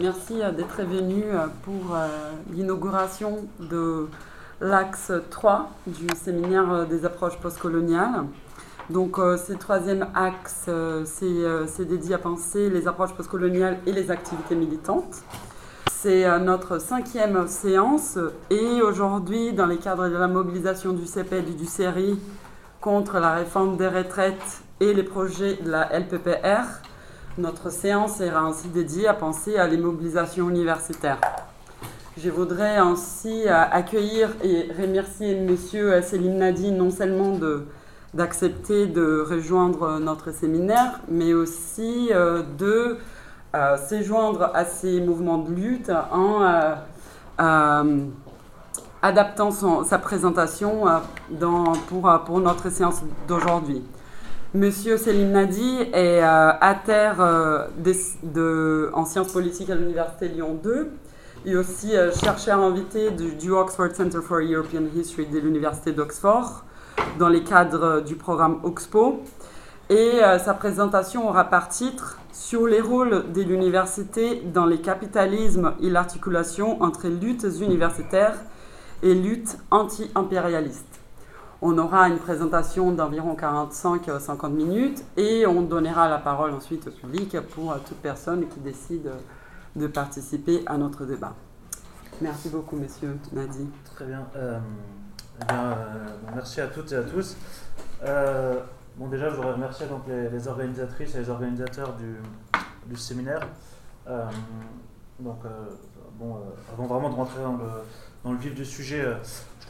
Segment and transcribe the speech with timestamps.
[0.00, 1.24] merci d'être venu
[1.62, 1.96] pour
[2.52, 4.08] l'inauguration de
[4.60, 8.24] l'axe 3 du séminaire des approches postcoloniales.
[8.90, 10.68] Donc, ce troisième axe,
[11.04, 15.22] c'est dédié à penser les approches postcoloniales et les activités militantes.
[15.90, 18.18] C'est notre cinquième séance
[18.50, 22.18] et aujourd'hui, dans les cadres de la mobilisation du CEPED et du CERI
[22.80, 26.82] contre la réforme des retraites et les projets de la LPPR,
[27.38, 31.18] notre séance sera ainsi dédiée à penser à l'immobilisation universitaire.
[32.16, 35.56] Je voudrais ainsi euh, accueillir et remercier M.
[36.02, 37.36] Céline Nadi non seulement
[38.14, 42.98] d'accepter de, rejoindre notre séminaire, mais aussi euh, de
[43.56, 46.40] euh, se joindre à ces mouvements de lutte en
[49.02, 49.50] adaptant
[49.82, 50.84] sa présentation
[51.88, 53.82] pour, pour notre séance d'aujourd'hui.
[54.54, 60.92] Monsieur Selim Nadi est euh, à terre euh, en sciences politiques à l'Université Lyon 2
[61.44, 66.62] et aussi euh, chercheur invité du, Oxford Center for European History de l'Université d'Oxford
[67.18, 69.24] dans les cadres du programme Oxpo.
[69.90, 75.90] Et sa présentation aura par titre Sur les rôles de l'université dans les capitalismes et
[75.90, 78.36] l'articulation entre luttes universitaires
[79.02, 80.93] et luttes anti-impérialistes.
[81.66, 87.40] On aura une présentation d'environ 45-50 minutes et on donnera la parole ensuite au public
[87.54, 89.10] pour toute personne qui décide
[89.74, 91.32] de participer à notre débat.
[92.20, 93.66] Merci beaucoup, monsieur Nadi.
[93.94, 94.26] Très bien.
[94.36, 94.58] Euh,
[95.40, 95.74] eh euh,
[96.34, 97.34] merci à toutes et à tous.
[98.02, 98.60] Euh,
[98.98, 103.40] bon, déjà, je voudrais remercier donc, les, organisatrices et les organisateurs du, séminaire.
[105.18, 105.38] donc,
[106.18, 106.42] bon,
[106.74, 107.40] avant vraiment de rentrer
[108.22, 109.16] dans le vif du sujet,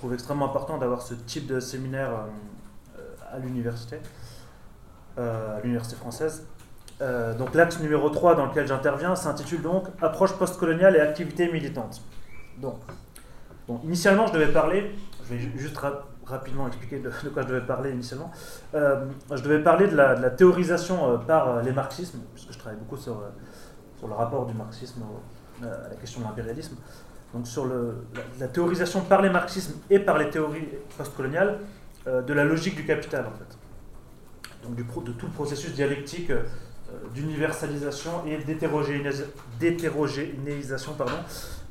[0.05, 3.01] trouve extrêmement important d'avoir ce type de séminaire euh,
[3.33, 4.01] à l'université,
[5.17, 6.47] euh, à l'université française.
[7.01, 12.03] Euh, donc l'axe numéro 3 dans lequel j'interviens s'intitule donc Approche postcoloniale et activité militante.
[12.59, 12.81] Donc,
[13.83, 14.95] initialement, je devais parler,
[15.25, 15.79] je vais juste
[16.27, 18.31] rapidement expliquer de, quoi je devais parler initialement.
[18.75, 23.23] je devais parler de la, théorisation par les marxismes, puisque je travaille beaucoup sur
[24.07, 25.03] le rapport du marxisme
[25.63, 26.77] à la question de l'impérialisme
[27.34, 27.67] donc sur
[28.39, 31.58] la, théorisation par les marxismes et par les théories postcoloniales
[32.06, 33.58] euh, de la logique du capital, en fait.
[34.62, 36.45] Donc du, de tout le processus dialectique euh,
[37.12, 38.39] d'universalisation et
[39.58, 40.96] d'hétérogénéisation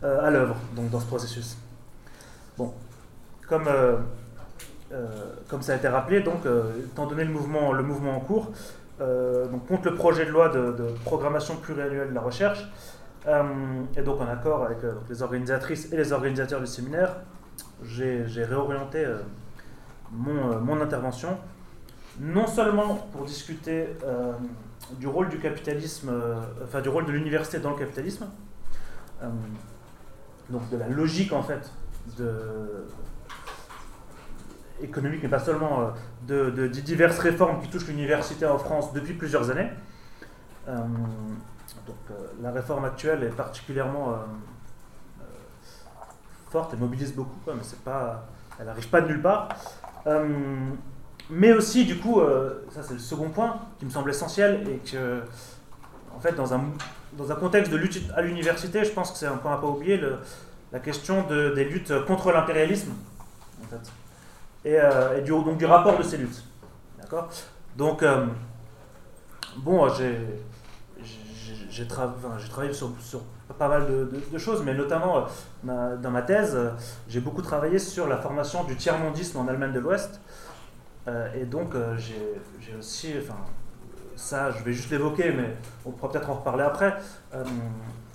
[0.03, 1.57] euh, à l'œuvre donc dans ce processus.
[2.57, 2.73] Bon,
[3.47, 3.69] comme,
[5.47, 6.41] comme ça a été rappelé, donc,
[6.85, 8.51] étant donné le mouvement, en cours,
[8.99, 12.67] contre le projet de loi de, programmation pluriannuelle de la recherche,
[13.25, 17.15] et donc en accord avec euh, les organisatrices et les organisateurs du séminaire,
[17.83, 19.19] j'ai réorienté euh,
[20.11, 21.37] mon, intervention,
[22.19, 23.87] non seulement pour discuter
[24.99, 26.11] du rôle du capitalisme,
[26.63, 28.27] enfin du rôle de l'université dans le capitalisme,
[30.49, 31.71] donc de la logique en fait
[32.17, 32.85] de,
[34.83, 35.93] économique, mais pas seulement
[36.27, 39.71] de, de, diverses réformes qui touchent l'université en France depuis plusieurs années.
[41.87, 44.15] Donc euh, la réforme actuelle est particulièrement euh,
[45.21, 45.23] euh,
[46.49, 48.25] forte, elle mobilise beaucoup, mais pas,
[48.59, 49.49] elle n'arrive pas de nulle part.
[51.29, 52.21] mais aussi, du coup,
[52.69, 55.21] ça c'est le second point qui me semble essentiel et que,
[56.15, 56.63] en fait, dans un,
[57.13, 59.67] dans un contexte de lutte à l'université, je pense que c'est un point à pas
[59.67, 59.99] oublier,
[60.71, 62.93] la question de, des luttes contre l'impérialisme,
[63.63, 63.91] en fait,
[65.17, 66.43] et, du, du rapport de ces luttes.
[66.99, 67.29] D'accord?
[67.75, 68.03] Donc,
[69.57, 70.17] bon, j'ai
[71.69, 72.91] j'ai travaillé sur,
[73.57, 75.25] pas mal de, choses, mais notamment
[75.67, 76.71] euh, dans ma thèse, euh,
[77.07, 80.19] j'ai beaucoup travaillé sur la formation du tiers-mondisme en Allemagne de l'Ouest.
[81.07, 83.37] Euh, et donc, j'ai aussi, enfin,
[84.15, 85.55] ça, je vais juste l'évoquer, mais
[85.85, 86.95] on pourra peut-être en reparler après.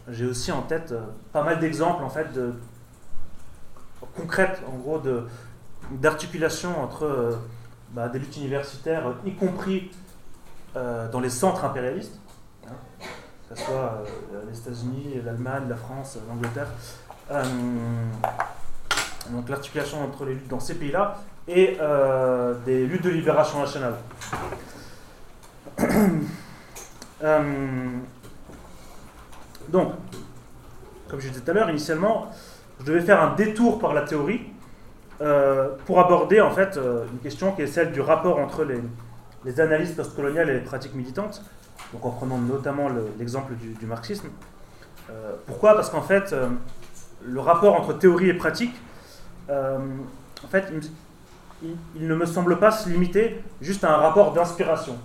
[0.09, 0.95] j'ai aussi en tête
[1.33, 2.55] pas mal d'exemples, en fait, de,
[4.17, 5.03] concrètes, en gros,
[5.91, 7.39] d'articulation entre
[7.91, 9.91] bah, des luttes universitaires, y compris
[10.75, 12.19] dans les centres impérialistes
[13.49, 16.69] que ce soit euh, les États-Unis, l'Allemagne, la France, l'Angleterre.
[17.31, 17.43] Euh,
[19.31, 23.95] donc l'articulation entre les luttes dans ces pays-là et euh, des luttes de libération nationale.
[29.69, 29.93] donc,
[31.09, 32.31] comme je disais tout à l'heure, initialement,
[32.81, 34.41] je devais faire un détour par la théorie
[35.85, 38.81] pour aborder en fait une question qui est celle du rapport entre les,
[39.45, 41.43] les analyses postcoloniales et les pratiques militantes
[41.93, 42.89] donc en prenant notamment
[43.19, 44.29] l'exemple du, marxisme.
[45.11, 45.75] Euh, pourquoi?
[45.75, 46.49] Parce qu'en fait, euh,
[47.25, 48.75] le rapport entre théorie et pratique,
[49.49, 49.79] euh,
[50.45, 50.71] en fait,
[51.63, 54.97] il, ne me semble pas se limiter juste à un rapport d'inspiration.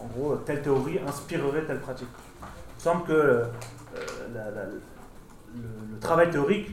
[0.00, 2.08] En gros, telle théorie inspirerait telle pratique.
[2.40, 3.44] Il me semble que
[4.32, 6.70] le, travail théorique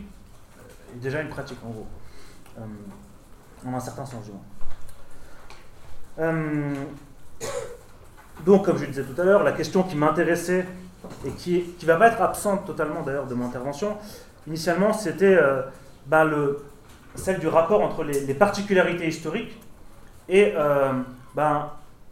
[0.95, 1.87] est déjà une pratique, en gros.
[3.65, 4.41] en un certain sens, du moins.
[8.45, 10.65] Donc, comme je le disais tout à l'heure, la question qui m'intéressait
[11.25, 13.97] et qui ne va pas être absente totalement d'ailleurs de mon intervention,
[14.47, 15.37] initialement, c'était
[16.07, 16.59] ben, le,
[17.17, 19.59] celle du rapport entre les, particularités historiques
[20.29, 20.91] et euh,
[21.35, 21.69] ben,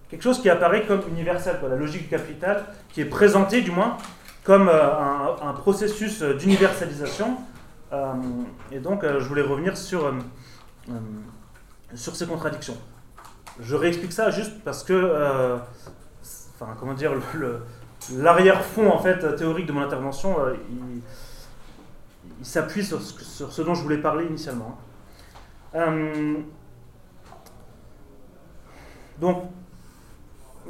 [0.09, 3.97] quelque chose qui apparaît comme universel, la logique capitale, qui est présentée du moins
[4.43, 7.37] comme euh, un, processus d'universalisation.
[7.93, 8.13] Euh,
[8.71, 10.13] et donc je voulais revenir sur,
[11.93, 12.77] sur ces contradictions.
[13.59, 15.57] Je réexplique ça juste parce que,
[16.59, 17.11] enfin, comment dire,
[18.13, 20.35] l'arrière-fond en fait théorique de mon intervention,
[20.69, 21.01] il,
[22.39, 24.77] il s'appuie sur, ce dont je voulais parler initialement.
[25.73, 26.35] Euh,
[29.19, 29.43] donc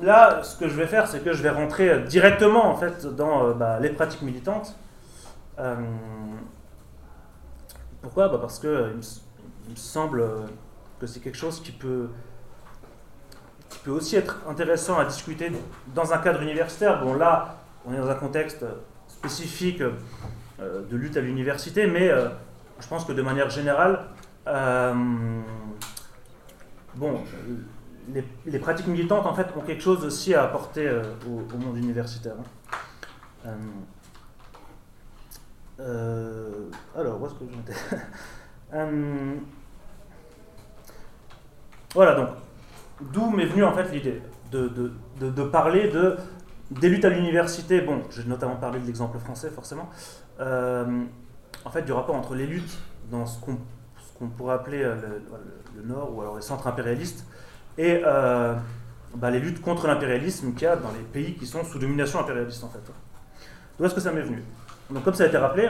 [0.01, 3.47] là, ce que je vais faire, c'est que je vais rentrer directement en fait dans
[3.47, 4.75] euh, bah, les pratiques militantes.
[5.59, 5.75] Euh,
[8.01, 8.29] pourquoi?
[8.29, 10.25] Bah, Parce que il me, semble
[10.99, 12.09] que c'est quelque chose qui peut,
[13.75, 15.51] qui peut aussi être intéressant à discuter
[15.93, 17.03] dans un cadre universitaire.
[17.03, 18.65] Bon là, on est dans un contexte
[19.07, 19.81] spécifique
[20.59, 22.09] de lutte à l'université, mais
[22.79, 24.05] je pense que de manière générale,
[24.47, 24.93] euh,
[26.95, 27.21] bon,
[28.45, 32.35] les, pratiques militantes en fait ont quelque chose aussi à apporter euh, au, monde universitaire.
[33.45, 33.49] Hein.
[35.79, 37.73] Euh, alors, où est-ce que j'étais
[41.93, 42.29] Voilà, donc,
[43.01, 44.21] d'où m'est venue en fait l'idée
[44.51, 44.67] de,
[45.19, 46.17] de, de, parler de,
[46.71, 47.81] des luttes à l'université.
[47.81, 49.89] Bon, j'ai notamment parlé de l'exemple français, forcément.
[50.39, 52.77] en fait, du rapport entre les luttes
[53.11, 54.95] dans ce qu'on pourrait appeler euh,
[55.75, 57.25] le, Nord ou alors les centres impérialistes,
[57.77, 58.55] et euh,
[59.15, 62.19] bah, les luttes contre l'impérialisme qu'il y a dans les pays qui sont sous domination
[62.19, 62.79] impérialiste en fait.
[63.77, 64.41] D'où est-ce que ça m'est venu?
[64.89, 65.69] Donc comme ça a été rappelé,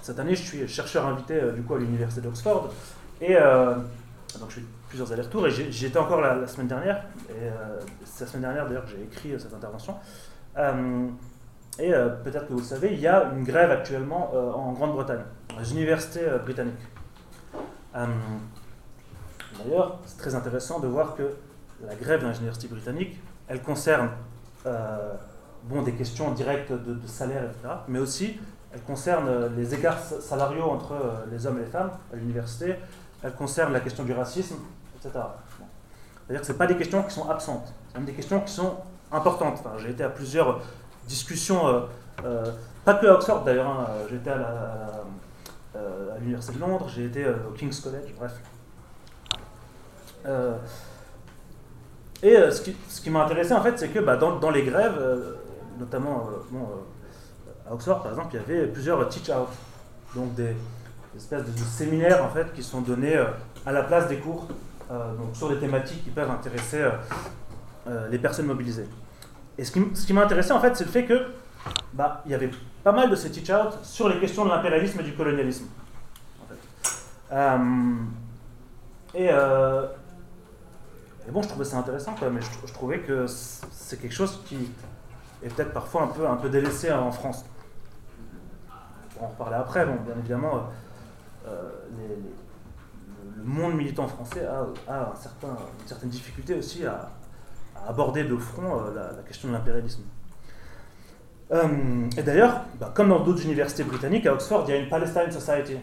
[0.00, 2.72] cette année je suis chercheur invité euh, du coup à l'université d'Oxford,
[3.20, 7.48] et donc je fais plusieurs allers-retours, et j'y étais encore la, semaine dernière, et
[8.04, 9.94] c'est la semaine dernière d'ailleurs que j'ai écrit cette intervention.
[11.78, 11.92] et
[12.24, 15.72] peut-être que vous le savez, il y a une grève actuellement en Grande-Bretagne, dans les
[15.72, 16.74] universités britanniques.
[17.94, 18.06] Euh,
[19.58, 21.34] d'ailleurs, c'est très intéressant de voir que
[21.86, 24.10] la grève dans les universités britanniques, elle concerne
[24.66, 25.14] euh,
[25.64, 28.38] bon, des questions directes de, salaire, etc., mais aussi
[28.74, 32.76] elle concerne les écarts salariaux entre euh, les hommes et les femmes à l'université,
[33.22, 34.56] elle concerne la question du racisme,
[35.02, 38.76] C'est-à-dire que ce pas des questions qui sont absentes, c'est même des questions qui sont
[39.10, 39.54] importantes.
[39.58, 40.60] Enfin, j'ai été à plusieurs
[41.06, 41.88] discussions,
[42.84, 44.30] pas que à Oxford d'ailleurs, hein, j'étais
[45.74, 48.32] euh, à l'Université de Londres, j'ai été euh, au King's College, bref.
[50.26, 50.54] Euh,
[52.22, 55.00] et ce qui, m'a intéressé, en fait, c'est que bah, dans, les grèves,
[55.80, 56.28] notamment
[57.68, 59.48] à Oxford, par exemple, il y avait plusieurs teach-out,
[60.14, 60.54] donc des,
[61.16, 63.16] espèces de, séminaires, en fait, qui sont donnés
[63.66, 64.46] à la place des cours,
[64.92, 66.86] donc sur des thématiques qui peuvent intéresser
[68.10, 68.86] les personnes mobilisées.
[69.58, 71.26] Et ce qui, ce m'a intéressé, en fait, c'est le fait que
[71.92, 72.50] bah, y avait
[72.82, 75.66] pas mal de ces teach-out sur les questions de l'impérialisme et du colonialisme.
[77.32, 77.58] Euh,
[79.14, 79.86] euh,
[81.26, 84.70] et, bon, je trouvais ça intéressant mais je, trouvais que c'est quelque chose qui
[85.42, 87.44] est peut-être parfois un peu, un peu délaissé en France.
[89.16, 90.68] On va en reparler après, bon, bien évidemment,
[91.46, 91.70] euh,
[93.42, 97.10] le monde militant français a, un certain, une certaine difficulté aussi à,
[97.88, 100.02] aborder de front la question de l'impérialisme.
[101.52, 104.88] Euh, et d'ailleurs, bah, comme dans d'autres universités britanniques, à Oxford, il y a une
[104.88, 105.76] Palestine Society.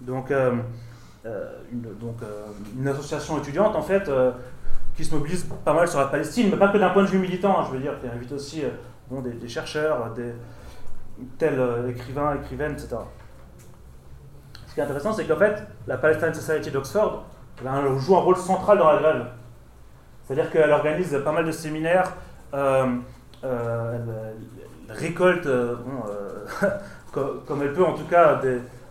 [0.00, 0.56] Donc, euh,
[1.24, 4.10] euh, une, association étudiante, en fait,
[4.94, 7.18] qui se mobilise pas mal sur la Palestine, mais pas que d'un point de vue
[7.18, 8.62] militant, hein, je veux dire, qui invite aussi
[9.10, 10.32] bon, des, chercheurs, des
[11.38, 12.96] tels écrivains, écrivaines, etc.
[14.74, 17.22] Ce qui est intéressant, c'est qu'en fait, la Palestine Society d'Oxford
[17.62, 19.26] joue un rôle central dans la grève.
[20.26, 22.12] C'est-à-dire qu'elle organise pas mal de séminaires,
[22.52, 22.98] elle,
[24.88, 25.76] récolte, euh,
[26.64, 26.68] euh,
[27.46, 28.40] comme, elle peut en tout cas,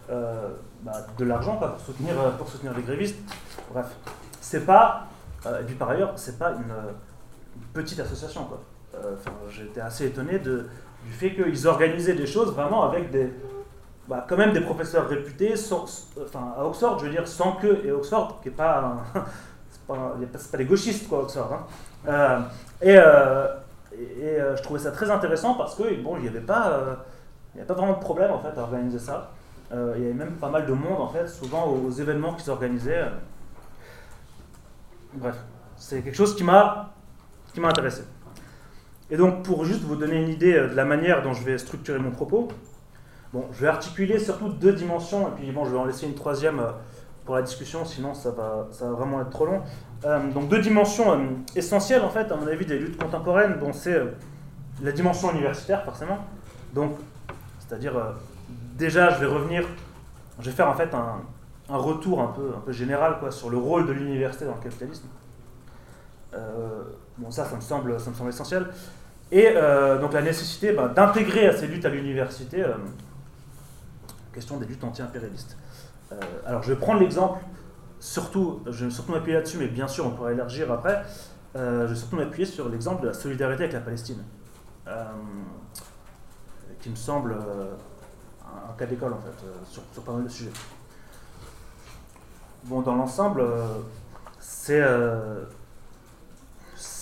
[0.09, 0.47] euh,
[0.83, 3.19] bah, de l'argent pour, soutenir, pour soutenir les grévistes.
[3.73, 3.87] Bref,
[4.39, 5.07] c'est pas,
[5.45, 6.73] et puis par ailleurs, c'est pas une,
[7.73, 8.47] petite association.
[9.49, 10.63] J'étais assez étonné du
[11.11, 13.33] fait qu'ils organisaient des choses vraiment avec des,
[14.07, 17.91] bah, quand même des professeurs réputés, enfin, à Oxford, je veux dire, sans que, et
[17.91, 18.97] Oxford, qui est pas,
[19.87, 20.15] pas,
[20.51, 21.67] pas, des gauchistes, quoi, Oxford.
[22.07, 22.45] Hein.
[22.81, 22.97] et,
[23.97, 26.95] et, euh, je trouvais ça très intéressant parce que bon, il n'y avait pas, euh,
[27.55, 29.31] avait pas vraiment de problème en fait à organiser ça.
[29.71, 32.43] Euh, il y avait même pas mal de monde en fait, souvent aux, événements qui
[32.43, 33.05] s'organisaient.
[35.13, 35.35] Bref,
[35.77, 36.91] c'est quelque chose qui m'a
[37.63, 38.03] intéressé.
[39.11, 41.99] Et donc pour juste vous donner une idée de la manière dont je vais structurer
[41.99, 42.47] mon propos,
[43.33, 46.13] Bon, je vais articuler surtout deux dimensions, et puis bon, je vais en laisser une
[46.13, 46.61] troisième
[47.25, 49.61] pour la discussion, sinon ça va, ça va vraiment être trop long.
[50.33, 51.19] donc deux dimensions
[51.55, 53.55] essentielles, en fait, à mon avis, des luttes contemporaines.
[53.59, 53.99] Bon, c'est
[54.83, 56.19] la dimension universitaire, forcément.
[56.73, 56.91] Donc,
[57.59, 57.93] c'est-à-dire,
[58.77, 59.65] déjà, je vais revenir,
[60.39, 61.21] je vais faire en fait un,
[61.69, 64.61] un retour un peu, un peu général quoi, sur le rôle de l'université dans le
[64.61, 65.07] capitalisme.
[66.33, 66.83] Euh,
[67.17, 68.67] bon, ça, ça me semble, ça me semble essentiel.
[69.31, 72.73] Et euh, donc la nécessité ben, d'intégrer à ces luttes à l'université euh,
[74.33, 75.57] question des luttes anti-impérialistes.
[76.45, 77.39] alors je vais prendre l'exemple,
[77.99, 81.03] surtout, je vais surtout m'appuyer là-dessus, mais bien sûr on pourra élargir après.
[81.55, 84.23] je vais surtout m'appuyer sur l'exemple de la solidarité avec la Palestine,
[86.79, 87.37] qui me semble
[88.45, 90.51] un, cas d'école en fait, sur, pas mal de sujets.
[92.65, 93.67] Bon, dans l'ensemble, euh,
[94.39, 95.43] c'est euh,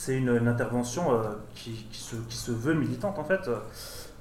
[0.08, 3.48] une, intervention euh, qui, se, qui, se, veut militante en fait.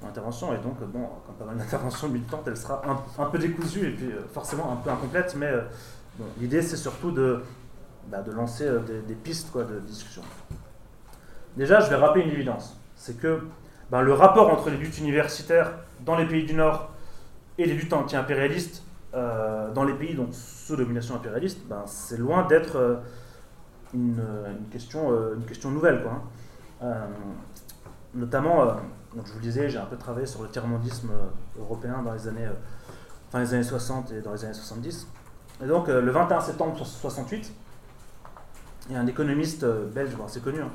[0.03, 2.81] L'intervention et donc, bon, comme pas mal d'interventions militantes, elle sera
[3.19, 5.51] un, peu décousue et puis forcément un peu incomplète, mais
[6.39, 7.43] l'idée c'est surtout de,
[8.07, 8.67] bah, de lancer
[9.07, 10.23] des, pistes quoi, de discussion.
[11.55, 13.41] Déjà, je vais rappeler une évidence, c'est que
[13.91, 15.71] bah, le rapport entre les luttes universitaires
[16.03, 16.89] dans les pays du Nord
[17.59, 22.47] et les luttes anti-impérialistes euh, dans les pays donc, sous domination impérialiste, ben, c'est loin
[22.47, 22.95] d'être euh,
[23.93, 24.23] une,
[24.71, 26.01] question, euh, une question nouvelle.
[26.01, 26.21] Quoi,
[26.81, 27.07] hein.
[28.15, 28.77] notamment,
[29.15, 31.09] donc je vous le disais, j'ai un peu travaillé sur le tiers-mondisme
[31.59, 32.47] européen dans les années,
[33.31, 35.07] fin les années 60 et dans les années 70.
[35.63, 37.51] Et donc, le 21 septembre 68,
[38.89, 40.69] il y a un économiste belge, assez connu, hein,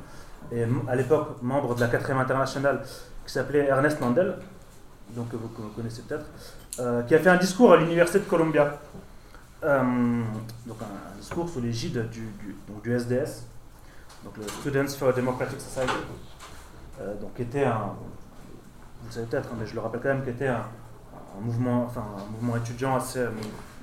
[0.53, 2.83] et à l'époque membre de la 4ème internationale,
[3.27, 4.37] qui s'appelait Ernest Mandel,
[5.11, 6.27] donc vous, vous connaissez peut-être,
[6.79, 8.79] euh, qui a fait un discours à l'université de Columbia.
[9.65, 10.23] Euh,
[10.67, 12.29] donc un, discours sous l'égide du,
[12.85, 13.47] du, SDS,
[14.23, 15.93] donc le Students for a Democratic Society,
[17.01, 17.95] euh, donc était un,
[19.07, 20.65] vous savez peut-être, hein, mais je le rappelle quand même, qui était un,
[21.41, 23.25] mouvement, enfin un mouvement étudiant assez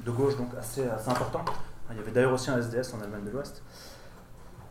[0.05, 1.45] de gauche, donc assez, assez important.
[1.91, 3.61] Il y avait d'ailleurs aussi un SDS en Allemagne de l'Ouest.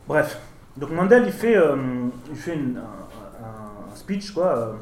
[0.09, 0.39] Bref,
[0.77, 1.57] donc Mandel il fait,
[2.29, 4.75] il fait un, speech quoi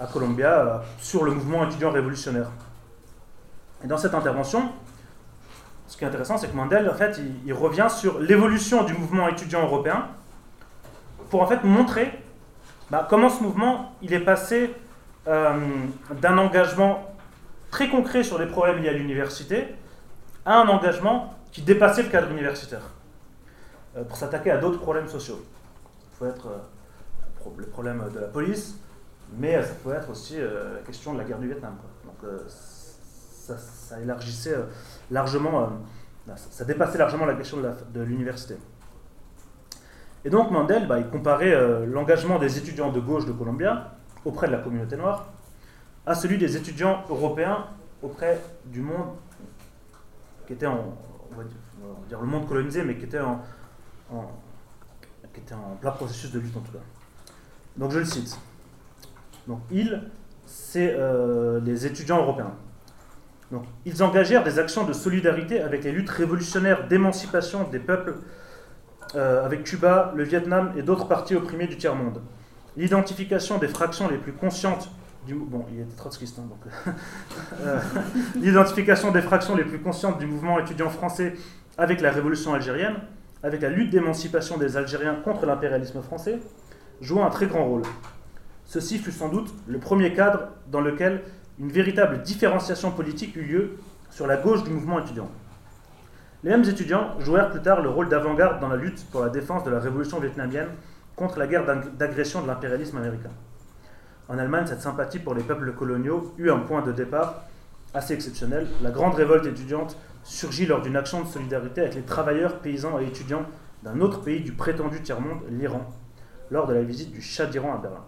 [0.00, 2.50] à Columbia euh, sur le mouvement étudiant révolutionnaire.
[3.84, 4.72] Et dans cette intervention,
[5.86, 9.28] ce qui est intéressant, c'est que Mandel, en fait, il, revient sur l'évolution du mouvement
[9.28, 10.08] étudiant européen
[11.28, 12.18] pour en fait montrer
[12.90, 14.74] bah, comment ce mouvement il est passé
[15.30, 15.58] euh,
[16.20, 17.14] d'un engagement
[17.70, 19.68] très concret sur les problèmes liés à l'université
[20.44, 22.82] à un engagement qui dépassait le cadre universitaire
[23.96, 25.42] euh, pour s'attaquer à d'autres problèmes sociaux.
[26.12, 26.48] Il faut être
[27.56, 28.78] le problème de la police,
[29.38, 31.74] mais euh, ça peut être aussi euh, la question de la guerre du Vietnam.
[32.04, 34.54] Donc euh, ça, élargissait
[35.10, 35.70] largement,
[36.36, 38.56] ça dépassait largement la question de l'université.
[40.24, 44.52] Et donc Mandel, bah, il comparait l'engagement des étudiants de gauche de Columbia auprès de
[44.52, 45.26] la communauté noire
[46.06, 47.66] à celui des étudiants européens
[48.02, 49.14] auprès du monde
[50.46, 50.96] qui était en,
[51.32, 51.44] on va
[52.08, 53.42] dire, le monde colonisé, mais qui était en,
[55.80, 56.84] plein processus de lutte en tout cas.
[57.76, 58.38] Donc je le cite.
[59.46, 60.02] Donc ils,
[60.46, 62.54] c'est euh, les étudiants européens.
[63.50, 68.14] Donc, ils engagèrent des actions de solidarité avec les luttes révolutionnaires d'émancipation des peuples
[69.16, 72.20] euh, avec Cuba, le Vietnam et d'autres parties opprimées du tiers-monde.
[72.80, 74.90] L'identification des fractions les plus conscientes
[75.26, 76.60] du bon, il était trotskiste, hein, donc
[77.60, 77.78] euh,
[78.36, 81.34] l'identification des fractions les plus conscientes du mouvement étudiant français
[81.76, 82.94] avec la révolution algérienne,
[83.42, 86.38] avec la lutte d'émancipation des Algériens contre l'impérialisme français,
[87.02, 87.82] joua un très grand rôle.
[88.64, 91.20] Ceci fut sans doute le premier cadre dans lequel
[91.58, 93.76] une véritable différenciation politique eut lieu
[94.08, 95.30] sur la gauche du mouvement étudiant.
[96.44, 99.64] Les mêmes étudiants jouèrent plus tard le rôle d'avant-garde dans la lutte pour la défense
[99.64, 100.68] de la révolution vietnamienne
[101.20, 101.66] contre la guerre
[101.98, 103.30] d'agression de l'impérialisme américain.
[104.28, 107.44] En Allemagne, cette sympathie pour les peuples coloniaux eut un point de départ
[107.92, 108.66] assez exceptionnel.
[108.82, 113.06] La grande révolte étudiante surgit lors d'une action de solidarité avec les travailleurs, paysans et
[113.06, 113.44] étudiants
[113.82, 115.86] d'un autre pays du prétendu tiers-monde, l'Iran,
[116.50, 118.04] lors de la visite du Shah d'Iran à Berlin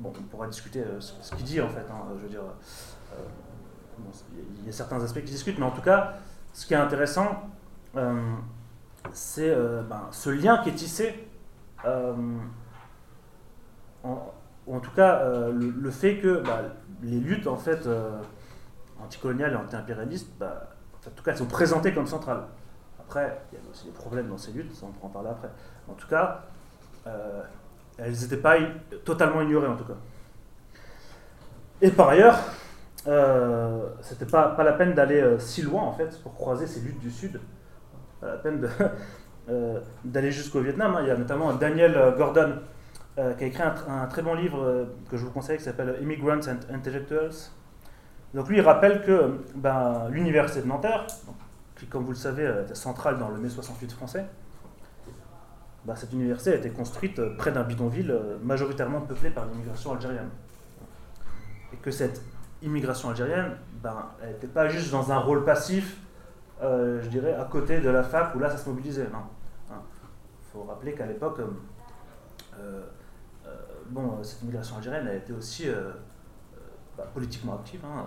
[0.00, 1.84] bon, on pourra discuter euh, ce, qu'il dit en fait.
[1.90, 3.22] Hein, je veux dire, euh,
[4.60, 6.14] il y a certains aspects qui discutent, mais en tout cas,
[6.52, 7.50] ce qui est intéressant,
[7.96, 8.20] euh,
[9.12, 9.54] c'est
[9.88, 11.28] ben, ce lien qui est tissé,
[11.84, 11.94] ou
[14.04, 16.62] en tout cas le, fait que bah,
[17.02, 17.88] les luttes en fait
[19.02, 20.70] anticoloniales et anti-impérialistes, bah,
[21.06, 22.42] en tout cas, sont présentées comme centrales.
[22.98, 25.50] Après, il y a aussi des problèmes dans ces luttes, on pourra en parler après.
[25.88, 26.42] En tout cas,
[27.98, 28.56] elles n'étaient pas
[29.04, 29.96] totalement ignorées en tout cas.
[31.80, 32.38] Et par ailleurs,
[33.06, 36.80] euh, c'était pas, pas la peine d'aller euh, si loin en fait pour croiser ces
[36.80, 37.40] luttes du Sud.
[38.20, 38.68] Pas la peine
[39.48, 40.94] euh, d'aller jusqu'au Vietnam.
[40.94, 41.00] Hein.
[41.02, 42.60] Il y a notamment Daniel Gordon
[43.38, 46.74] qui a écrit un, très bon livre que je vous conseille qui s'appelle Immigrants and
[46.74, 47.50] Intellectuals.
[48.34, 51.06] Donc lui, il rappelle que ben, l'université de Nanterre,
[51.78, 54.26] qui comme vous le savez est centrale dans le mai 68 français,
[55.86, 60.28] ben, cette université a été construite près d'un bidonville majoritairement peuplé par l'immigration algérienne.
[61.72, 62.20] Et que cette
[62.62, 65.96] immigration algérienne, ben, elle n'était pas juste dans un rôle passif,
[66.62, 69.06] euh, je dirais, à côté de la fac où là ça se mobilisait.
[69.10, 69.82] Il hein.
[70.52, 72.82] faut rappeler qu'à l'époque, euh,
[73.46, 73.50] euh,
[73.90, 75.68] bon, cette immigration algérienne a été aussi
[76.96, 77.80] bah, politiquement active.
[77.84, 78.06] Hein.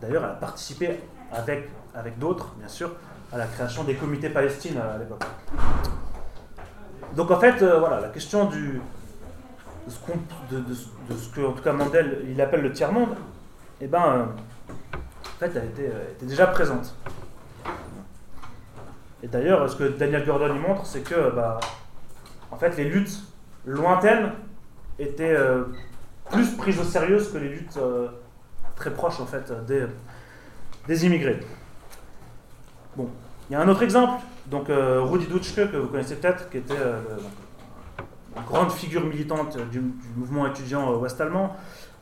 [0.00, 1.00] D'ailleurs, elle a participé
[1.32, 2.92] avec, avec d'autres, bien sûr,
[3.32, 5.24] à la création des comités palestines à l'époque.
[7.14, 8.80] Donc en fait, voilà, la question de
[9.88, 10.62] ce, de,
[11.34, 13.16] que, tout cas, Mandel il appelle le tiers-monde,
[13.80, 14.28] eh ben,
[15.36, 16.94] en fait, elle était, était, déjà présente.
[19.22, 21.60] Et d'ailleurs, ce que Daniel Gordon y montre, c'est que, bah,
[22.50, 23.22] en fait, les luttes
[23.66, 24.32] lointaines
[24.98, 25.64] étaient euh,
[26.30, 28.08] plus prises au sérieux que les luttes euh,
[28.76, 31.40] très proches, en fait, des, immigrés.
[32.96, 33.08] Bon,
[33.48, 36.74] il y a un autre exemple, donc Rudi Dutschke, que vous connaissez peut-être, qui était
[38.46, 39.82] grande figure militante du,
[40.16, 41.56] mouvement étudiant euh, ouest-allemand,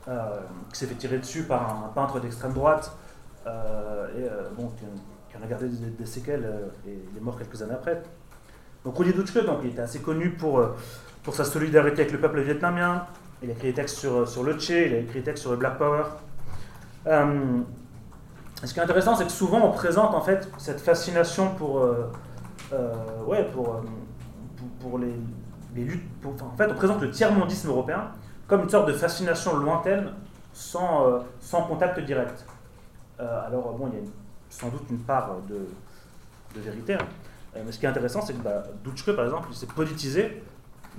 [0.07, 0.39] euh,
[0.71, 3.04] qui s'est fait tirer dessus par un peintre d'extrême droite, euh,
[3.45, 4.85] et bon, qui,
[5.35, 6.47] a gardé des, séquelles,
[6.87, 8.01] et il est mort quelques années après.
[8.83, 10.61] Donc Rudi Dutschke, donc, il était assez connu pour,
[11.23, 13.05] pour sa solidarité avec le peuple vietnamien,
[13.43, 15.51] il a écrit des textes sur, sur le Che, il a écrit des textes sur
[15.51, 16.03] le Black Power.
[17.05, 21.85] ce qui est intéressant, c'est que souvent on présente en fait cette fascination pour,
[23.27, 23.83] ouais, pour,
[24.79, 25.13] pour les,
[25.83, 26.03] luttes.
[26.25, 28.11] en fait, on présente le tiers-mondisme européen
[28.47, 30.11] comme une sorte de fascination lointaine
[30.53, 32.45] sans, euh, sans contact direct.
[33.19, 34.05] Euh, alors, bon, il y a
[34.49, 35.67] sans doute une part de,
[36.59, 36.93] vérité.
[36.93, 36.99] Hein.
[37.55, 38.63] Euh, mais ce qui est intéressant, c'est que bah,
[39.15, 40.43] par exemple, s'est politisé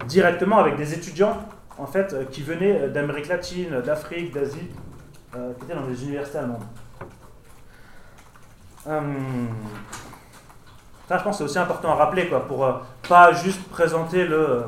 [0.07, 1.39] directement avec des étudiants
[1.79, 4.69] en fait, qui venaient d'Amérique latine, d'Afrique, d'Asie,
[5.33, 6.65] qui étaient dans des universités allemandes.
[8.87, 9.49] Hum,
[11.09, 12.73] ça, je pense, c'est aussi important à rappeler, quoi, pour euh,
[13.09, 14.65] pas juste présenter le,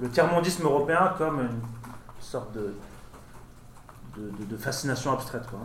[0.00, 1.60] le tiers-mondisme européen comme une
[2.20, 2.74] sorte de,
[4.16, 5.44] de, fascination abstraite.
[5.50, 5.60] Quoi.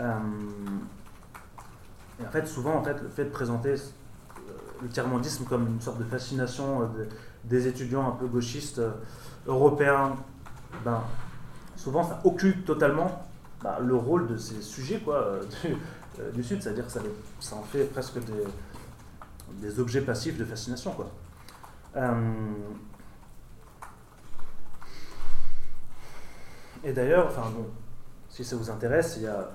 [0.00, 0.18] Euh,
[2.20, 4.52] et en fait, souvent, en fait, le fait de présenter euh,
[4.82, 6.90] le tiers-mondisme comme une sorte de fascination
[7.44, 8.80] des étudiants un peu gauchistes
[9.46, 10.16] européens,
[10.84, 11.02] ben,
[11.76, 13.22] souvent ça occulte totalement
[13.62, 15.42] ben, le rôle de ces sujets quoi, euh,
[16.34, 18.18] du Sud, c'est-à-dire que ça, en fait presque
[19.60, 20.92] des, objets passifs de fascination.
[20.92, 21.10] Quoi.
[21.96, 22.32] Euh,
[26.82, 27.66] et d'ailleurs, enfin bon,
[28.28, 29.50] si ça vous intéresse, il y a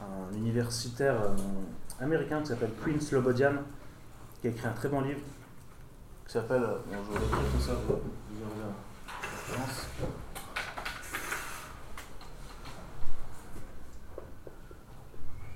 [0.00, 1.36] un universitaire euh,
[2.00, 3.54] américain qui s'appelle Queen Slobodian,
[4.40, 5.20] qui a écrit un très bon livre,
[6.26, 6.98] qui s'appelle, la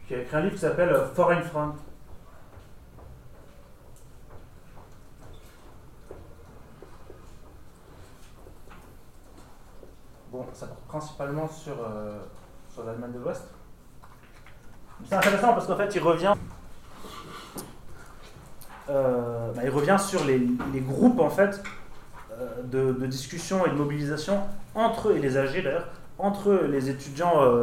[0.07, 1.75] qui a écrit un livre qui s'appelle Foreign Front.
[10.31, 12.21] Bon, ça porte principalement sur, euh,
[12.73, 13.58] sur l'Allemagne de l'Ouest.
[15.07, 16.35] C'est intéressant parce qu'en fait, il revient,
[18.91, 20.41] euh, bah, il revient sur les,
[20.81, 21.63] groupes en fait
[22.33, 24.41] euh, de, discussion et de mobilisation
[24.75, 27.63] entre et les âgés d'ailleurs entre les étudiants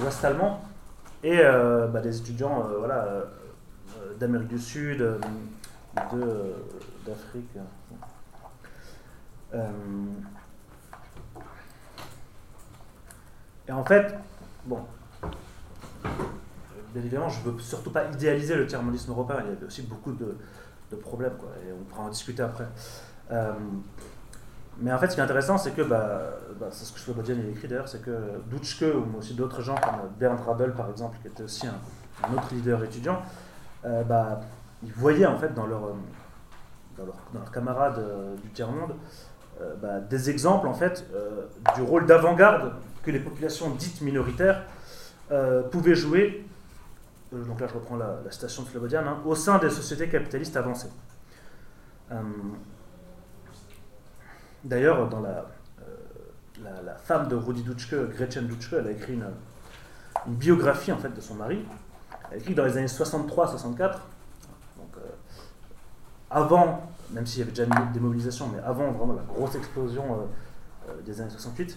[0.00, 0.62] ouest-allemands
[1.22, 3.24] et euh, bah, des étudiants euh, voilà, euh,
[4.18, 5.04] d'Amérique du Sud,
[5.94, 7.48] d'Afrique.
[13.68, 14.14] et en fait,
[14.64, 14.80] bon,
[16.92, 19.38] bien évidemment, je ne veux surtout pas idéaliser le tiers-mondisme européen.
[19.44, 20.36] Il y avait aussi beaucoup de,
[21.00, 22.68] problèmes, quoi, et on pourra en discuter après.
[24.78, 26.20] mais en fait, ce qui est intéressant, c'est que, bah,
[26.60, 29.74] bah, c'est ce que Slobodian a écrit d'ailleurs, c'est que Dutschke, ou aussi d'autres gens
[29.74, 33.20] comme Bernd Rabel, par exemple, qui était aussi un, autre leader étudiant,
[33.84, 34.40] euh, bah,
[34.84, 35.96] ils voyaient en fait dans leurs
[37.52, 38.94] camarades euh, du tiers-monde
[39.60, 41.04] euh, des exemples en fait
[41.74, 44.62] du rôle d'avant-garde que les populations dites minoritaires
[45.70, 46.46] pouvaient jouer,
[47.32, 50.90] donc là je reprends la, citation de Slobodian, hein, au sein des sociétés capitalistes avancées.
[54.64, 55.46] D'ailleurs, dans la,
[56.84, 59.26] la, femme de Rudi Dutschke, Gretchen Dutschke, elle a écrit une,
[60.26, 61.64] biographie en fait de son mari.
[62.30, 63.98] Elle a écrit dans les années 63-64, donc
[64.96, 65.00] euh,
[66.30, 70.90] avant, même s'il y avait déjà des mobilisations, mais avant vraiment la grosse explosion euh,
[70.90, 71.76] euh, des années 68.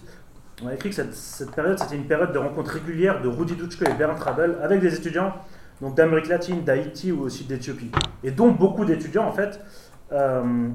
[0.62, 3.82] On a écrit que cette, période, c'était une période de rencontres régulières de Rudi Dutschke
[3.82, 5.34] et Bernd Rabel avec des étudiants
[5.82, 7.90] donc d'Amérique latine, d'Haïti ou aussi d'Éthiopie.
[8.24, 9.60] Et dont beaucoup d'étudiants, en fait,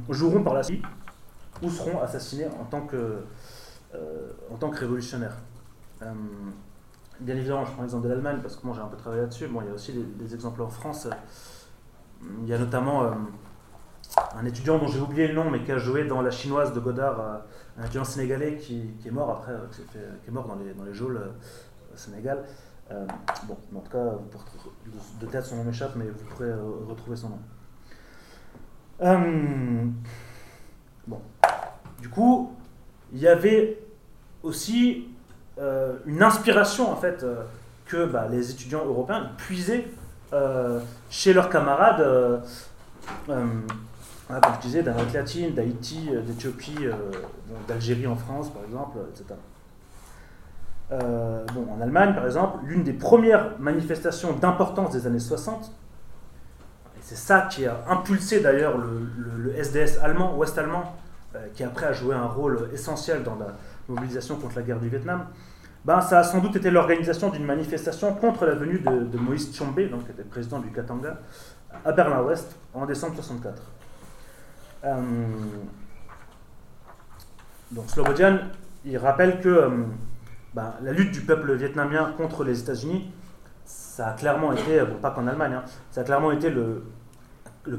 [0.09, 0.85] joueront par la suite
[1.63, 3.23] ou seront assassinés en tant que,
[4.51, 5.37] en tant que révolutionnaires.
[7.19, 9.47] bien évidemment, je prends l'exemple de l'Allemagne parce que moi j'ai un peu travaillé là-dessus.
[9.47, 11.07] Bon, il y a aussi des, exemples en France.
[12.43, 13.11] Il y a notamment
[14.35, 16.79] un étudiant dont j'ai oublié le nom, mais qui a joué dans La Chinoise de
[16.79, 17.43] Godard,
[17.77, 19.53] un étudiant sénégalais qui, est mort après,
[19.91, 21.21] qui, est mort dans les, dans les geôles
[21.93, 22.43] au Sénégal.
[22.91, 23.05] Euh,
[23.43, 24.03] bon, en tout cas,
[25.21, 27.39] de tête, son nom m'échappe, mais vous pourrez euh, retrouver son nom.
[29.01, 29.85] Euh,
[31.07, 31.21] bon.
[32.01, 32.55] Du coup,
[33.13, 33.79] il y avait
[34.43, 35.07] aussi
[36.07, 37.23] une inspiration, en fait,
[37.85, 39.87] que bah, les étudiants européens puisaient
[41.09, 42.43] chez leurs camarades,
[44.39, 46.87] comme je disais, d'Amérique latine, d'Haïti, d'Éthiopie,
[47.67, 49.35] d'Algérie en France, par exemple, etc.
[50.91, 55.71] Euh, bon, en Allemagne, par exemple, l'une des premières manifestations d'importance des années 60,
[56.97, 60.95] et c'est ça qui a impulsé d'ailleurs le, SDS allemand, ouest-allemand,
[61.35, 63.47] euh, qui après a joué un rôle essentiel dans la
[63.87, 65.27] mobilisation contre la guerre du Vietnam,
[65.85, 69.79] ben, ça a sans doute été l'organisation d'une manifestation contre la venue de, Moïse Tshombe,
[69.89, 71.17] donc, qui était président du Katanga,
[71.85, 73.61] à Berlin-Ouest en décembre 64.
[74.83, 75.01] Euh,
[77.71, 78.39] donc Slobodian,
[78.85, 79.69] il rappelle que
[80.53, 83.11] bah, la lutte du peuple vietnamien contre les États-Unis,
[83.65, 86.83] ça a clairement été, bon, pas qu'en Allemagne, hein, ça a clairement été le,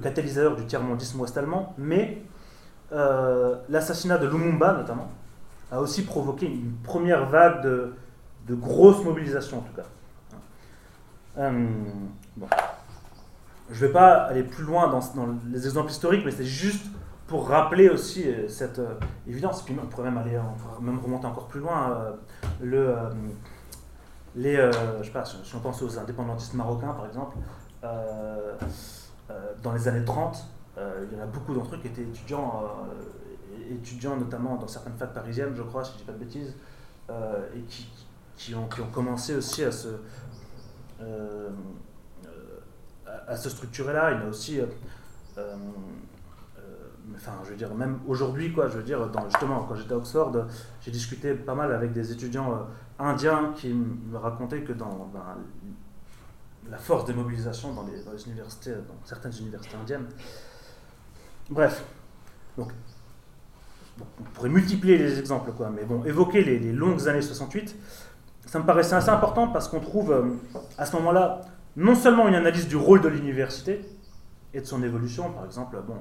[0.03, 2.23] catalyseur du tiers-mondisme ouest-allemand, mais
[2.93, 5.11] euh, l'assassinat de Lumumba, notamment,
[5.71, 7.95] a aussi provoqué une première vague de,
[8.47, 9.87] de grosses mobilisations, en tout cas.
[11.39, 11.67] Euh,
[12.37, 12.47] bon.
[13.71, 15.01] Je ne vais pas aller plus loin dans,
[15.51, 16.87] les exemples historiques, mais c'est juste
[17.27, 18.95] pour rappeler aussi euh, cette euh,
[19.27, 20.39] évidence, puis on pourrait même aller,
[20.81, 22.13] même remonter encore plus loin, euh,
[22.61, 22.95] le,
[24.37, 24.57] les,
[25.01, 27.37] je sais pas, si on pense aux indépendantistes marocains par exemple,
[29.63, 30.47] dans les années 30,
[30.77, 32.65] il y en a beaucoup d'entre eux qui étaient étudiants,
[33.71, 36.55] étudiants notamment dans certaines facs parisiennes, je crois, si je dis pas de bêtises,
[37.11, 37.61] et
[38.37, 39.89] qui, ont, commencé aussi à se,
[43.27, 44.13] à, se structurer là.
[44.13, 44.61] Il y a aussi
[47.17, 50.33] enfin, je veux dire, même aujourd'hui, quoi, je veux dire, justement, quand j'étais à Oxford,
[50.81, 55.11] j'ai discuté pas mal avec des étudiants euh, indiens qui me racontaient que dans,
[56.71, 60.07] la force des mobilisations dans les, universités, dans certaines universités indiennes.
[61.51, 61.85] Bref,
[62.57, 62.73] donc,
[64.01, 67.77] on pourrait multiplier les exemples, quoi, mais bon, évoquer les, longues années 68,
[68.47, 70.23] ça me paraissait assez important parce qu'on trouve euh,
[70.79, 71.43] à ce moment-là
[71.77, 73.81] non seulement une analyse du rôle de l'université
[74.55, 75.97] et de son évolution, par exemple, bon,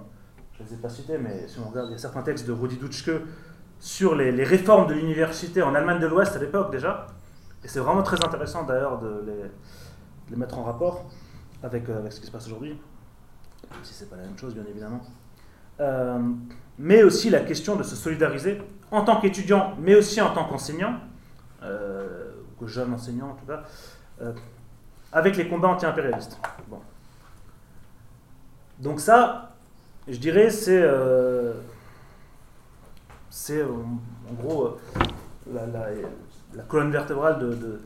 [0.54, 2.46] je ne les ai pas cités, mais si on regarde, il y a certains textes
[2.46, 3.12] de Rudi Dutschke
[3.80, 7.08] sur les, réformes de l'université en Allemagne de l'Ouest à l'époque déjà.
[7.64, 9.24] Et c'est vraiment très intéressant d'ailleurs de
[10.30, 11.10] les, mettre en rapport
[11.64, 14.38] avec, euh, avec ce qui se passe aujourd'hui, même si ce n'est pas la même
[14.38, 15.02] chose bien évidemment.
[15.80, 16.20] Euh,
[16.78, 20.96] mais aussi la question de se solidariser en tant qu'étudiant, mais aussi en tant qu'enseignant,
[21.64, 23.64] euh, ou jeune enseignant en tout cas,
[25.12, 26.40] avec les combats anti-impérialistes.
[28.80, 29.56] Donc ça,
[30.08, 31.54] je dirais, c'est euh,
[33.30, 34.78] c'est en gros
[35.48, 35.94] euh,
[36.54, 37.80] la, colonne vertébrale de,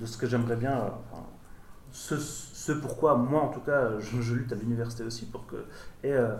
[0.00, 0.90] de, ce que j'aimerais bien,
[1.92, 5.56] ce, pourquoi moi en tout cas je, lutte à l'université aussi pour que
[6.02, 6.34] et euh,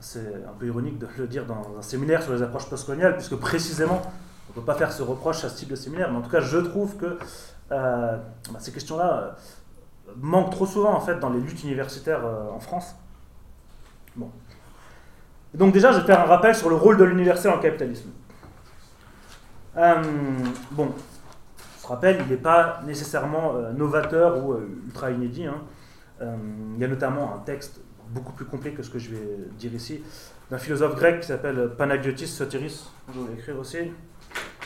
[0.00, 3.36] c'est un peu ironique de le dire dans un séminaire sur les approches postcoloniales puisque
[3.36, 6.22] précisément on ne peut pas faire ce reproche à ce type de séminaire mais en
[6.22, 7.18] tout cas je trouve que
[7.70, 8.20] bah,
[8.58, 9.36] ces questions-là
[10.16, 12.24] manquent trop souvent en fait dans les luttes universitaires
[12.54, 12.96] en France
[14.16, 14.30] Bon.
[15.54, 18.10] Donc déjà, je vais faire un rappel sur le rôle de l'université dans le capitalisme.
[19.76, 20.02] Euh,
[20.70, 20.92] bon,
[21.78, 25.46] ce rappel, il n'est pas nécessairement euh, novateur ou euh, ultra inédit.
[25.46, 25.60] Hein.
[26.20, 29.74] il y a notamment un texte beaucoup plus complet que ce que je vais dire
[29.74, 30.02] ici,
[30.50, 33.78] d'un philosophe grec qui s'appelle Panagiotis Sotiris, je vais l'écrire aussi,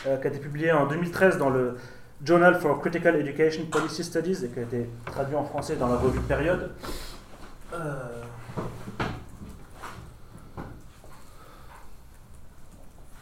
[0.03, 1.75] qui a été publié en 2013 dans le
[2.23, 5.97] Journal for Critical Education Policy Studies et qui a été traduit en français dans la
[5.97, 6.71] revue Période.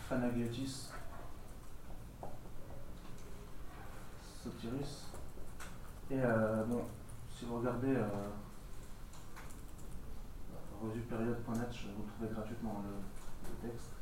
[0.10, 0.90] Panagiotis
[4.44, 5.08] Sotiris.
[6.12, 6.84] Et euh, bon,
[7.30, 8.08] si vous regardez euh,
[10.82, 13.99] revue-période.net, vous trouvez gratuitement le, texte.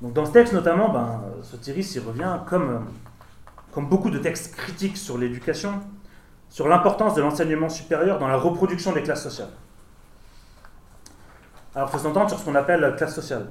[0.00, 2.86] Donc dans ce texte notamment, ben, Sotiris y revient comme,
[3.72, 5.80] comme beaucoup de textes critiques sur l'éducation,
[6.48, 9.50] sur l'importance de l'enseignement supérieur dans la reproduction des classes sociales.
[11.74, 13.46] Alors, il faut s'entendre sur ce qu'on appelle la classe sociale.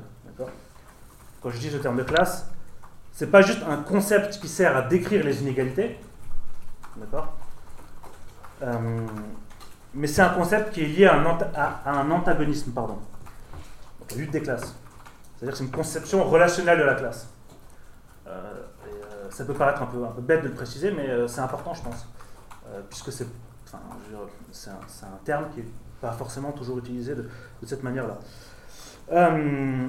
[1.41, 2.49] Quand je dis ce terme de classe,
[3.13, 5.97] ce n'est pas juste un concept qui sert à décrire les inégalités,
[6.99, 7.33] D'accord?
[9.93, 11.15] Mais c'est un concept qui est lié à
[11.85, 12.97] un, antagonisme, pardon.
[14.09, 14.75] La lutte des classes.
[15.37, 17.29] C'est-à-dire que c'est une conception relationnelle de la classe.
[19.29, 22.07] ça peut paraître un peu, bête de le préciser, mais c'est important, je pense.
[22.89, 23.27] puisque c'est
[23.73, 25.67] un, terme qui n'est
[26.01, 27.27] pas forcément toujours utilisé de,
[27.65, 28.17] cette manière-là.
[29.11, 29.87] Euh,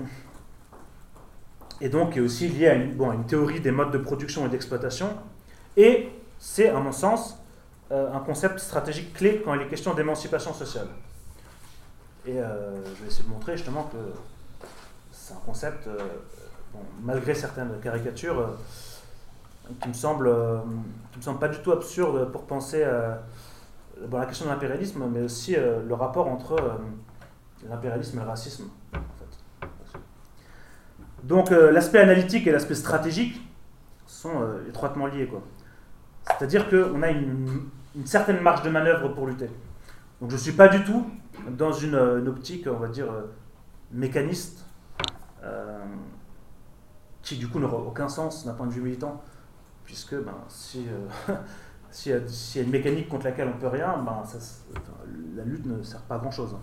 [1.81, 5.11] et donc est aussi lié à une, théorie des modes de production et d'exploitation.
[5.77, 7.39] Et c'est, à mon sens,
[7.91, 10.89] euh, un concept stratégique clé quand il est question d'émancipation sociale.
[12.27, 13.97] Et euh, je vais essayer de montrer justement que
[15.29, 15.87] c'est un concept,
[17.03, 18.57] malgré certaines caricatures,
[19.83, 20.35] qui me semble,
[21.13, 23.21] qui me semble pas du tout absurde pour penser à
[24.19, 28.65] la question de l'impérialisme, mais aussi euh, le rapport entre euh, l'impérialisme et le racisme.
[31.25, 33.39] Donc euh, l'aspect analytique et l'aspect stratégique
[34.07, 35.31] sont étroitement liés.
[36.27, 37.69] C'est-à-dire qu'on a une,
[38.07, 39.51] certaine marge de manœuvre pour lutter.
[40.21, 41.07] Donc je ne suis pas du tout
[41.51, 41.95] dans une,
[42.27, 43.07] optique, on va dire,
[43.93, 44.65] mécaniste,
[47.23, 49.23] qui du coup n'aura aucun sens d'un point de vue militant,
[49.85, 50.87] puisque ben, si
[51.91, 54.23] s'il y, a une mécanique contre laquelle on ne peut rien, ben,
[55.37, 56.55] la lutte ne sert pas à grand chose.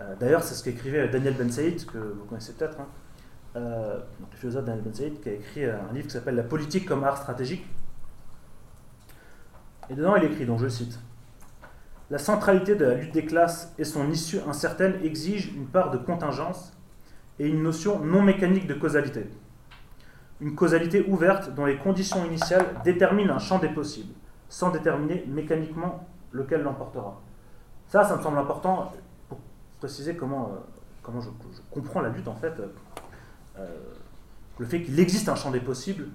[0.00, 2.86] Euh, d'ailleurs, c'est ce qu'écrivait Daniel Ben Saïd, que vous connaissez peut-être, hein.
[3.56, 6.86] euh, le philosophe Daniel Ben Saïd, qui a écrit un livre qui s'appelle La politique
[6.86, 7.64] comme art stratégique.
[9.88, 10.98] Et dedans, il écrit, donc je cite
[12.10, 15.98] La centralité de la lutte des classes et son issue incertaine exigent une part de
[15.98, 16.73] contingence
[17.38, 19.26] et une notion non mécanique de causalité.
[20.40, 24.14] Une causalité ouverte dont les conditions initiales déterminent un champ des possibles
[24.48, 27.20] sans déterminer mécaniquement lequel l'emportera.
[27.88, 28.92] Ça, ça me semble important
[29.28, 29.38] pour
[29.78, 30.58] préciser comment, euh,
[31.02, 31.28] comment je,
[31.70, 32.54] comprends la lutte en fait.
[33.58, 33.66] Euh,
[34.58, 36.08] le fait qu'il existe un champ des possibles,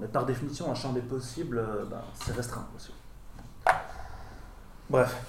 [0.00, 2.92] mais par définition, un champ des possibles, euh, ben, c'est restreint aussi.
[4.88, 5.24] Bref.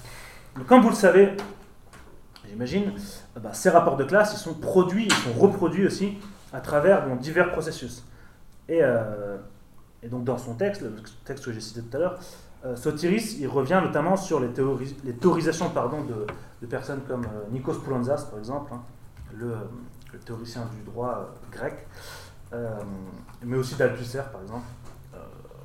[0.67, 1.37] comme vous le savez,
[2.47, 2.93] j'imagine,
[3.39, 6.17] ben, ces rapports de classe, sont produits, ils sont reproduits aussi
[6.53, 8.03] à travers divers processus.
[8.67, 8.81] Et
[10.03, 12.19] et donc dans son texte, le texte que j'ai cité tout à l'heure,
[12.65, 15.71] euh, Sotiris, il revient notamment sur les, théorisations
[16.61, 18.81] de, personnes comme euh, Nikos Poulantzas, par exemple, hein,
[19.35, 19.55] le,
[20.25, 21.87] théoricien du droit euh, grec,
[23.43, 24.65] mais aussi d'Althusser, par exemple.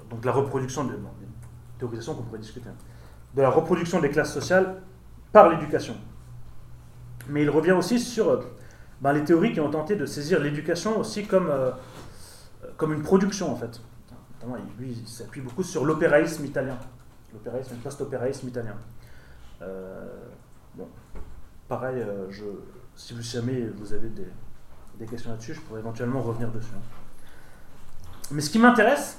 [0.09, 0.89] donc la reproduction,
[1.79, 2.75] théorisations qu'on pourrait discuter, hein,
[3.35, 4.81] de la reproduction des classes sociales
[5.33, 5.97] par l'éducation.
[7.29, 8.45] Mais il revient aussi sur
[9.01, 11.53] ben, les théories qui ont tenté de saisir l'éducation aussi comme,
[12.77, 13.81] comme une production, en fait
[14.79, 16.79] lui, il s'appuie beaucoup sur l'opéraïsme italien,
[17.33, 18.75] l'opéraïsme, le post-opéraïsme italien.
[19.63, 20.07] Euh,
[20.75, 20.89] bon,
[21.69, 22.27] pareil, euh,
[22.95, 26.73] si vous, jamais vous avez des, questions là-dessus, je pourrais éventuellement revenir dessus.
[28.31, 29.19] Mais ce qui m'intéresse,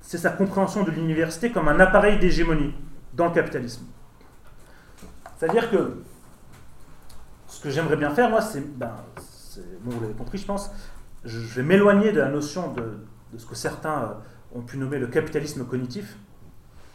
[0.00, 2.74] c'est sa compréhension de l'université comme un appareil d'hégémonie
[3.14, 3.84] dans le capitalisme.
[5.36, 6.02] C'est-à-dire que
[7.64, 8.94] que j'aimerais bien faire, moi, c'est, ben,
[9.80, 10.70] bon, vous l'avez compris, je pense,
[11.24, 12.98] je vais m'éloigner de la notion de,
[13.38, 16.18] ce que certains euh, ont pu nommer le capitalisme cognitif,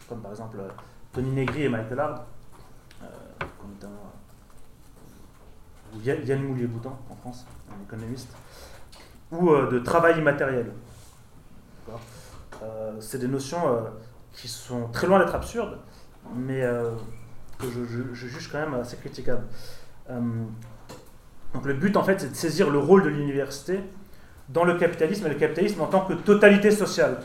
[0.07, 0.69] comme par exemple euh,
[1.11, 2.21] Tony Negri et Michael Hard,
[3.01, 3.07] euh,
[5.95, 8.31] ou Yann Moulier-Boutan en France, un économiste,
[9.31, 10.71] ou de travail immatériel.
[12.99, 13.59] c'est des notions
[14.33, 15.79] qui sont très loin d'être absurdes,
[16.35, 16.61] mais
[17.57, 19.45] que je, juge quand même assez critiquables.
[20.09, 23.81] Donc le but en fait c'est de saisir le rôle de l'université
[24.49, 27.19] dans le capitalisme et le capitalisme en tant que totalité sociale.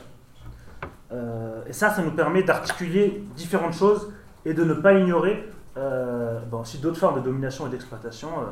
[1.12, 4.12] Euh, et ça, ça nous permet d'articuler différentes choses
[4.44, 8.28] et de ne pas ignorer euh, aussi d'autres formes de domination et d'exploitation.
[8.40, 8.44] Euh,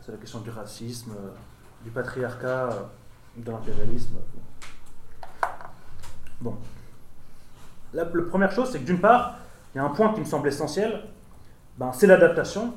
[0.00, 1.12] c'est la question du racisme,
[1.84, 2.70] du patriarcat,
[3.36, 4.16] de l'impérialisme.
[6.40, 6.56] Bon.
[7.92, 9.38] La, première chose, c'est que d'une part,
[9.74, 11.02] il y a un point qui me semble essentiel,
[11.76, 12.72] ben, c'est l'adaptation,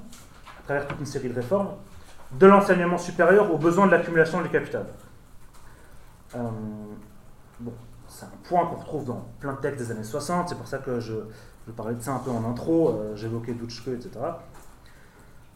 [0.63, 1.69] à travers toute une série de réformes,
[2.31, 4.85] de l'enseignement supérieur aux besoins de l'accumulation du capital.
[6.35, 6.39] Euh,
[7.59, 7.73] bon,
[8.07, 10.79] c'est un point qu'on retrouve dans plein de textes des années 60, c'est pour ça
[10.79, 11.15] que je,
[11.75, 14.09] parlais de ça un peu en intro, euh, j'évoquais Dutschke, etc.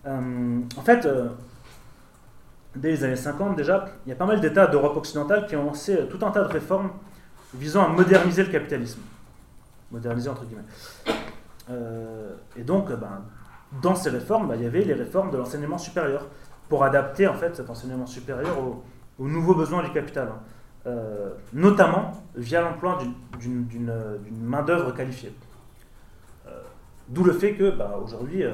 [0.06, 1.08] Euh, en fait,
[2.76, 5.66] dès les années 50 déjà, il y a pas mal d'États d'Europe occidentale qui ont
[5.66, 6.92] lancé tout un tas de réformes
[7.54, 9.02] visant à moderniser le capitalisme.
[9.92, 10.64] Moderniser entre guillemets.
[12.56, 13.22] et donc, ben,
[13.82, 16.28] dans ces réformes, ben, il y avait les réformes de l'enseignement supérieur,
[16.70, 20.30] pour adapter en fait cet enseignement supérieur aux, nouveaux besoins du capital.
[20.30, 20.40] Hein.
[20.86, 22.98] Euh, notamment via l'emploi
[23.40, 25.34] d'une main-d'œuvre qualifiée.
[26.48, 26.62] Euh,
[27.10, 28.54] d'où le fait que, bah, aujourd'hui, euh,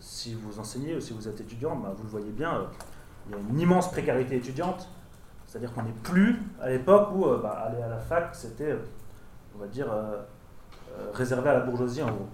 [0.00, 2.66] si vous enseignez ou si vous êtes étudiant, bah, vous le voyez bien,
[3.26, 4.88] il y a une immense précarité étudiante.
[5.46, 8.76] C'est-à-dire qu'on n'est plus à l'époque où bah, aller à la fac, c'était,
[9.54, 9.86] on va dire,
[11.12, 12.28] réservé à la bourgeoisie en gros.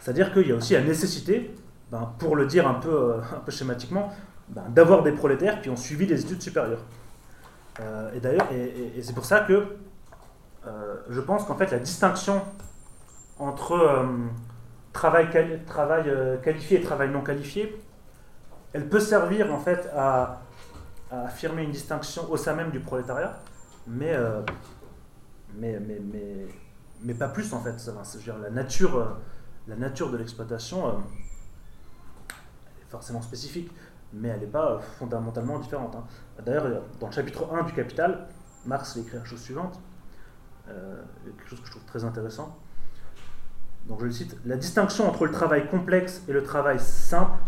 [0.00, 1.54] C'est-à-dire qu'il y a aussi la nécessité,
[1.90, 4.12] ben, pour le dire un peu, peu schématiquement,
[4.48, 6.84] ben, d'avoir des prolétaires qui ont suivi des études supérieures.
[7.80, 8.48] Euh, et d'ailleurs,
[9.00, 9.76] c'est pour ça que
[10.66, 12.42] euh, je pense qu'en fait la distinction
[13.38, 14.06] entre euh,
[14.92, 15.30] travail,
[16.42, 17.80] qualifié et travail non qualifié,
[18.72, 20.42] elle peut servir en fait à,
[21.10, 23.38] affirmer une distinction au sein même du prolétariat,
[23.86, 24.14] mais,
[27.02, 27.76] mais, pas plus en fait.
[28.26, 29.16] la, nature,
[29.68, 32.32] la nature de l'exploitation est
[32.90, 33.70] forcément spécifique
[34.12, 35.94] mais elle n'est pas fondamentalement différente.
[35.94, 36.04] Hein.
[36.44, 38.26] D'ailleurs, dans le chapitre 1 du Capital,
[38.66, 39.80] Marx écrit la chose suivante,
[40.68, 41.02] euh,
[41.36, 42.56] quelque chose que je trouve très intéressant.
[43.86, 47.38] Donc je le cite, la distinction entre le travail complexe et le travail simple,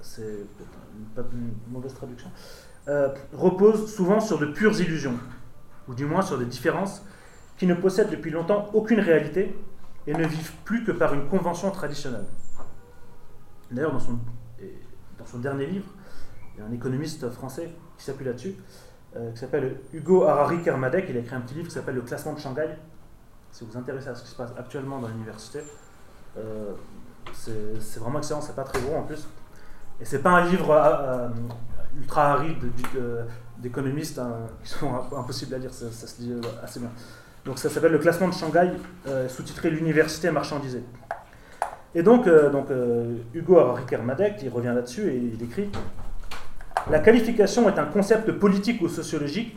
[0.00, 2.30] c'est une, une, mauvaise traduction,
[2.88, 5.18] euh, repose souvent sur de pures illusions,
[5.86, 7.02] ou du moins sur des différences
[7.60, 9.54] qui ne possèdent depuis longtemps aucune réalité
[10.06, 12.24] et ne vivent plus que par une convention traditionnelle.
[13.70, 15.84] D'ailleurs, dans son dernier livre,
[16.54, 18.54] il y a un économiste français qui s'appuie là-dessus,
[19.14, 21.04] euh, qui s'appelle Hugo Harari Kermadec.
[21.10, 22.70] Il a écrit un petit livre qui s'appelle Le classement de Shanghai.
[23.52, 25.58] Si vous vous intéressez à ce qui se passe actuellement dans l'université,
[26.38, 26.72] euh,
[27.34, 29.28] c'est vraiment excellent, c'est pas très gros en plus.
[30.00, 31.28] Et c'est pas un livre euh,
[31.94, 32.72] ultra aride
[33.58, 36.90] d'économistes hein, qui sont impossibles à lire, ça, se lit assez bien.
[37.44, 38.70] Donc ça s'appelle Le classement de Shanghai,
[39.28, 40.82] sous-titré L'université marchandisée.
[41.94, 43.58] Et donc, euh, donc euh, Hugo
[44.42, 45.68] il revient là-dessus et il écrit
[46.88, 49.56] La qualification est un concept politique ou sociologique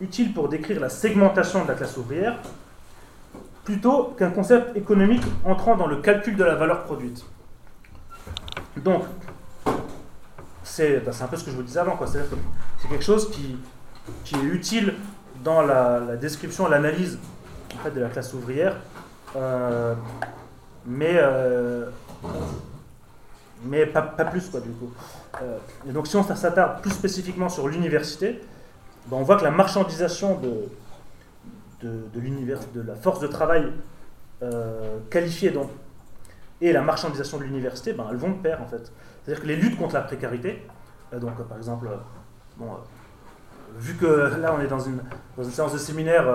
[0.00, 2.38] utile pour décrire la segmentation de la classe ouvrière,
[3.64, 7.24] plutôt qu'un concept économique entrant dans le calcul de la valeur produite.
[8.76, 9.04] Donc,
[10.64, 13.56] c'est bah, un peu ce que je vous disais avant, c'est quelque chose qui,
[14.24, 14.94] qui, est utile
[15.42, 17.18] dans la, description, l'analyse
[17.74, 18.76] en fait, de la classe ouvrière.
[19.36, 19.94] Euh,
[20.86, 21.88] mais, euh,
[23.64, 24.92] mais pas, plus, quoi, du coup.
[25.40, 28.40] Euh, et donc, si on s'attarde plus spécifiquement sur l'université,
[29.06, 30.68] ben, on voit que la marchandisation de,
[31.82, 33.72] de, de, de la force de travail
[35.08, 35.70] qualifiée donc,
[36.60, 38.92] et la marchandisation de l'université, ben, elles vont de pair, en fait.
[39.24, 40.66] C'est-à-dire que les luttes contre la précarité,
[41.12, 41.88] donc par exemple,
[42.56, 42.66] bon,
[43.78, 44.06] vu que
[44.40, 45.00] là on est dans une,
[45.36, 46.26] dans une séance de séminaire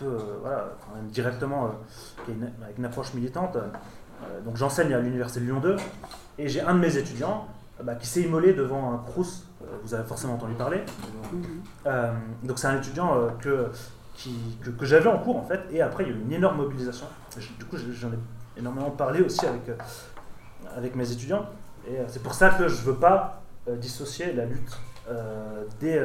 [0.00, 0.68] peu, euh, voilà,
[1.04, 3.56] directement euh, avec une approche militante.
[3.56, 5.76] Euh, donc j'enseigne à l'université de Lyon 2
[6.38, 7.46] et j'ai un de mes étudiants
[7.82, 9.46] bah, qui s'est immolé devant un Crous,
[9.82, 10.82] vous avez forcément entendu parler.
[12.42, 13.68] donc c'est un étudiant que,
[14.14, 16.58] qui, que, j'avais en cours en fait, et après il y a eu une énorme
[16.58, 17.06] mobilisation.
[17.58, 18.18] Du coup j'en ai
[18.58, 19.62] énormément parlé aussi avec,
[20.76, 21.46] avec mes étudiants,
[21.88, 24.78] et c'est pour ça que je ne veux pas dissocier la lutte
[25.80, 26.00] des,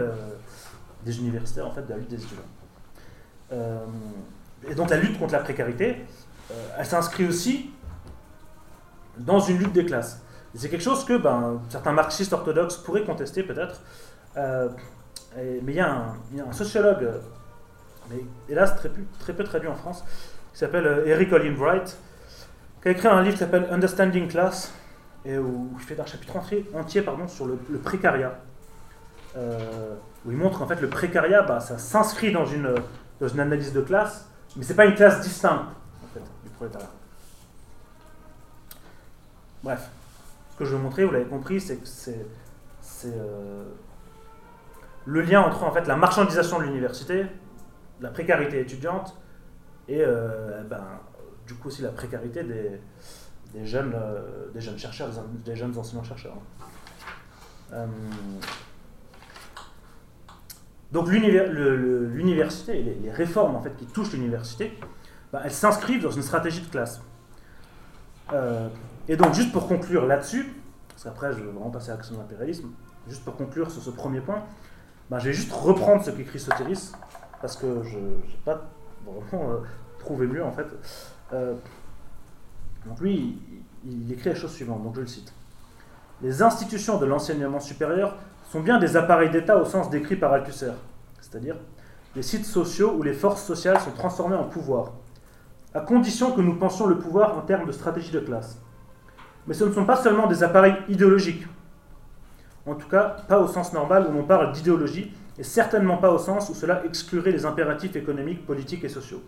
[1.06, 2.44] des universitaires en fait de la lutte des étudiants.
[3.52, 3.86] Euh,
[4.68, 6.06] et donc la lutte contre la précarité,
[6.52, 7.72] euh, elle s'inscrit aussi
[9.18, 10.22] dans une lutte des classes.
[10.56, 13.82] C'est quelque chose que ben, certains marxistes orthodoxes pourraient contester peut-être.
[14.38, 14.70] Euh,
[15.36, 16.14] mais il y, a
[16.48, 17.10] un sociologue,
[18.10, 18.74] mais hélas
[19.20, 20.02] très peu, traduit en France,
[20.54, 21.98] qui s'appelle Eric Olin Wright,
[22.82, 24.74] qui a écrit un livre qui s'appelle Understanding Class,
[25.26, 28.40] et où il fait un chapitre entier, entier pardon, sur le, précariat.
[29.36, 32.74] Où il montre qu'en fait le précariat, bah, ça s'inscrit dans une,
[33.20, 35.66] dans une analyse de classe, mais ce n'est pas une classe distincte
[36.44, 36.90] du prolétariat.
[39.64, 39.90] Bref,
[40.54, 42.28] ce que je veux montrer, vous l'avez compris, c'est que c'est
[43.06, 43.66] euh,
[45.06, 47.26] le lien entre en fait la marchandisation de l'université,
[48.00, 49.18] la précarité étudiante
[49.88, 50.84] et euh, ben,
[51.46, 52.80] du coup aussi la précarité des,
[53.54, 55.10] des jeunes, euh, des jeunes chercheurs,
[55.44, 56.38] des, jeunes enseignants-chercheurs.
[60.92, 64.78] Donc l'université, les, réformes en fait, qui touchent l'université,
[65.34, 67.02] bah, elles s'inscrivent dans une stratégie de classe.
[68.34, 68.70] Euh,
[69.08, 70.54] et donc juste pour conclure là-dessus,
[70.90, 72.70] parce qu'après je vais vraiment passer à l'action de l'impérialisme,
[73.08, 74.44] juste pour conclure sur ce premier point,
[75.10, 76.92] bah, je vais juste reprendre ce qu'écrit Soteris,
[77.42, 78.70] parce que je n'ai pas
[79.06, 79.58] vraiment euh,
[80.00, 80.68] trouvé mieux en fait.
[81.34, 81.56] Euh,
[82.86, 83.40] donc lui,
[83.84, 85.34] il, il écrit la chose suivante, donc je le cite.
[86.22, 88.18] Les institutions de l'enseignement supérieur
[88.56, 90.72] sont bien des appareils d'État au sens décrit par Althusser,
[91.20, 91.58] c'est-à-dire
[92.16, 94.94] des sites sociaux où les forces sociales sont transformées en pouvoir,
[95.74, 98.62] à condition que nous pensions le pouvoir en termes de stratégie de classe.
[99.46, 101.46] Mais ce ne sont pas seulement des appareils idéologiques,
[102.66, 106.18] en tout cas pas au sens normal où l'on parle d'idéologie, et certainement pas au
[106.18, 109.22] sens où cela exclurait les impératifs économiques, politiques et sociaux.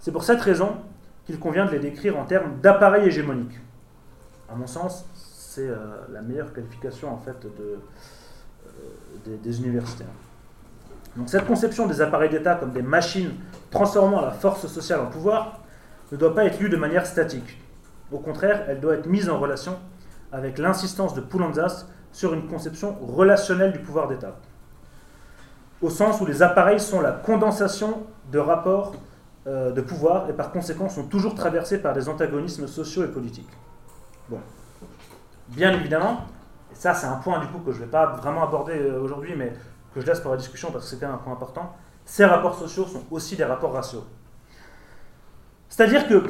[0.00, 0.76] C'est pour cette raison
[1.24, 3.58] qu'il convient de les décrire en termes d'appareils hégémoniques.
[4.50, 5.06] À mon sens,
[5.54, 5.68] c'est
[6.12, 7.78] la meilleure qualification en fait de,
[9.24, 10.04] des, des universités.
[11.16, 13.32] Donc cette conception des appareils d'État comme des machines
[13.70, 15.60] transformant la force sociale en pouvoir
[16.10, 17.60] ne doit pas être lue de manière statique.
[18.10, 19.78] Au contraire, elle doit être mise en relation
[20.30, 24.36] avec l'insistance de Poulantzas sur une conception relationnelle du pouvoir d'État.
[25.82, 28.94] Au sens où les appareils sont la condensation de rapports
[29.46, 33.50] euh, de pouvoir et par conséquent sont toujours traversés par des antagonismes sociaux et politiques.
[34.28, 34.38] Bon.
[35.54, 36.24] Bien évidemment,
[36.72, 39.02] et ça c'est un point du coup que je ne vais pas vraiment aborder euh,
[39.02, 39.52] aujourd'hui, mais
[39.94, 41.76] que je laisse pour la discussion parce que c'est un point important,
[42.06, 44.04] ces rapports sociaux sont aussi des rapports raciaux.
[45.68, 46.24] C'est-à-dire que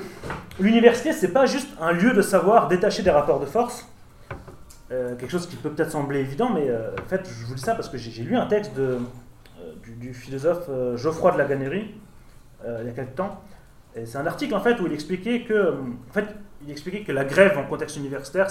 [0.58, 3.88] l'université, ce n'est pas juste un lieu de savoir détaché des rapports de force,
[4.90, 7.62] euh, quelque chose qui peut peut-être sembler évident, mais euh, en fait, je vous dis
[7.62, 8.98] ça parce que j'ai lu un texte de,
[9.84, 11.94] du, philosophe Geoffroy de la Gannerie
[12.64, 13.40] il y a quelques temps.
[13.94, 16.26] C'est un article en fait où il expliquait que, en fait,
[16.64, 18.48] il expliquait que la grève en contexte universitaire,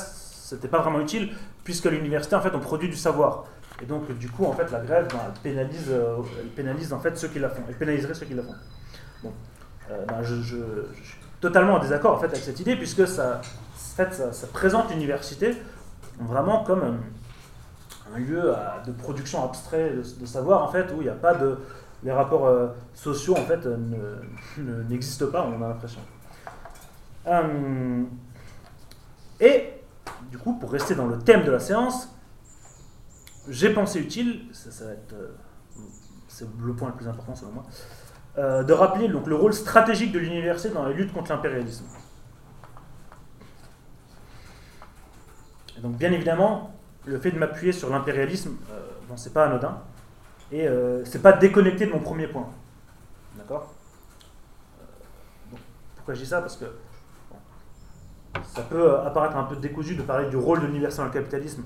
[0.51, 1.33] c'était pas vraiment utile
[1.63, 3.45] puisque l'université en fait on produit du savoir.
[3.81, 7.29] Et donc du coup en fait la grève, ben, pénalise, elle pénalise en fait ceux
[7.29, 7.63] qui la font.
[7.67, 8.55] Elle pénaliserait ceux qui la font.
[9.23, 9.33] Bon.
[9.91, 13.41] Euh, ben, je, suis totalement en désaccord en fait, avec cette idée, puisque ça,
[13.75, 15.55] fait, ça, présente l'université
[16.19, 16.99] vraiment comme
[18.13, 18.53] un, lieu
[18.85, 21.57] de production abstrait de, savoir, en fait, où il n'y a pas de.
[22.03, 23.59] Les rapports euh, sociaux, en fait,
[24.89, 26.01] n'existent pas, on a l'impression.
[27.27, 28.03] Euh,
[29.39, 29.69] et,
[30.31, 32.15] du coup, pour rester dans le thème de la séance,
[33.49, 35.13] j'ai pensé utile, ça va être.
[36.27, 37.63] c'est le point le plus important selon moi,
[38.37, 41.85] euh, de rappeler donc, le rôle stratégique de l'université dans la lutte contre l'impérialisme.
[45.81, 46.73] Donc bien évidemment,
[47.05, 49.81] le fait de m'appuyer sur l'impérialisme, euh, bon, c'est pas anodin,
[50.51, 52.49] et euh, c'est pas déconnecté de mon premier point.
[53.35, 53.73] D'accord?
[54.79, 55.57] Euh,
[55.95, 56.39] Pourquoi je dis ça?
[56.41, 56.65] Parce que
[58.43, 61.63] ça peut apparaître un peu décousu de parler du rôle de l'université dans le capitalisme,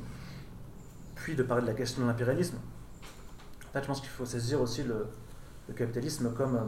[1.15, 2.57] puis de parler de la question de l'impérialisme.
[3.69, 5.07] En fait, je pense qu'il faut saisir aussi le,
[5.75, 6.59] capitalisme comme, euh,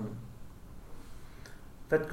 [1.90, 2.08] fait,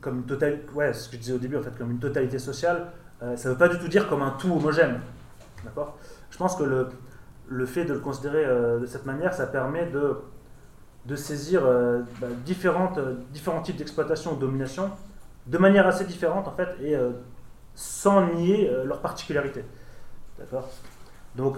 [0.00, 2.92] comme total, ouais, ce que je disais au début, en fait, comme une totalité sociale,
[3.22, 5.00] euh, ça ne veut pas du tout dire comme un tout homogène.
[5.64, 5.98] D'accord?
[6.30, 6.88] Je pense que le,
[7.48, 10.16] le fait de le considérer euh, de cette manière, ça permet de,
[11.06, 11.62] de saisir
[12.20, 12.98] bah, différentes,
[13.32, 14.90] différents types d'exploitation ou de domination
[15.48, 16.96] de manière assez différente, en fait, et
[17.74, 19.64] sans nier leurs particularités.
[20.38, 20.68] D'accord?
[21.34, 21.56] Donc,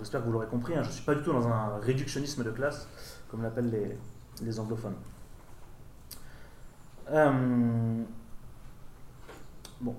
[0.00, 2.42] j'espère que vous l'aurez compris, hein, je ne suis pas du tout dans un réductionnisme
[2.42, 2.88] de classe
[3.32, 3.96] comme l'appellent
[4.42, 4.94] les, anglophones.
[7.10, 8.02] Euh,
[9.80, 9.96] bon,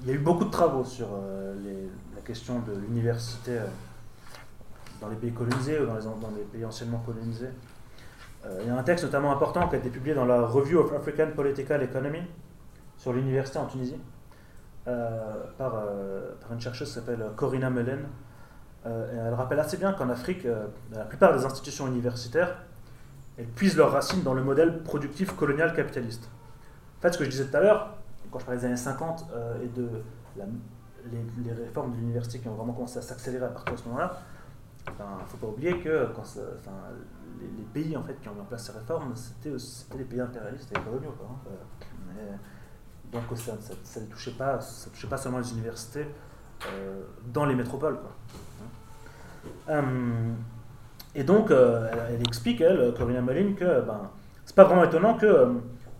[0.00, 3.66] il y a eu beaucoup de travaux sur euh, la question de l'université euh,
[5.00, 7.50] dans les pays colonisés ou dans les pays anciennement colonisés.
[8.60, 10.92] Il y a un texte notamment important qui a été publié dans la Review of
[10.92, 12.22] African Political Economy
[12.96, 14.00] sur l'université en Tunisie
[14.84, 14.94] par,
[15.58, 18.06] par, une chercheuse qui s'appelle Corina Melen,
[18.86, 22.56] euh, elle rappelle assez bien qu'en Afrique, euh, la plupart des institutions universitaires,
[23.36, 26.28] elles puisent leurs racines dans le modèle productif colonial capitaliste.
[26.98, 27.96] En fait, ce que je disais tout à l'heure,
[28.30, 29.88] quand je parlais des années 50 euh, et de
[30.36, 34.18] les, réformes de l'université qui ont vraiment commencé à s'accélérer à partir de ce moment-là,
[34.88, 36.08] ne faut pas oublier que
[37.40, 39.54] les, pays en fait, qui ont mis en place ces réformes, c'était
[39.98, 41.14] les pays impérialistes et coloniaux.
[41.22, 41.50] Hein.
[43.12, 44.58] donc ça ne touchait, pas,
[44.92, 46.06] touchait pas seulement les universités
[47.32, 47.98] dans les métropoles.
[47.98, 48.12] Quoi.
[49.68, 49.82] Euh,
[51.14, 54.10] et donc, euh, elle, explique, elle, Corinna Moline, que ben,
[54.44, 55.46] c'est pas vraiment étonnant que euh,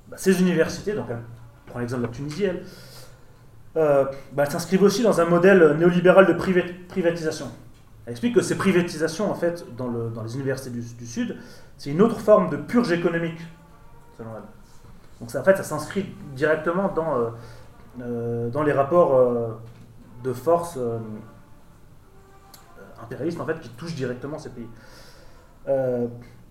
[0.09, 1.19] ben, ces universités, donc elle
[1.67, 2.63] prend l'exemple de la Tunisie, elle,
[3.75, 6.33] ben, s'inscrivent aussi dans un modèle néolibéral de
[6.89, 7.47] privatisation.
[8.07, 11.37] Elle explique que ces privatisations, en fait, dans, le, dans les universités du, Sud,
[11.77, 13.41] c'est une autre forme de purge économique,
[14.17, 14.43] selon elle.
[15.21, 17.33] Donc ça, en fait, ça s'inscrit directement dans,
[17.99, 19.59] dans les rapports
[20.23, 20.79] de force
[23.03, 24.69] impérialisme en fait, qui touche directement ces pays.
[25.69, 26.07] Euh,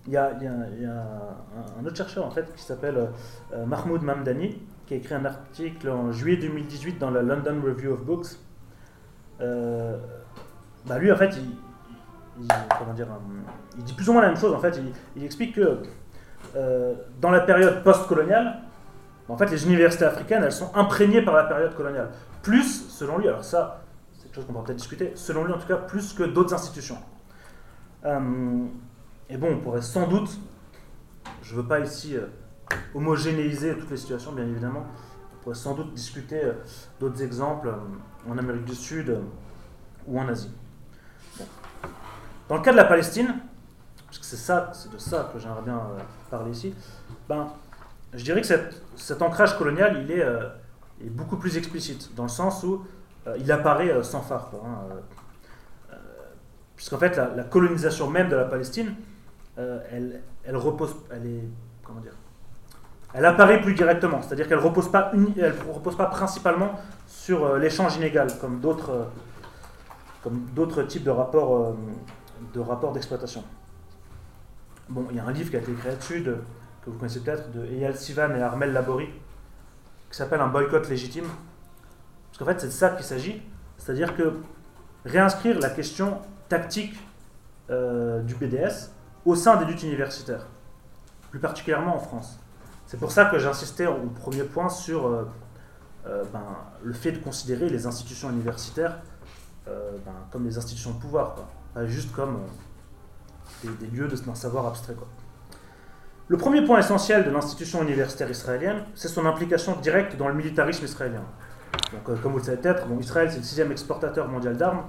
[0.08, 3.10] il y, a, un, autre chercheur en fait, qui s'appelle
[3.54, 7.94] euh, Mahmoud Mamdani, qui a écrit un article en juillet 2018 dans la London Review
[7.94, 8.40] of Books.
[10.86, 11.58] Euh, bah lui, en fait, il,
[13.84, 14.54] dit plus ou moins la même chose.
[14.54, 14.80] En fait,
[15.16, 15.80] il, explique que
[17.22, 18.62] dans la période post-coloniale,
[19.28, 22.10] en fait, les universités africaines, elles sont imprégnées par la période coloniale.
[22.44, 23.86] Plus, selon lui, alors ça,
[24.36, 26.98] chose qu'on va peut-être discuter, selon lui en tout cas, plus que d'autres institutions.
[28.04, 28.66] Euh,
[29.30, 30.38] et bon, on pourrait sans doute,
[31.42, 32.28] je ne veux pas ici euh,
[32.94, 34.86] homogénéiser toutes les situations, bien évidemment,
[35.34, 36.54] on pourrait sans doute discuter euh,
[37.00, 37.74] d'autres exemples
[38.30, 39.18] en Amérique du Sud
[40.06, 40.52] ou en Asie.
[42.48, 43.36] Dans le cas de la Palestine,
[44.06, 45.82] parce que c'est de ça que j'aimerais bien
[46.30, 46.74] parler ici,
[47.28, 47.48] ben,
[48.14, 48.48] je dirais que
[48.96, 52.86] cet ancrage colonial, il est, beaucoup plus explicite, dans le sens où
[53.38, 54.52] il apparaît sans phare.
[54.64, 55.98] Hein,
[56.76, 58.94] puisqu'en fait, la, colonisation même de la Palestine,
[59.58, 61.44] elle, elle, repose, elle est,
[61.84, 62.14] comment dire,
[63.14, 65.12] elle apparaît plus directement, c'est-à-dire qu'elle ne repose, pas
[65.74, 69.08] repose pas principalement sur l'échange inégal, comme d'autres
[70.22, 71.76] comme d'autres types de rapports
[72.54, 73.44] de rapports d'exploitation.
[74.90, 77.52] Bon, il y a un livre qui a été écrit là-dessus, que vous connaissez peut-être,
[77.52, 79.10] de Eyal Sivan et Armel Laborie,
[80.10, 81.26] qui s'appelle Un boycott légitime.
[82.28, 83.42] Parce qu'en fait, c'est de ça qu'il s'agit.
[83.78, 84.34] C'est-à-dire que
[85.06, 86.20] réinscrire la question
[86.50, 86.96] tactique
[87.70, 88.92] euh, du BDS
[89.26, 90.46] au sein des luttes universitaires,
[91.32, 92.40] plus particulièrement en France.
[92.86, 95.28] C'est pour ça que j'insistais au premier point sur euh,
[96.06, 96.44] euh, ben,
[96.84, 99.00] le fait de considérer les institutions universitaires
[99.66, 101.38] ben, comme des institutions de pouvoir,
[101.86, 102.40] juste comme
[103.64, 104.94] des, lieux d'un savoir abstrait.
[104.94, 105.08] Quoi.
[106.28, 110.86] Le premier point essentiel de l'institution universitaire israélienne, c'est son implication directe dans le militarisme
[110.86, 111.24] israélien.
[111.92, 114.86] Donc, euh, comme vous le savez peut-être, Israël c'est le sixième exportateur mondial d'armes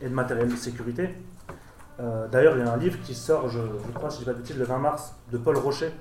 [0.00, 1.14] et de matériel de sécurité.
[2.00, 3.58] Euh, d'ailleurs, il y a un livre qui sort, je,
[3.92, 5.92] crois, si je ne dis pas de le 20 mars, de Paul Rocher,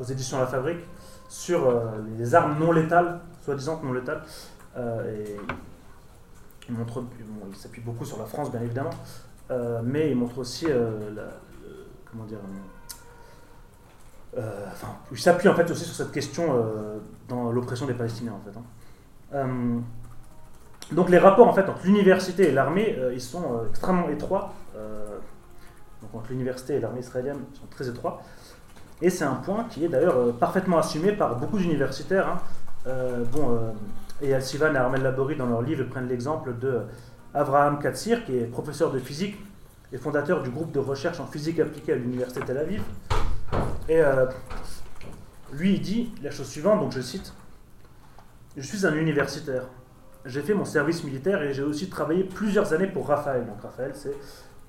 [0.00, 0.80] aux éditions La Fabrique,
[1.28, 1.84] sur euh,
[2.18, 4.22] les armes non létales, soi-disant non létales.
[6.68, 8.90] il s'appuie beaucoup sur la France, bien évidemment,
[9.82, 11.24] mais il montre aussi la,
[12.10, 12.38] comment dire,
[14.36, 14.66] euh,
[15.12, 18.58] il s'appuie en fait aussi sur cette question euh, dans l'oppression des Palestiniens en fait.
[18.58, 18.62] Hein.
[19.34, 19.78] Euh,
[20.92, 24.52] donc les rapports en fait entre l'université et l'armée, ils sont extrêmement étroits.
[24.74, 28.22] donc entre l'université et l'armée israélienne, ils sont très étroits.
[29.00, 32.28] Et c'est un point qui est d'ailleurs parfaitement assumé par beaucoup d'universitaires.
[32.86, 32.90] Hein.
[33.32, 33.58] bon,
[34.20, 36.82] et Al-Sivan et Armel Laborie dans leur livre prennent l'exemple de
[37.34, 39.36] Avraham Katsir, qui est professeur de physique
[39.92, 42.82] et fondateur du groupe de recherche en physique appliquée à l'université Tel Aviv.
[43.88, 44.26] Et euh,
[45.52, 47.34] lui, il dit la chose suivante, donc je cite
[48.56, 49.64] Je suis un universitaire.
[50.24, 53.44] J'ai fait mon service militaire et j'ai aussi travaillé plusieurs années pour Raphaël.
[53.46, 54.14] Donc Raphaël, c'est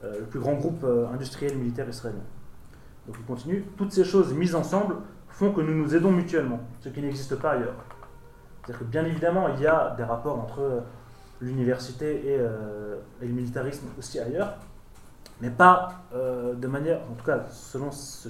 [0.04, 2.20] euh, le plus grand groupe euh, industriel militaire israélien.
[3.08, 4.98] Donc il continue Toutes ces choses mises ensemble
[5.30, 7.76] font que nous nous aidons mutuellement, ce qui n'existe pas ailleurs.
[8.64, 10.84] C'est-à-dire que bien évidemment, il y a des rapports entre
[11.42, 14.58] l'université et, et le militarisme aussi ailleurs,
[15.42, 18.30] mais pas euh, de manière, en tout cas selon ce,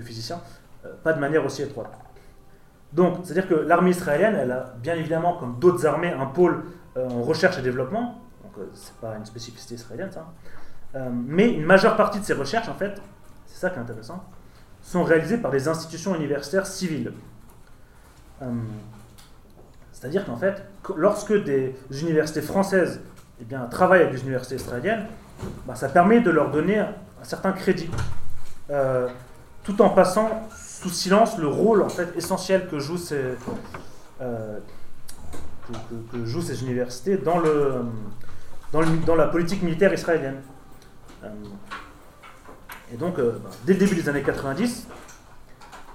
[0.00, 0.40] physicien,
[0.84, 1.92] euh, pas de manière aussi étroite.
[2.92, 6.64] Donc, c'est-à-dire que l'armée israélienne, elle a bien évidemment, comme d'autres armées, un pôle
[6.96, 10.26] euh, en recherche et développement, donc c'est pas une spécificité israélienne ça,
[11.10, 13.00] mais une majeure partie de ces recherches, en fait,
[13.46, 14.22] c'est ça qui est intéressant,
[14.82, 17.14] sont réalisées par des institutions universitaires civiles.
[19.92, 20.62] c'est-à-dire qu'en fait,
[20.96, 23.00] lorsque des universités françaises
[23.40, 25.06] eh bien, travaillent avec des universités israéliennes,
[25.66, 27.90] bah, ça permet de leur donner un, certain crédit,
[28.70, 29.08] euh,
[29.64, 33.20] tout en passant sous silence le rôle en fait essentiel que jouent ces,
[34.20, 34.58] euh,
[36.10, 37.84] que, jouent ces universités dans, le,
[38.72, 40.40] dans, la politique militaire israélienne.
[41.24, 41.28] Euh,
[42.92, 44.86] et donc, bah, dès le début des années 90,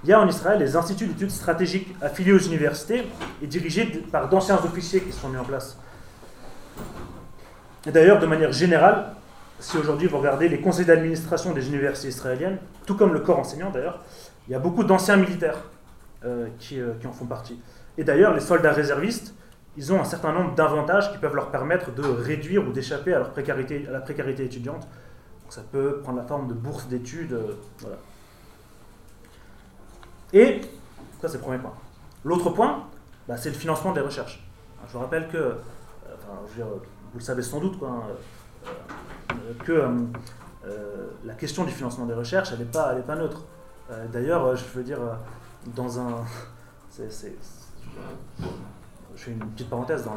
[0.04, 3.04] il y a en Israël les instituts d'études stratégiques affiliés aux universités
[3.42, 5.78] et dirigés par d'anciens officiers qui sont mis en place.
[7.86, 9.12] Et d'ailleurs, de manière générale,
[9.60, 13.70] si aujourd'hui vous regardez les conseils d'administration des universités israéliennes, tout comme le corps enseignant
[13.70, 14.00] d'ailleurs,
[14.46, 15.58] il y a beaucoup d'anciens militaires
[16.24, 17.60] euh, qui, euh, qui, en font partie.
[17.96, 19.34] Et d'ailleurs, les soldats réservistes,
[19.76, 23.18] ils ont un certain nombre d'avantages qui peuvent leur permettre de réduire ou d'échapper à,
[23.18, 24.82] leur précarité, à la précarité étudiante.
[24.82, 27.32] Donc ça peut prendre la forme de bourses d'études.
[27.32, 27.96] Euh, voilà.
[30.32, 30.60] Et,
[31.20, 31.74] ça c'est le premier point.
[32.24, 32.84] L'autre point,
[33.26, 34.44] bah, c'est le financement des recherches.
[34.86, 35.56] Je vous rappelle que,
[36.54, 38.02] dire, vous le savez sans doute, quoi, hein,
[39.64, 39.88] que euh,
[40.66, 43.44] euh, la question du financement des recherches, elle n'est pas, neutre.
[43.90, 44.98] Euh, d'ailleurs, je veux dire,
[45.74, 46.24] dans un.
[46.98, 47.04] je
[49.16, 50.16] fais une petite parenthèse dans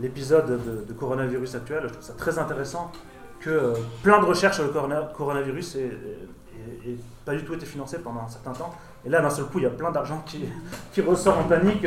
[0.00, 2.92] l'épisode de, coronavirus actuel, je trouve ça très intéressant
[3.40, 4.72] que plein de recherches sur le
[5.14, 8.72] coronavirus n'aient pas du tout été financées pendant un certain temps.
[9.04, 10.44] Et là, d'un seul coup, il y a plein d'argent qui,
[10.92, 11.86] qui, ressort en panique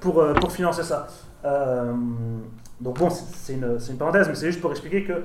[0.00, 1.06] pour, pour financer ça.
[2.80, 5.22] donc bon, c'est une, une, parenthèse, mais c'est juste pour expliquer que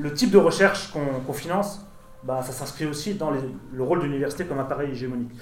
[0.00, 1.84] le type de recherche qu'on finance,
[2.24, 5.32] bah, ça s'inscrit aussi dans le rôle de l'université comme appareil hégémonique.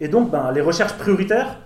[0.00, 1.58] Et donc, bah, les recherches prioritaires,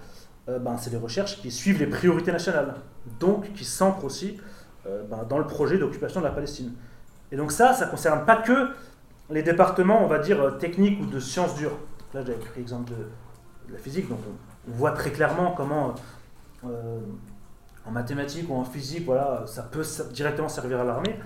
[0.49, 2.75] euh, bah, c'est des recherches qui suivent les priorités nationales,
[3.21, 4.39] donc qui s'ancrent aussi
[4.87, 6.73] euh, dans le projet d'occupation de la Palestine.
[7.33, 8.71] Et donc ça, ça ne concerne pas que
[9.31, 11.77] les départements, on va dire, techniques ou de sciences dures.
[12.15, 14.19] Là, j'avais pris l'exemple de, la physique, donc
[14.67, 15.95] on, voit très clairement comment,
[16.65, 16.99] euh,
[17.85, 21.17] en mathématiques ou en physique, voilà, ça peut directement servir à l'armée.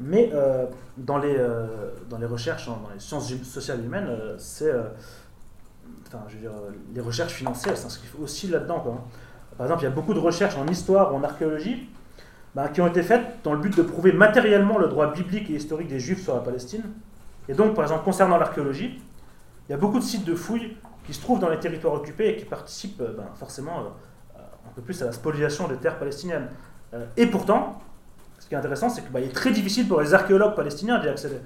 [0.00, 0.66] Mais euh,
[0.96, 1.66] dans, les, euh,
[2.10, 4.72] dans les recherches, dans les sciences sociales humaines, euh, c'est.
[6.06, 6.52] enfin, je veux dire,
[6.94, 8.80] les recherches financières s'inscrivent aussi là-dedans.
[9.56, 11.88] par exemple, il y a beaucoup de recherches en histoire ou en archéologie
[12.54, 15.54] bah, qui ont été faites dans le but de prouver matériellement le droit biblique et
[15.54, 16.82] historique des Juifs sur la Palestine.
[17.48, 19.00] Et donc, par exemple, concernant l'archéologie,
[19.68, 22.30] il y a beaucoup de sites de fouilles qui se trouvent dans les territoires occupés
[22.30, 25.98] et qui participent euh, ben, forcément euh, un peu plus à la spoliation des terres
[25.98, 26.48] palestiniennes.
[26.92, 27.80] Euh, et pourtant,
[28.38, 31.08] ce qui est intéressant, c'est qu'il ben, est très difficile pour les archéologues palestiniens d'y
[31.08, 31.38] accéder.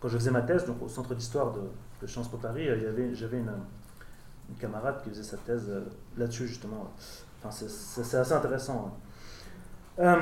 [0.00, 1.62] quand je faisais ma thèse au centre d'histoire de,
[2.02, 2.68] de Sciences Po Paris,
[3.14, 3.52] j'avais une,
[4.48, 5.70] une, camarade qui faisait sa thèse
[6.16, 6.92] là-dessus, justement.
[7.42, 8.94] Enfin, c'est assez intéressant.
[9.98, 10.18] Hein.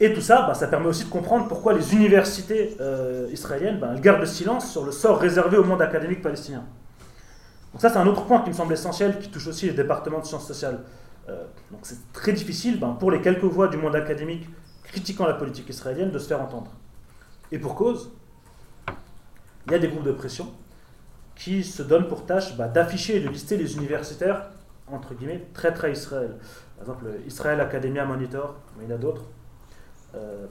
[0.00, 3.94] Et tout ça, bah, ça permet aussi de comprendre pourquoi les universités euh, israéliennes bah,
[3.96, 6.64] gardent le silence sur le sort réservé au monde académique palestinien.
[7.72, 10.20] Donc ça, c'est un autre point qui me semble essentiel, qui touche aussi les départements
[10.20, 10.80] de sciences sociales.
[11.28, 14.48] Euh, donc c'est très difficile bah, pour les quelques voix du monde académique
[14.84, 16.70] critiquant la politique israélienne de se faire entendre.
[17.50, 18.10] Et pour cause,
[19.66, 20.52] il y a des groupes de pression
[21.34, 24.48] qui se donnent pour tâche d'afficher et de lister les universitaires,
[24.90, 26.36] entre guillemets, très très Israël.
[26.76, 29.24] Par exemple, Israël Academia Monitor, mais il y en a d'autres.
[30.18, 30.46] Euh,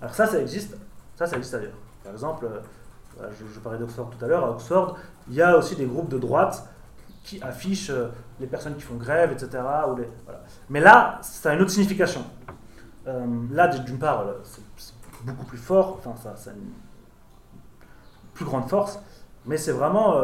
[0.00, 0.76] alors ça, ça existe,
[1.16, 1.76] ça, ça existe ailleurs.
[2.02, 2.48] Par exemple,
[3.20, 4.96] euh, je, parlais d'Oxford tout à l'heure, à Oxford,
[5.28, 6.66] il y a aussi des groupes de droite
[7.24, 8.08] qui affichent euh,
[8.40, 9.62] les personnes qui font grève, etc.
[10.70, 12.24] Mais là, ça a une autre signification.
[13.06, 14.62] là, d'une part, c'est
[15.24, 16.70] beaucoup plus fort, enfin, ça, a une
[18.34, 19.00] plus grande force,
[19.46, 20.14] mais c'est vraiment,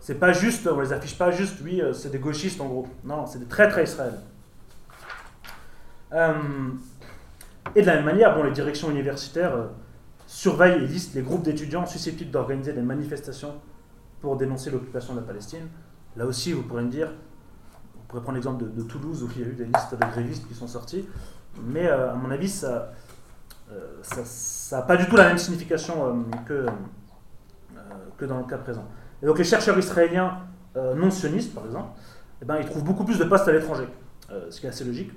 [0.00, 2.86] c'est pas juste, on les affiche pas juste, oui, c'est des gauchistes en gros.
[3.04, 4.18] Non, c'est des très très Israël.
[7.74, 9.66] Et de la même manière, bon, les directions universitaires euh,
[10.26, 13.54] surveillent et listent les groupes d'étudiants susceptibles d'organiser des manifestations
[14.20, 15.68] pour dénoncer l'occupation de la Palestine.
[16.16, 17.08] Là aussi, vous pourrez me dire,
[17.98, 20.46] on pourrait prendre l'exemple de, Toulouse où il y a eu des listes de grévistes
[20.46, 21.08] qui sont sortis,
[21.64, 22.92] mais euh, à mon avis, ça
[23.70, 26.66] n'a euh, pas du tout la même signification que,
[28.18, 28.84] que dans le cas présent.
[29.22, 30.40] Et donc les chercheurs israéliens
[30.74, 31.90] non sionistes, par exemple,
[32.42, 33.88] eh ben, ils trouvent beaucoup plus de postes à l'étranger,
[34.50, 35.12] ce qui est assez logique.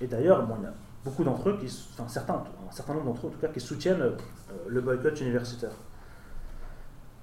[0.00, 0.72] Et d'ailleurs, bon, il y a
[1.04, 1.58] beaucoup d'entre eux,
[1.94, 2.34] enfin certains,
[2.68, 4.16] un certain nombre d'entre eux en tout cas, qui soutiennent euh,
[4.68, 5.72] le boycott universitaire.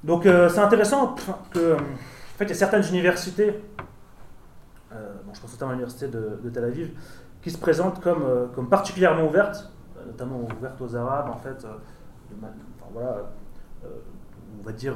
[0.03, 1.15] Donc euh, c'est intéressant
[1.51, 3.61] que, en fait, y a certaines universités,
[4.93, 6.91] euh, bon, je pense notamment à l'université de, Tel Aviv,
[7.41, 9.71] qui se présentent comme, comme particulièrement ouvertes,
[10.05, 11.65] notamment ouvertes aux Arabes, en fait,
[12.93, 13.29] voilà,
[13.83, 14.95] on va dire,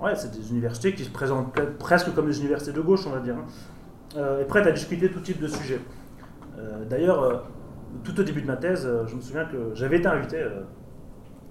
[0.00, 3.20] ouais, c'est des universités qui se présentent presque comme des universités de gauche, on va
[3.20, 5.80] dire, hein, et prêtes à discuter tout type de sujets.
[6.88, 7.44] D'ailleurs,
[8.04, 10.62] tout au début de ma thèse, euh, je me souviens que j'avais été invité euh,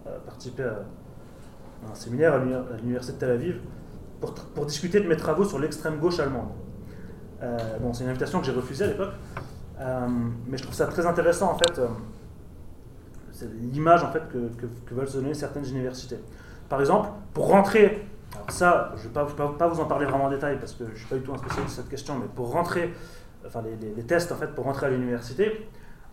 [0.06, 2.40] à participer à un séminaire à
[2.78, 3.60] l'université de Tel Aviv
[4.56, 6.50] pour, discuter de mes travaux sur l'extrême gauche allemande.
[7.44, 9.14] Euh, bon, c'est une invitation que j'ai refusée à l'époque,
[10.48, 11.82] mais je trouve ça très intéressant en fait.
[13.32, 16.20] c'est l'image en fait que, veulent se donner certaines universités.
[16.70, 20.30] Par exemple, pour rentrer, alors ça, je ne vais pas, vous en parler vraiment en
[20.30, 22.28] détail parce que je ne suis pas du tout un spécialiste de cette question, mais
[22.34, 22.94] pour rentrer,
[23.46, 25.68] enfin les tests en fait pour rentrer à l'université,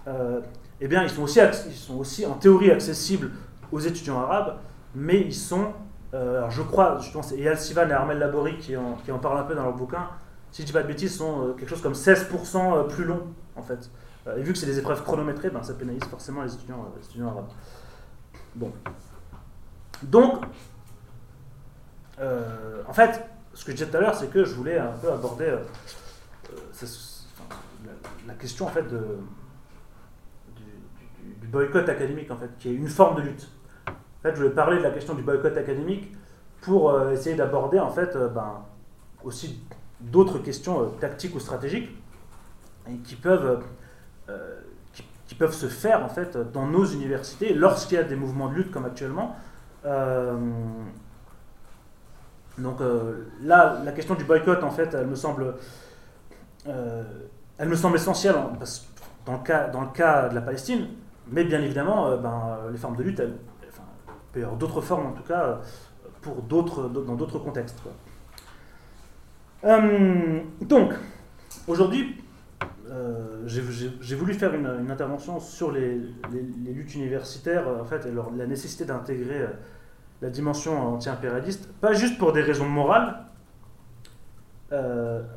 [0.07, 0.41] euh,
[0.81, 3.31] eh bien, ils sont, aussi, ils sont aussi en théorie accessibles
[3.71, 4.57] aux étudiants arabes,
[4.95, 5.73] mais ils sont,
[6.13, 9.45] euh, alors je crois, justement, c'est Eyal Sivan et Armel Laborie qui en, parlent un
[9.45, 10.09] peu dans leur bouquin,
[10.51, 13.27] si je dis pas de bêtises, sont euh, quelque chose comme 16% plus longs,
[13.57, 13.91] en fait.
[14.37, 16.85] et vu que c'est des épreuves chronométrées, ben, ça pénalise forcément les étudiants,
[17.29, 17.49] arabes.
[18.55, 18.73] Bon.
[20.03, 20.45] Donc,
[22.21, 23.25] en fait,
[23.55, 25.55] ce que je disais tout à l'heure, c'est que je voulais un peu aborder
[28.27, 29.19] la, question en fait de,
[31.53, 33.49] boycott académique, en fait, qui est une forme de lutte.
[33.87, 36.13] En fait, je voulais parler de la question du boycott académique
[36.63, 38.65] pour euh, essayer d'aborder, en fait, euh, ben,
[39.23, 39.63] aussi
[40.01, 41.91] d'autres questions euh, tactiques ou stratégiques
[42.89, 43.63] et qui peuvent,
[45.27, 48.55] qui, peuvent se faire, en fait, dans nos universités lorsqu'il y a des mouvements de
[48.55, 49.37] lutte comme actuellement.
[52.59, 52.81] donc
[53.41, 55.55] là, la question du boycott, en fait, elle me semble,
[56.67, 58.89] elle me semble essentielle hein, parce,
[59.25, 60.89] dans, le cas, dans le cas de la Palestine,
[61.31, 63.37] mais bien évidemment, euh, ben, les formes de lutte, elles,
[63.69, 65.57] enfin, d'autres formes en tout cas, euh,
[66.21, 67.83] pour d'autres, dans d'autres contextes.
[69.65, 70.93] Euh, donc,
[71.67, 72.19] aujourd'hui,
[73.47, 75.99] j'ai voulu faire une, intervention sur les,
[76.67, 79.47] luttes universitaires en fait, et la nécessité d'intégrer
[80.21, 83.25] la dimension anti-impérialiste, pas juste pour des raisons morales,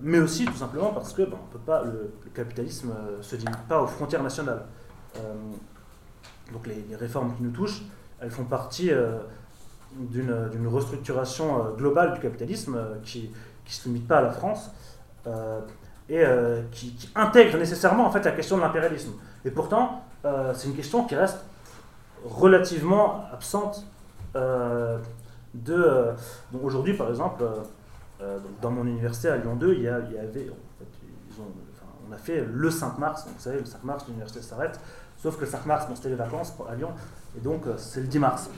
[0.02, 3.68] mais aussi tout simplement parce que ben, on peut pas, le, capitalisme ne se limite
[3.70, 4.66] pas aux frontières nationales
[6.52, 7.84] donc les, réformes qui nous touchent,
[8.22, 9.20] elles font partie euh,
[9.98, 13.32] d'une restructuration euh, globale du capitalisme euh, qui
[13.66, 14.72] ne se limite pas à la France
[16.08, 16.24] et
[16.72, 19.14] qui, intègre nécessairement en fait la question de l'impérialisme.
[19.44, 20.04] Et pourtant,
[20.54, 21.40] c'est une question qui reste
[22.24, 23.84] relativement absente
[24.36, 26.14] de.
[26.62, 27.44] Aujourd'hui, par exemple,
[28.62, 30.12] dans mon université à Lyon 2, il y, avait.
[30.46, 31.52] ils ont,
[32.08, 34.80] on a fait le 5 mars, donc vous savez, le 5 mars, l'université s'arrête,
[35.26, 36.90] sauf que le 5 mars, c'était les vacances à Lyon,
[37.36, 38.50] et donc c'est le 10 mars.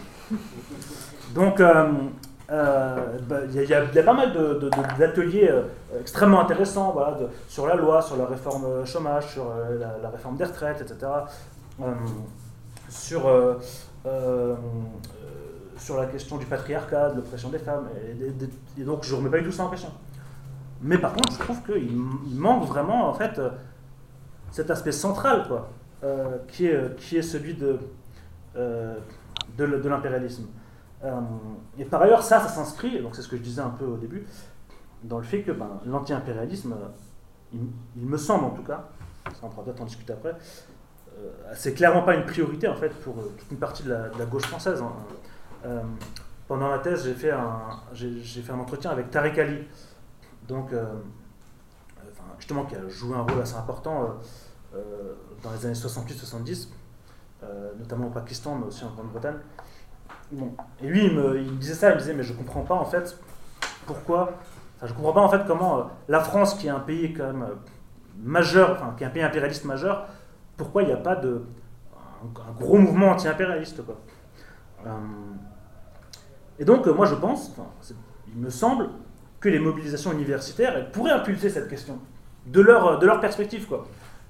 [1.34, 1.61] Donc,
[2.49, 4.34] euh, bah, il y, a pas mal
[4.97, 5.63] d'ateliers euh,
[5.99, 9.45] extrêmement intéressants voilà, sur la loi, sur la réforme euh, chômage, sur
[10.01, 11.11] la, réforme des retraites, etc.
[12.89, 13.30] sur,
[15.78, 17.88] sur la question du patriarcat, de l'oppression des femmes.
[18.78, 19.91] Et, donc je ne remets pas du tout ça en question.
[20.82, 23.41] Mais par contre, je trouve qu'il manque vraiment en fait
[24.51, 25.70] cet aspect central quoi,
[26.48, 27.80] qui, est, qui est celui de,
[28.56, 30.48] de l'impérialisme.
[31.04, 31.22] Euh,
[31.78, 33.98] et par ailleurs, ça, ça s'inscrit, donc c'est ce que je disais un peu au
[33.98, 34.26] début,
[35.04, 36.76] dans le fait que ben, l'anti-impérialisme,
[37.54, 38.89] il, me semble en tout cas,
[39.26, 40.36] ça on pourra peut-être en discuter après,
[41.18, 44.26] euh, c'est clairement pas une priorité en fait pour euh, toute une partie de la,
[44.26, 44.82] gauche française.
[44.82, 45.82] Hein.
[46.48, 47.60] pendant ma thèse, j'ai fait, un,
[47.93, 49.68] fait un entretien avec Tarek Ali,
[50.48, 50.72] donc,
[52.39, 54.18] justement qui a joué un rôle assez important
[55.43, 56.67] dans les années 68-70,
[57.79, 59.38] notamment au Pakistan, mais aussi en Grande-Bretagne.
[60.81, 63.17] Et lui, il me, disait ça, il me disait, mais je comprends pas en fait
[63.85, 64.33] pourquoi,
[64.75, 67.27] enfin, je comprends pas en fait comment euh, la France, qui est un pays quand
[67.27, 67.55] même euh,
[68.21, 70.07] majeur, enfin, qui est un pays impérialiste majeur,
[70.57, 71.43] pourquoi il n'y a pas de
[72.23, 73.97] un, gros mouvement anti-impérialiste quoi.
[74.85, 74.89] Euh,
[76.59, 77.51] et donc, moi je pense,
[78.27, 78.89] il me semble
[79.39, 81.99] que les mobilisations universitaires elles pourraient impulser cette question
[82.47, 83.85] de leur, de leur perspective quoi,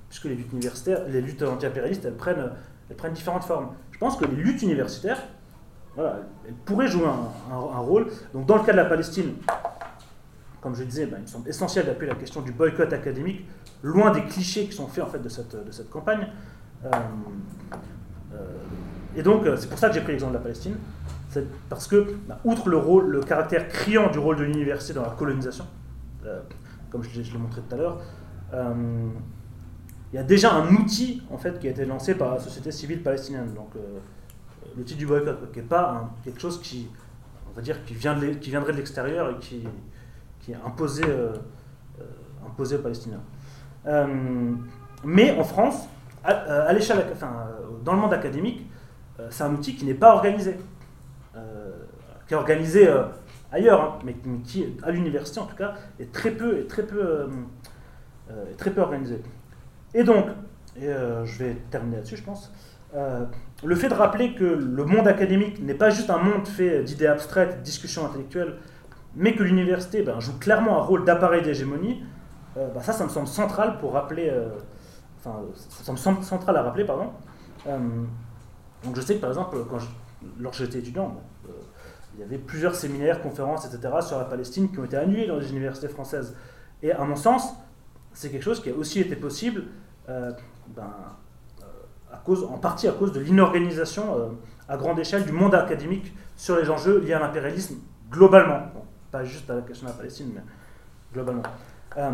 [0.10, 2.52] puisque les luttes universitaires, les luttes anti-impérialistes, elles prennent,
[2.90, 3.70] elles prennent différentes formes.
[3.92, 5.20] Je pense que les luttes universitaires
[5.98, 7.08] voilà, elle pourrait jouer
[7.52, 8.06] un, rôle.
[8.32, 9.34] Donc dans le cas de la Palestine,
[10.62, 13.48] comme je disais, ben, il me semble essentiel d'appuyer la question du boycott académique,
[13.82, 16.28] loin des clichés qui sont faits en fait de cette, de cette campagne.
[16.86, 16.90] Euh,
[18.36, 18.38] euh,
[19.16, 20.76] et donc euh, c'est pour ça que j'ai pris l'exemple de la Palestine,
[21.68, 25.10] parce que, ben, outre le, rôle, le caractère criant du rôle de l'université dans la
[25.10, 25.66] colonisation,
[26.92, 28.02] comme je l'ai montré tout à l'heure,
[30.12, 32.72] il y a déjà un outil en fait qui a été lancé par la société
[32.72, 33.54] civile palestinienne.
[33.54, 33.74] Donc,
[34.78, 36.88] le titre du boycott, qui n'est pas quelque chose qui,
[37.52, 38.32] on va dire, qui, viendrait
[38.72, 39.64] de l'extérieur et qui,
[40.50, 41.34] est imposé, euh,
[42.00, 42.04] euh,
[42.46, 43.22] imposé aux Palestiniens.
[43.88, 44.54] Euh,
[45.04, 45.88] mais en France,
[46.24, 47.06] à, l'échelle,
[47.84, 48.70] dans le monde académique,
[49.30, 50.58] c'est un outil qui n'est pas organisé,
[52.28, 52.90] qui est organisé
[53.52, 57.30] ailleurs, hein, mais, qui, à l'université en tout cas, est très peu, est très peu,
[58.58, 59.22] très peu organisé.
[59.98, 60.28] Et donc,
[60.78, 62.54] et je vais terminer là-dessus, je pense
[63.64, 67.08] le fait de rappeler que le monde académique n'est pas juste un monde fait d'idées
[67.08, 68.56] abstraites, de discussions intellectuelles,
[69.16, 72.04] mais que l'université ben, joue clairement un rôle d'appareil d'hégémonie,
[72.56, 74.30] euh, ben, ça, ça me semble central pour rappeler.
[74.30, 74.50] Euh,
[75.20, 77.10] enfin, ça me semble central à rappeler, pardon.
[77.68, 77.78] Euh,
[78.84, 79.58] donc je sais que par exemple,
[80.40, 81.20] lorsque j'étais étudiant,
[82.14, 83.96] il y avait plusieurs séminaires, conférences, etc.
[84.02, 86.36] sur la Palestine qui ont été annulés dans les universités françaises.
[86.84, 87.54] Et à mon sens,
[88.14, 89.64] c'est quelque chose qui a aussi été possible
[90.08, 90.94] ben,
[92.28, 94.28] en partie à cause de l'inorganisation euh,
[94.68, 97.78] à grande échelle du monde académique sur les enjeux liés à l'impérialisme
[98.12, 98.72] globalement.
[99.12, 100.42] pas juste à la question de la Palestine, mais
[101.14, 101.44] globalement.
[101.98, 102.12] Euh,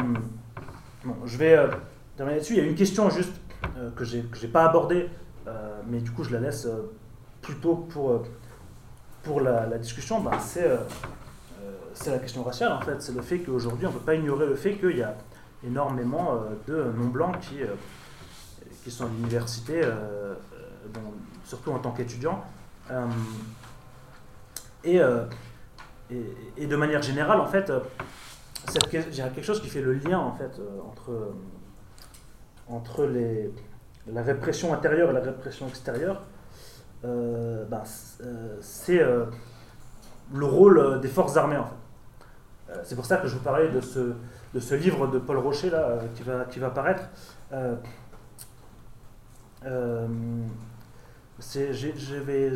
[1.26, 1.68] je vais euh,
[2.16, 2.54] terminer là-dessus.
[2.54, 3.34] Il y a une question juste
[3.96, 5.10] que je n'ai pas abordée,
[5.88, 6.68] mais du coup je la laisse
[7.42, 8.24] plutôt pour,
[9.24, 10.20] pour la, discussion.
[10.20, 10.32] Ben,
[11.94, 13.02] c'est la question raciale en fait.
[13.02, 15.16] C'est le fait qu'aujourd'hui on ne peut pas ignorer le fait qu'il y a
[15.64, 17.60] énormément de non-blancs qui
[18.84, 21.00] qui sont à l'université, euh, euh,
[21.46, 22.44] surtout en tant qu'étudiant.
[22.92, 23.08] Euh,
[24.84, 25.00] et,
[26.58, 30.60] et, de manière générale, en fait, a quelque chose qui fait le lien en fait,
[30.86, 31.34] entre,
[32.68, 33.54] entre les,
[34.12, 36.22] la répression intérieure et la répression extérieure.
[37.04, 37.84] Ben,
[38.60, 42.80] c'est le rôle des forces armées en fait.
[42.84, 44.14] c'est pour ça que je vous parlais de ce,
[44.54, 47.04] de ce livre de Paul Rocher là, qui, va, qui va paraître.
[49.66, 50.08] Euh,
[51.40, 52.52] j'avais,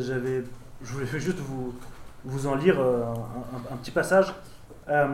[0.82, 1.74] je voulais juste vous,
[2.24, 3.04] vous en lire euh,
[3.72, 4.34] un, petit passage.
[4.88, 5.06] Euh,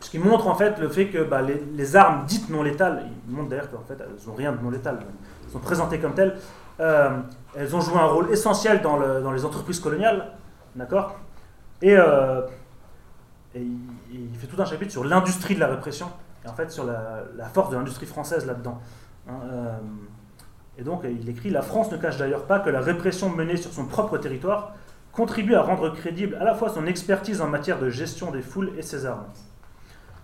[0.00, 3.34] ce qui montre en fait le fait que bah, les, armes dites non létales, il
[3.34, 4.98] montre d'ailleurs qu'en fait elles n'ont rien de non létal,
[5.44, 6.38] elles sont présentées comme telles,
[6.78, 10.32] elles ont joué un rôle essentiel dans, le, dans les entreprises coloniales,
[10.74, 11.16] d'accord?
[11.82, 11.94] Et,
[13.54, 13.66] et,
[14.12, 16.08] il, fait tout un chapitre sur l'industrie de la répression,
[16.44, 18.80] et en fait sur la, force de l'industrie française là-dedans.
[19.28, 19.34] Hein,
[20.78, 23.72] et donc il écrit La France ne cache d'ailleurs pas que la répression menée sur
[23.72, 24.74] son propre territoire
[25.12, 28.72] contribue à rendre crédible à la fois son expertise en matière de gestion des foules
[28.78, 29.26] et ses armes.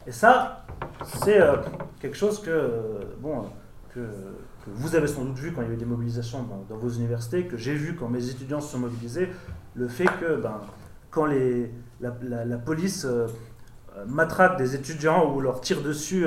[0.06, 0.64] Et ça,
[1.04, 1.56] c'est euh,
[2.00, 3.46] quelque chose que, euh, bon,
[3.94, 4.00] que,
[4.68, 7.44] vous avez sans doute vu quand il y a eu des mobilisations dans, vos universités,
[7.44, 9.28] que j'ai vu quand mes étudiants se sont mobilisés,
[9.74, 10.60] le fait que ben,
[11.10, 11.70] quand les,
[12.00, 13.06] la, police
[14.06, 16.26] matraque des étudiants ou leur tire dessus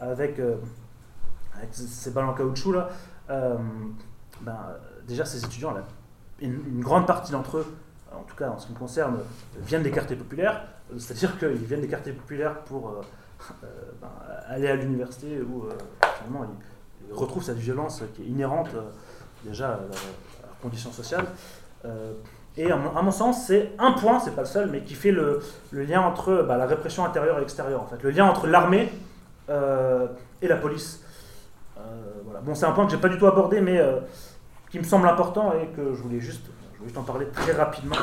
[0.00, 2.88] avec, avec ces balles en caoutchouc là,
[3.28, 4.58] ben,
[5.06, 5.84] déjà ces étudiants, là,
[6.40, 7.76] une, grande partie d'entre eux,
[8.12, 9.18] en tout cas en ce qui me concerne,
[9.58, 10.66] viennent des quartiers populaires,
[10.98, 13.02] c'est-à-dire qu'ils viennent des quartiers populaires pour euh,
[14.00, 14.08] ben,
[14.48, 15.72] aller à l'université où euh,
[16.18, 16.46] finalement
[17.08, 18.90] il, retrouve cette violence qui est inhérente euh,
[19.44, 21.26] déjà à la, condition sociale.
[22.58, 25.42] Et à mon, sens, c'est un point, c'est pas le seul, mais qui fait le,
[25.72, 28.02] lien entre bah, la répression intérieure et extérieure, en fait.
[28.02, 28.90] Le lien entre l'armée
[29.48, 31.02] et la police.
[32.24, 32.40] voilà.
[32.40, 33.78] Bon, c'est un point que j'ai pas du tout abordé, mais
[34.70, 37.96] qui me semble important et que je voulais juste, je voulais parler très rapidement.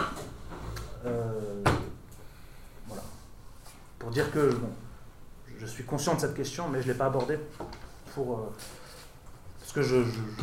[1.04, 3.01] voilà.
[3.97, 4.51] Pour dire que
[5.64, 7.39] je suis conscient de cette question, mais je ne l'ai pas abordée
[8.14, 8.54] pour, euh,
[9.60, 9.95] parce que je,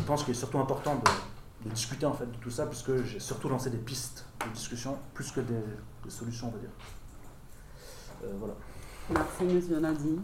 [0.07, 1.11] pense qu'il est surtout important de,
[1.69, 5.31] discuter en fait de tout ça, puisque j'ai surtout lancé des pistes de discussion plus
[5.31, 5.61] que des,
[6.09, 6.69] solutions, on va dire.
[8.23, 8.53] Euh, voilà.
[9.09, 10.19] Merci, monsieur Nadi.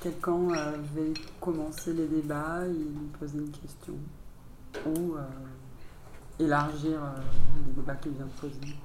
[0.00, 1.02] Quelqu'un euh, va
[1.40, 3.94] commencer les débats et poser une question
[4.86, 5.14] ou
[6.38, 6.98] élargir
[7.66, 8.76] les débats qu'il vient de poser.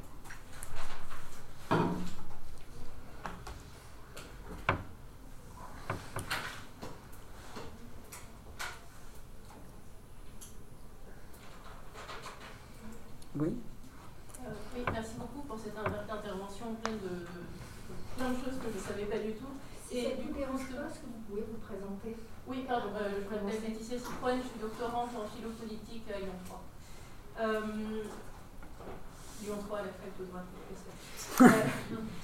[13.40, 13.54] Oui.
[14.42, 17.26] Euh, oui, merci beaucoup pour cette intervention pleine de,
[18.18, 19.54] plein de choses que je ne savais pas du tout.
[19.92, 22.18] Et du coup, est-ce que vous pouvez vous présenter
[22.48, 26.64] Oui, pardon, euh, je m'appelle Laetitia Citroën, je suis doctorante en philo-politique à Lyon 3.
[27.42, 27.62] Euh,
[29.44, 30.42] Lyon 3 à la fac de droit,
[31.42, 31.46] euh,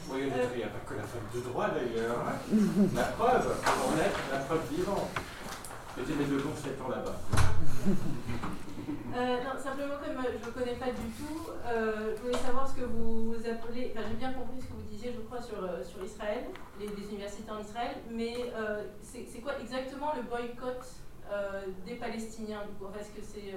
[0.09, 2.17] oui, il n'y a pas que la fac de droit d'ailleurs.
[2.25, 2.57] Hein.
[2.95, 5.09] la preuve, en être la preuve vivante.
[5.95, 7.19] C'était mes deux ans là-bas.
[9.15, 12.67] Euh, non, simplement, comme euh, je ne connais pas du tout, euh, je voulais savoir
[12.67, 13.93] ce que vous appelez.
[13.93, 16.45] Enfin, j'ai bien compris ce que vous disiez, je crois, sur, sur Israël,
[16.79, 18.33] les, universités en Israël, mais
[19.03, 20.81] c'est quoi exactement le boycott
[21.85, 22.91] des Palestiniens du coup?
[22.99, 23.53] Est-ce que c'est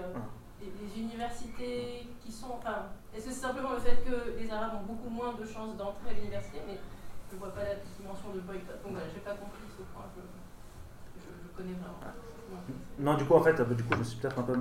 [0.60, 2.52] les, universités qui sont.
[2.58, 5.76] Enfin, est-ce que c'est simplement le fait que les Arabes ont beaucoup moins de chances
[5.76, 6.60] d'entrer à l'université?
[6.66, 6.78] Mais
[7.30, 8.76] je ne vois pas la dimension de boycott.
[8.84, 10.04] Donc voilà, je n'ai pas compris ce point.
[10.16, 10.20] Je,
[11.24, 12.12] je, connais vraiment pas.
[12.98, 14.52] Non, du coup, en fait, du coup, je me suis peut-être un peu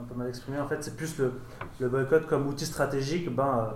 [0.00, 0.58] un peu mal exprimé.
[0.58, 1.32] En fait, c'est plus le,
[1.80, 3.72] le, boycott comme outil stratégique ben, euh,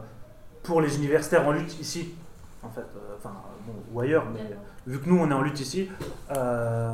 [0.63, 2.15] pour les universitaires en lutte ici,
[2.63, 3.35] en fait, euh, enfin,
[3.67, 4.57] bon, ou ailleurs, mais
[4.87, 5.89] vu que nous, on est en lutte ici,
[6.37, 6.93] euh,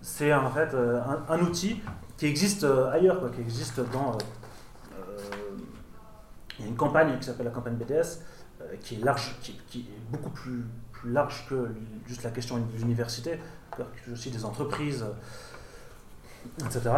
[0.00, 0.74] c'est en fait
[1.28, 1.80] un, outil
[2.16, 4.18] qui existe ailleurs, quoi, qui existe dans.
[6.58, 8.20] il y a une campagne qui s'appelle la campagne BDS,
[8.80, 11.68] qui est large, qui, qui, est beaucoup plus, plus large que
[12.06, 13.38] juste la question de l'université,
[14.12, 15.04] aussi des entreprises,
[16.64, 16.90] etc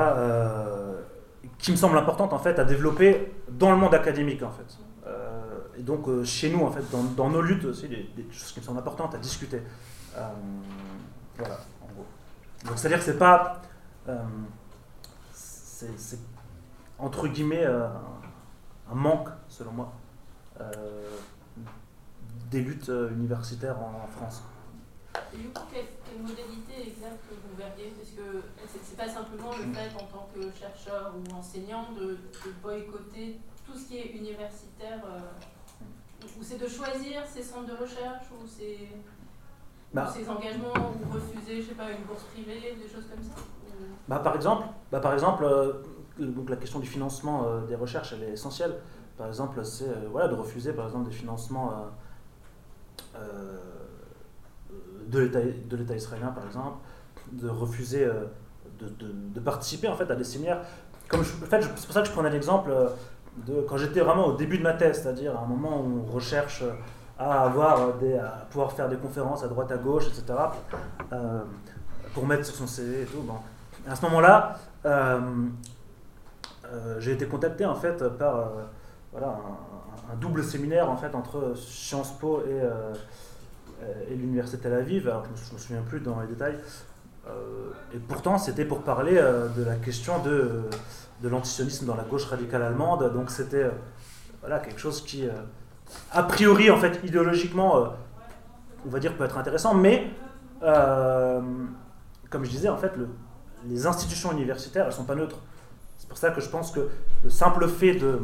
[1.58, 4.78] qui me semble importante en fait à développer dans le monde académique en fait.
[5.06, 5.42] Euh,
[5.78, 6.84] et donc euh, chez nous en fait,
[7.16, 9.62] dans, nos luttes aussi, des, choses qui me semblent importantes à discuter.
[10.16, 10.28] Euh,
[11.36, 12.06] voilà, en gros.
[12.66, 13.60] Donc c'est-à-dire que c'est pas,
[15.32, 16.18] c'est
[16.98, 19.92] entre guillemets un manque selon moi
[22.50, 24.42] des luttes universitaires en France.
[25.32, 25.86] Et du coup, quelle,
[26.20, 28.42] modalité exacte que vous verriez Parce que
[28.84, 32.18] c'est pas simplement le fait, en tant que chercheur ou enseignant, de,
[32.62, 38.26] boycotter tout ce qui est universitaire, euh, ou c'est de choisir ses centres de recherche,
[38.32, 38.88] ou ses,
[39.92, 40.12] bah.
[40.28, 43.42] engagements, ou refuser, je sais pas, une bourse privée, des choses comme ça
[44.08, 45.72] bah, Par exemple, bah, par exemple euh,
[46.18, 48.76] donc la question du financement euh, des recherches, elle est essentielle.
[49.16, 51.72] Par exemple, c'est voilà, de refuser par exemple des financements
[55.08, 56.78] de l'État israélien, par exemple,
[57.32, 58.24] de refuser euh,
[58.80, 60.60] de, participer en fait, à des séminaires.
[61.08, 62.88] Comme en fait, c'est pour ça que je prenais l'exemple euh,
[63.46, 66.12] de quand j'étais vraiment au début de ma thèse, c'est-à-dire à un moment où on
[66.12, 66.72] recherche euh,
[67.18, 70.34] à avoir des, à pouvoir faire des conférences à droite à gauche, etc.
[72.12, 73.20] pour mettre sur son CV et tout.
[73.20, 73.34] Bon.
[73.88, 74.58] à ce moment-là,
[76.98, 78.50] j'ai été contacté en fait par
[79.12, 79.38] voilà,
[80.12, 82.60] un, double séminaire en fait entre Sciences Po et
[84.10, 86.58] et l'université Tel Aviv, alors je ne me souviens plus dans les détails,
[87.26, 90.62] euh, et pourtant c'était pour parler euh, de la question de,
[91.22, 93.70] de l'antisionisme dans la gauche radicale allemande, donc c'était
[94.40, 95.26] voilà, quelque chose qui,
[96.12, 97.88] a priori, en fait, idéologiquement,
[98.86, 100.10] on va dire, peut être intéressant, mais
[100.60, 103.08] comme je disais, en fait, le,
[103.68, 105.38] les institutions universitaires, elles ne sont pas neutres.
[105.98, 106.88] C'est pour ça que je pense que
[107.22, 108.20] le simple fait de,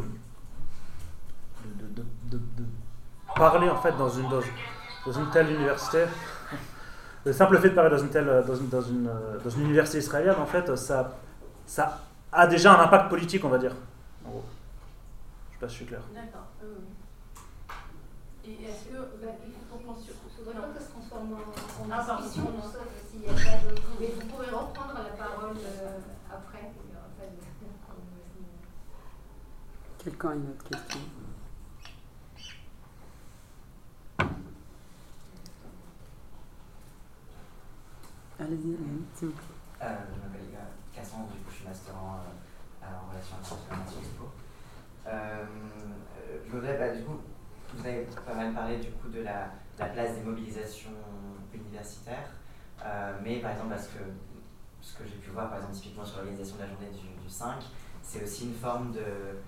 [1.64, 2.64] de, de, de
[3.36, 4.40] parler, en fait, dans une, dans,
[5.07, 6.05] dans une telle université,
[7.24, 9.11] le simple fait de parler dans une, telle, dans une, dans une,
[9.42, 11.18] dans une université israélienne, en fait, ça,
[11.66, 12.01] ça
[12.32, 13.74] a déjà un impact politique, on va dire.
[14.24, 14.44] En gros.
[15.51, 16.01] Je sais pas si je suis clair.
[16.14, 16.46] D'accord.
[18.44, 20.11] Et est-ce que bah, il faut qu'on se
[20.90, 22.22] transforme en, en Ah, pardon.
[22.22, 22.53] discussion,
[23.11, 23.74] s'il n'y a pas de...
[24.01, 25.98] Mais vous pouvez reprendre la parole euh,
[26.32, 26.72] après.
[30.03, 31.01] Quelqu'un a une autre question
[38.41, 38.76] Allez-y,
[39.14, 39.45] s'il vous plaît.
[39.82, 40.47] Euh, je m'appelle
[40.95, 44.24] Cassandre, du coup je suis master en, euh, en relations internationales à Sciences Po.
[45.07, 45.45] Euh,
[46.47, 47.16] je voudrais, bah, du coup,
[47.74, 49.51] vous avez pas mal parlé du coup de la,
[49.93, 50.91] place des mobilisations
[51.55, 52.28] universitaires,
[52.84, 53.99] euh, mais par exemple, parce que
[54.82, 57.28] ce que j'ai pu voir, par exemple, typiquement sur l'organisation de la journée du, du
[57.30, 57.62] 5,
[58.03, 59.38] c'est aussi une forme de-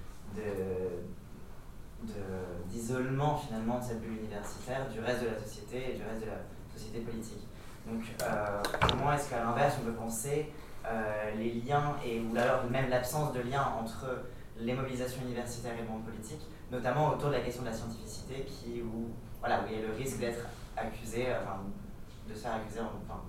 [2.68, 6.26] d'isolement finalement de cette bulle universitaire du reste de la société et du reste de
[6.26, 6.38] la
[6.74, 7.46] société politique.
[7.86, 10.52] Donc, euh, comment est-ce qu'à l'inverse, on peut penser
[10.86, 14.06] euh, les liens et ou alors même l'absence de lien entre
[14.58, 18.44] les mobilisations universitaires et le monde politique, notamment autour de la question de la scientificité,
[18.44, 19.10] qui où
[19.40, 21.60] voilà où il y a le risque d'être accusé, euh, enfin,
[22.28, 23.20] de se faire accuser, en- enfin,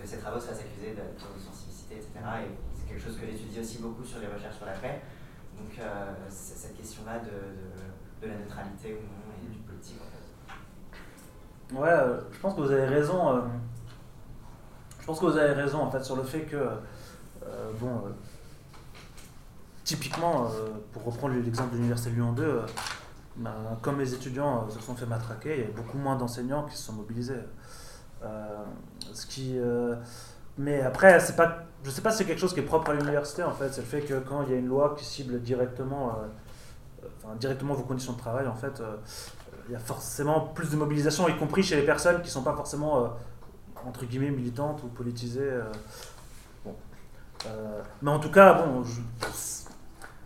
[0.00, 2.08] que ces travaux se fassent accuser de de scientificité, etc.
[2.44, 5.00] Et c'est quelque chose que j'étudie aussi beaucoup sur les recherches sur la paix.
[5.58, 9.98] Donc, euh, cette question-là de, de, de la neutralité ou non et du politique.
[11.72, 13.36] Ouais, euh, je pense que vous avez raison.
[13.36, 13.40] euh,
[15.00, 18.02] je pense que vous avez raison en fait sur le fait que, euh, bon,
[19.84, 20.48] typiquement,
[20.92, 22.60] pour reprendre l'exemple de l'université Lyon 2, euh,
[23.36, 26.76] ben, comme les étudiants se sont fait matraquer, il y a beaucoup moins d'enseignants qui
[26.76, 27.40] se sont mobilisés.
[29.14, 29.56] Ce qui,
[30.58, 32.94] mais après, c'est pas, je sais pas si c'est quelque chose qui est propre à
[32.94, 33.72] l'université en fait.
[33.72, 36.18] C'est le fait que quand il y a une loi qui cible directement,
[37.22, 38.82] enfin, directement vos conditions de travail, en fait.
[39.68, 42.42] Il y a forcément plus de mobilisation, y compris chez les personnes qui ne sont
[42.42, 43.08] pas forcément, euh,
[43.86, 45.40] entre guillemets, militantes ou politisées.
[45.42, 45.64] euh.
[47.46, 49.00] Euh, mais en tout cas, bon, je,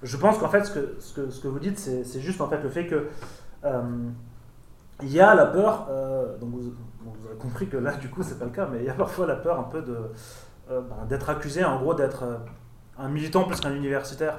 [0.03, 2.49] je pense qu'en fait, ce que, ce que, ce que vous dites, c'est juste en
[2.49, 3.09] fait le fait que
[5.03, 5.89] il y a la peur,
[6.41, 6.73] donc vous,
[7.29, 9.27] avez compris que là, du coup, c'est pas le cas, mais il y a parfois
[9.27, 9.85] la peur un peu
[10.71, 12.25] ben, d'être accusé, en gros, d'être
[12.99, 14.39] un militant plus qu'un universitaire.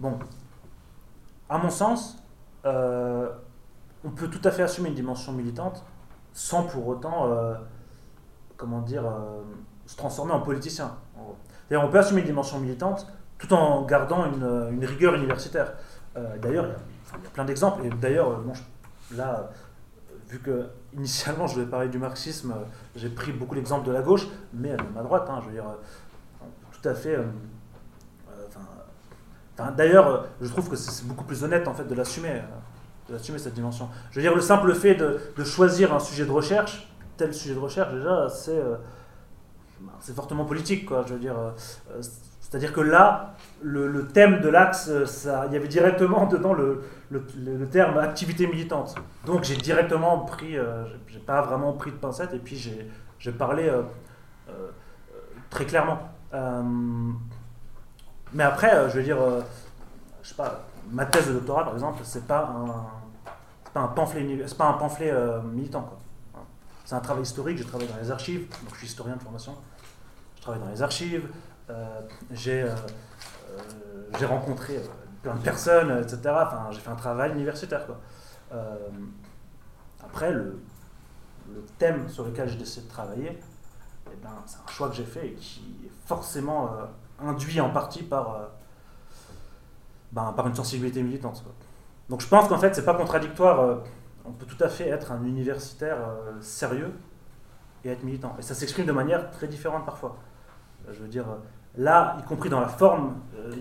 [0.00, 0.18] Bon,
[1.48, 2.18] à mon sens,
[4.04, 5.84] on peut tout à fait assumer une dimension militante
[6.32, 7.54] sans pour autant, euh,
[8.56, 9.42] comment dire, euh,
[9.86, 10.92] se transformer en politicien.
[11.68, 13.06] C'est-à-dire, on peut assumer une dimension militante
[13.38, 15.72] tout en gardant une, une rigueur universitaire.
[16.16, 17.84] Euh, d'ailleurs, il y a- plein d'exemples.
[17.86, 19.50] Et d'ailleurs, euh, là,
[20.10, 22.64] euh, vu que initialement je devais parler du marxisme, euh,
[22.96, 25.26] j'ai pris beaucoup l'exemple de la gauche, mais même à droite.
[25.28, 27.16] hein, je veux dire, euh, tout à fait.
[27.16, 27.24] euh,
[29.60, 32.40] euh, d'ailleurs, euh, je trouve que c'est beaucoup plus honnête en fait de l'assumer.
[33.12, 33.88] D'assumer cette dimension.
[34.10, 37.60] Je veux dire, le simple fait de, choisir un sujet de recherche, tel sujet de
[37.60, 38.76] recherche, déjà, c'est euh,
[39.80, 41.04] ben, fortement politique, quoi.
[41.06, 41.50] Je veux dire, euh,
[41.90, 42.02] euh,
[42.40, 47.98] c'est-à-dire que là, le, thème de l'axe, il y avait directement dedans le, le, terme
[47.98, 48.94] activité militante.
[49.26, 52.56] Donc j'ai directement pris, euh, j'ai- pas vraiment pris de pincette, et puis
[53.18, 53.70] j'ai parlé
[55.50, 56.10] très clairement.
[58.34, 59.18] Mais après, je veux dire,
[60.22, 63.01] je sais pas, ma thèse de doctorat, par exemple, c'est pas un,
[63.72, 65.98] pas un pamphlet, c'est pas un pamphlet euh, militant, quoi.
[66.84, 67.58] C'est un travail historique.
[67.58, 69.54] J'ai travaillé dans les archives, donc je suis historien de formation.
[70.36, 71.28] Je travaille dans les archives.
[71.70, 72.00] euh,
[72.32, 72.74] j'ai euh,
[74.18, 74.80] j'ai rencontré
[75.22, 76.18] plein de personnes, etc.
[76.26, 78.00] Enfin, j'ai fait un travail universitaire, quoi.
[80.04, 80.60] Après, le,
[81.54, 83.38] le thème sur lequel j'ai décidé de travailler,
[84.12, 86.70] eh ben, c'est un choix que j'ai fait et qui est forcément
[87.18, 88.50] induit en partie par,
[90.12, 91.42] ben, par une sensibilité militante.
[92.12, 93.60] Donc je pense qu'en fait, c'est pas contradictoire.
[93.60, 93.76] euh,
[94.26, 96.92] on peut tout à fait être un universitaire euh, sérieux
[97.84, 98.36] et être militant.
[98.38, 100.18] Et ça s'exprime de manière très différente parfois.
[100.86, 101.24] Euh, je veux dire,
[101.74, 103.16] là, y compris dans la forme,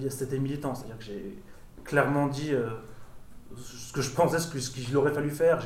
[0.10, 0.76] c'était militant.
[0.76, 1.42] C'est-à-dire que j'ai
[1.86, 2.54] clairement dit
[3.56, 5.62] ce que je pensais, ce qu'il aurait fallu faire.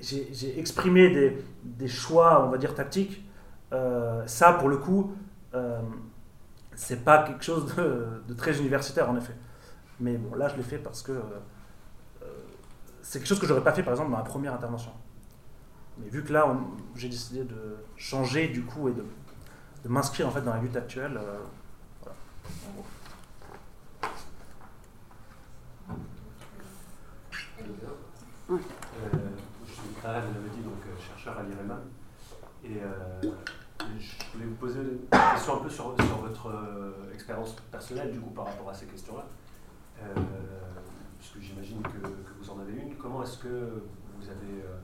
[0.00, 3.22] J'ai- exprimé des, choix, on va dire, tactiques.
[3.70, 5.12] Ça, pour le coup,
[5.52, 5.78] euh,
[6.74, 9.34] c'est pas quelque chose de, très universitaire, en effet.
[10.00, 11.12] Mais bon, là, je l'ai fait parce que
[13.08, 14.92] c'est quelque chose que j'aurais pas fait, par exemple, dans ma première intervention.
[15.96, 16.54] Mais vu que là,
[16.94, 19.02] j'ai décidé de changer, du coup, et de,
[19.82, 21.38] de m'inscrire, en fait, dans la lutte actuelle, euh,
[22.02, 22.16] voilà,
[22.68, 22.84] en gros.
[28.50, 28.60] Ouais.
[29.14, 29.16] Euh,
[29.66, 31.78] je suis Tarek, donc euh, chercheur à l'IREMA.
[32.62, 33.22] Et euh,
[33.98, 38.20] je voulais vous poser une question un peu sur, sur votre euh, expérience personnelle, du
[38.20, 39.24] coup, par rapport à ces questions-là.
[41.18, 42.96] Puisque j'imagine que, que vous en avez une.
[42.96, 43.82] Comment est-ce que
[44.18, 44.62] vous avez.
[44.64, 44.78] euh,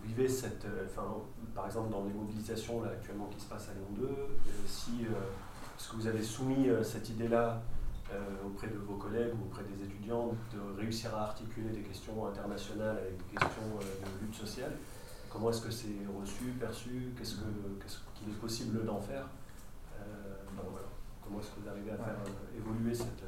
[0.00, 0.64] vous vivez cette.
[0.64, 1.04] euh, Enfin,
[1.54, 4.26] par exemple, dans les mobilisations là, actuellement qui se passent à Lyon 2, euh,
[4.66, 5.02] si.
[5.02, 7.62] est-ce que vous avez soumis cette idée-là
[8.44, 12.98] auprès de vos collègues ou auprès des étudiants de réussir à articuler des questions internationales
[12.98, 14.72] avec des questions de lutte sociale?
[15.30, 17.14] Comment est-ce que c'est reçu, perçu?
[17.16, 17.36] Qu'est-ce
[18.14, 19.26] qu'il est possible d'en faire?
[21.24, 22.16] Comment est-ce que vous arrivez à faire
[22.54, 23.24] évoluer cette,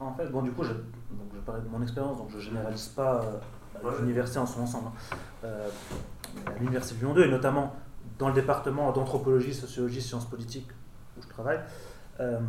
[0.00, 2.42] En fait, bon, du coup, je, donc, je parlais de mon expérience, donc je ne
[2.42, 3.24] généralise pas
[4.00, 4.88] l'université en son ensemble.
[5.44, 5.48] Hein.
[6.46, 7.74] à l'université de Lyon 2, et notamment
[8.18, 10.70] dans le département d'anthropologie, sociologie, sciences politiques
[11.16, 11.60] où je travaille,
[12.20, 12.40] euh,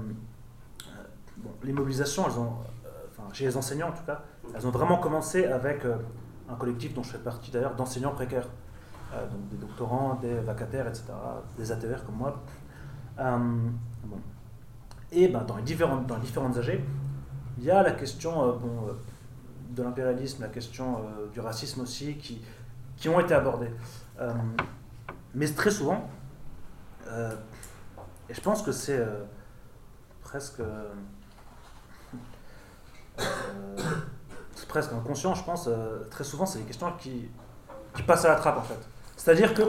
[1.38, 2.54] bon, les mobilisations, elles ont,
[2.86, 4.24] euh, enfin, chez les enseignants en tout cas,
[4.56, 5.96] elles ont vraiment commencé avec euh,
[6.50, 8.48] un collectif dont je fais partie d'ailleurs d'enseignants précaires,
[9.32, 11.06] donc des doctorants, des vacataires, etc.,
[11.58, 12.40] des ATR comme moi.
[13.18, 14.18] Bon.
[15.12, 16.80] Et ben, dans, les différentes, dans les différentes AG,
[17.60, 18.96] il y a la question bon,
[19.70, 21.04] de l'impérialisme, la question
[21.34, 22.42] du racisme aussi, qui,
[22.98, 23.72] qui ont été abordées.
[25.36, 26.10] Mais très souvent,
[27.08, 27.36] euh,
[28.30, 29.24] et je pense que c'est euh,
[30.22, 30.90] presque, euh,
[34.68, 35.70] presque inconscient, je pense,
[36.10, 37.30] très souvent, c'est des questions qui,
[37.96, 38.80] qui, passent à la trappe en fait.
[39.18, 39.64] C'est-à-dire que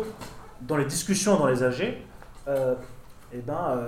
[0.63, 3.79] dans les discussions dans les AG, et eh ben,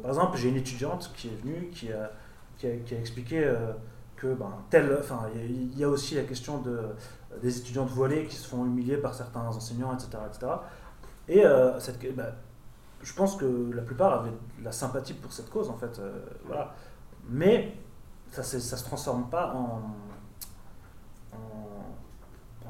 [0.00, 2.10] par exemple, j'ai une étudiante qui est venue, qui a,
[2.58, 3.52] qui a, expliqué
[4.16, 6.78] que ben, tel, enfin, il y a aussi la question de,
[7.40, 10.10] des étudiantes voilées qui se font humilier par certains enseignants, etc.
[10.28, 10.52] etc.
[11.28, 12.32] Et euh, cette, bah,
[13.02, 15.98] je pense que la plupart avaient de la sympathie pour cette cause, en fait.
[15.98, 16.74] Euh, voilà.
[17.28, 17.76] Mais
[18.30, 19.80] ça ne se transforme pas en,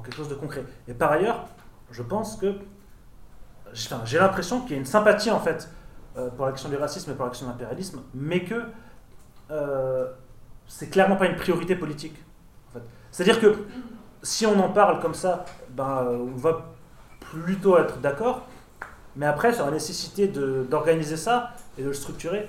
[0.02, 0.64] quelque chose de concret.
[0.88, 1.46] Et par ailleurs,
[1.90, 2.56] je pense que.
[3.72, 5.68] j'ai l'impression qu'il y a une sympathie, en fait,
[6.16, 8.64] euh, pour l'action du racisme et pour l'action de l'impérialisme, mais que
[10.66, 12.22] c'est clairement pas une priorité politique.
[13.10, 13.66] C'est-à-dire que
[14.22, 16.72] si on en parle comme ça, ben, on va
[17.20, 18.46] plutôt être d'accord.
[19.16, 22.48] Mais après, sur la nécessité d'organiser ça et de le structurer,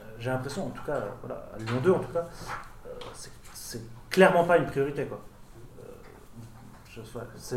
[0.00, 2.26] euh, j'ai l'impression, en tout cas, voilà, à Lyon 2 en tout cas,
[2.86, 2.90] euh,
[3.54, 5.06] c'est clairement pas une priorité.
[5.06, 5.20] Quoi.
[5.80, 7.00] Euh,
[7.36, 7.56] c'est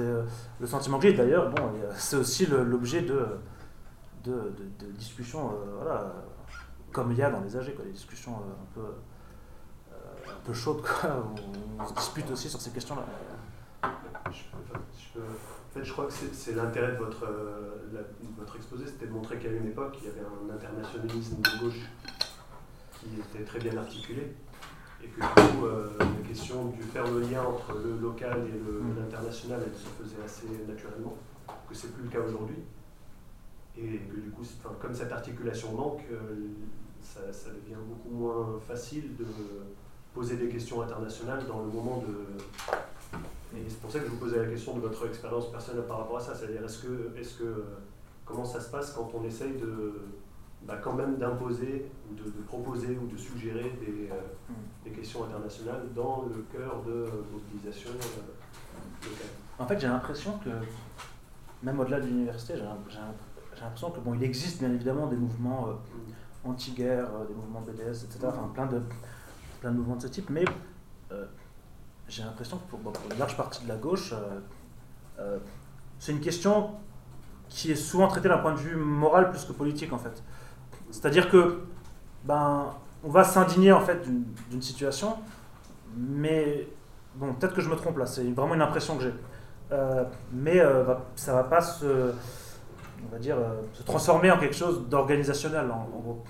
[0.60, 3.26] le sentiment que j'ai d'ailleurs, bon, c'est aussi l'objet de,
[4.24, 6.14] de, de, discussions, voilà,
[6.94, 8.86] comme il y a dans les AG, quoi, des discussions un peu,
[10.30, 13.04] un peu chaudes, quoi, où on se dispute aussi sur ces questions-là.
[14.32, 15.20] Je,
[15.74, 18.04] en fait, je crois que c'est l'intérêt de votre, euh,
[18.38, 21.82] votre exposé, c'était de montrer qu'à une époque, il y avait un internationalisme de gauche
[23.00, 24.36] qui était très bien articulé,
[25.04, 28.52] et que du coup, euh, la question du faire le lien entre le local et
[28.52, 29.00] mm.
[29.00, 31.18] l'international, elle se faisait assez naturellement,
[31.68, 32.60] que c'est plus le cas aujourd'hui,
[33.76, 34.44] et que du coup,
[34.80, 36.36] comme cette articulation manque, euh,
[37.04, 39.26] ça, ça, devient beaucoup moins facile de
[40.14, 42.44] poser des questions internationales dans le moment de
[43.56, 46.00] et c'est pour ça que je vous posais la question de votre expérience personnelle par
[46.00, 46.34] rapport à ça.
[46.34, 47.66] C'est-à-dire, est-ce que, est que,
[48.26, 50.02] comment ça se passe quand on essaye de,
[50.64, 54.16] bah, quand même d'imposer, ou de, proposer ou de suggérer des, euh,
[54.50, 54.54] mm.
[54.86, 59.28] des, questions internationales dans le cœur de mobilisation euh, locale?
[59.60, 60.50] En fait, j'ai l'impression que,
[61.62, 65.74] même au-delà de l'université, j'ai l'impression que bon, il existe bien évidemment des mouvements euh,
[65.74, 66.03] mm.
[66.46, 68.82] Anti-guerre, des mouvements BDS, etc., enfin plein de,
[69.62, 70.46] plein de mouvements de ce type, mais
[72.08, 74.40] j'ai l'impression que pour, une large partie de la gauche, euh,
[75.20, 75.38] euh,
[76.00, 76.72] c'est une question
[77.50, 80.24] qui est souvent traitée d'un point de vue moral plus que politique en fait.
[80.92, 81.64] C'est-à-dire que
[82.26, 82.74] ben,
[83.04, 84.02] on va s'indigner en fait
[84.50, 85.18] d'une situation,
[85.96, 86.68] mais
[87.16, 89.14] bon, peut-être que je me trompe là, c'est vraiment une impression que j'ai.
[89.72, 90.62] Euh, mais
[91.16, 92.14] ça va pas se,
[93.06, 93.38] on va dire,
[93.74, 96.24] se transformer en quelque chose d'organisationnel en, gros.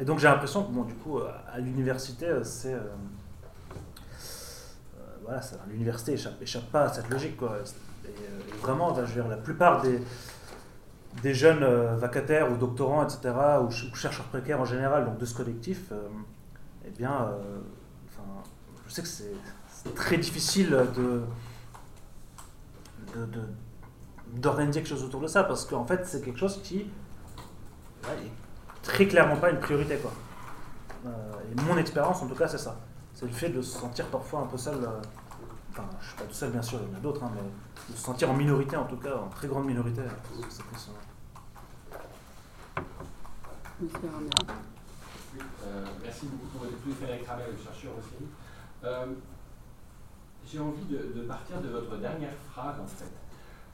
[0.00, 2.74] et donc j'ai l'impression que bon, du coup, à l'université, c'est
[5.26, 7.36] voilà, l'université échappe, pas à cette logique.
[7.36, 7.58] Quoi.
[8.04, 10.00] Et, euh, vraiment, je veux dire, la plupart des,
[11.22, 15.34] des jeunes euh, vacataires ou doctorants, etc., ou, chercheurs précaires en général, donc de ce
[15.34, 16.08] collectif, euh,
[16.86, 17.28] eh bien,
[18.86, 21.22] je sais que c'est très difficile de,
[24.34, 26.86] d'organiser quelque chose autour de ça, parce qu'en fait, c'est quelque chose qui est
[28.82, 29.96] très clairement pas une priorité.
[29.96, 30.12] Quoi.
[31.04, 32.76] et mon expérience, en tout cas, c'est ça
[33.16, 34.84] c'est le fait de se sentir parfois un peu seul.
[34.84, 35.00] Euh,
[35.70, 37.32] enfin, je ne suis pas tout seul, bien sûr, il y en a d'autres, hein,
[37.34, 40.02] mais de se sentir en minorité, en tout cas, en très grande minorité.
[43.80, 48.26] Oui, euh, merci beaucoup pour votre écoute, Frédéric Rabel, le chercheur aussi.
[48.84, 49.06] Euh,
[50.46, 53.10] j'ai envie de, partir de votre dernière phrase, en fait.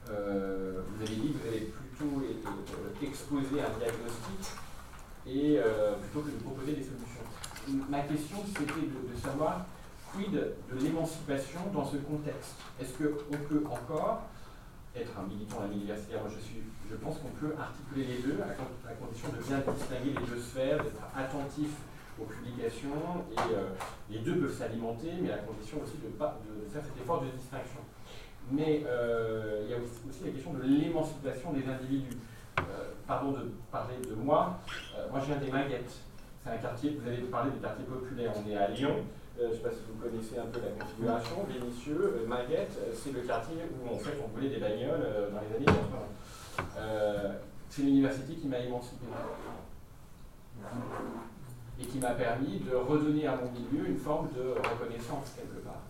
[0.07, 2.21] Vous avez dit que vous avez plutôt
[3.01, 4.43] exposé un diagnostic
[5.27, 5.59] et
[6.01, 7.23] plutôt que de proposer des solutions
[7.89, 9.65] ma question, c'était de, savoir
[10.11, 12.55] quid de l'émancipation dans ce contexte?
[12.79, 14.23] Est-ce qu'on peut encore
[14.95, 18.39] être un militant à l'université Moi, je, suis, je pense qu'on peut articuler les deux
[18.41, 21.69] à, condition de bien distinguer les deux sphères, d'être attentif
[22.21, 27.21] aux publications, et les deux peuvent s'alimenter, mais à condition aussi de faire cet effort
[27.21, 27.81] de distinction.
[28.51, 32.17] Mais il y a aussi la question de l'émancipation des individus.
[33.07, 34.59] pardon de parler de moi,
[35.11, 35.99] moi je viens des Maguettes.
[36.43, 38.95] C'est un quartier, vous avez parlé des quartiers populaires, on est à Lyon,
[39.39, 42.93] je ne sais pas si vous connaissez un peu la configuration, Vénitieux, euh, Maguette, euh,
[42.93, 47.35] c'est le quartier où en fait on des bagnoles euh, dans les années 80.
[47.69, 49.05] c'est l'université qui m'a émancipé
[51.81, 55.81] et qui m'a permis de redonner à mon milieu une forme de reconnaissance quelque part.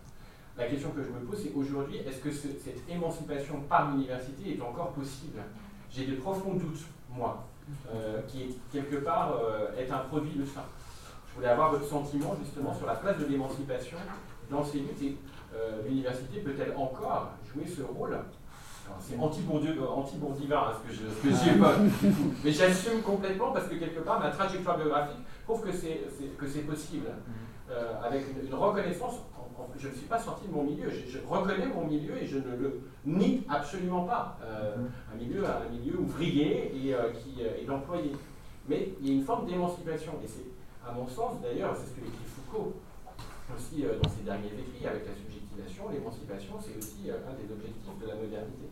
[0.58, 4.62] La question que je me pose, c'est aujourd'hui, est-ce que cette émancipation par l'université est
[4.62, 5.40] encore possible?
[5.92, 7.44] J'ai de profonds doutes, moi,
[8.28, 9.40] qui est quelque part
[9.78, 10.66] est un produit de ça.
[11.34, 13.98] Je voulais avoir votre sentiment justement sur la place de l'émancipation
[14.52, 15.18] dans ces luttes et
[15.56, 18.16] euh, l'université peut-elle encore jouer ce rôle?
[19.00, 21.74] C'est anti-bourdieu, hein, ce que je, ce pas.
[22.44, 27.08] Mais j'assume complètement parce que quelque part ma trajectoire biographique prouve que c'est possible.
[27.72, 29.16] Euh, avec une, reconnaissance,
[29.78, 32.56] je ne suis pas sorti de mon milieu, je, reconnais mon milieu et je ne
[32.56, 34.38] le nie absolument pas.
[34.44, 34.76] Euh,
[35.14, 38.12] un, milieu, un milieu ouvrier et qui est employé.
[38.68, 40.14] Mais il y a une forme d'émancipation.
[40.24, 40.46] Et c'est
[40.88, 42.74] à mon sens, d'ailleurs, c'est ce que écrit Foucault
[43.56, 47.52] aussi euh, dans ses derniers écrits avec la subjectivation, l'émancipation, c'est aussi euh, un des
[47.52, 48.68] objectifs de la modernité.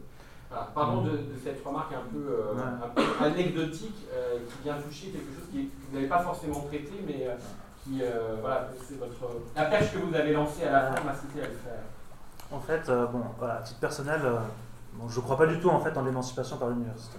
[0.76, 5.96] Parlons de, cette remarque un peu, euh, anecdotique qui vient toucher quelque chose qui, vous
[5.96, 7.30] n'avez pas forcément traité, mais
[7.84, 8.02] qui,
[8.42, 11.48] voilà, c'est votre la perche que vous avez lancée à la fin m'a cité à
[11.48, 11.82] le faire.
[12.52, 14.22] En fait, bon, voilà, à titre personnel,
[15.10, 17.18] je ne crois pas du tout en fait en l'émancipation par l'université.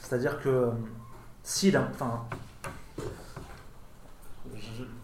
[0.00, 0.70] C'est-à-dire que
[1.42, 2.24] si, enfin,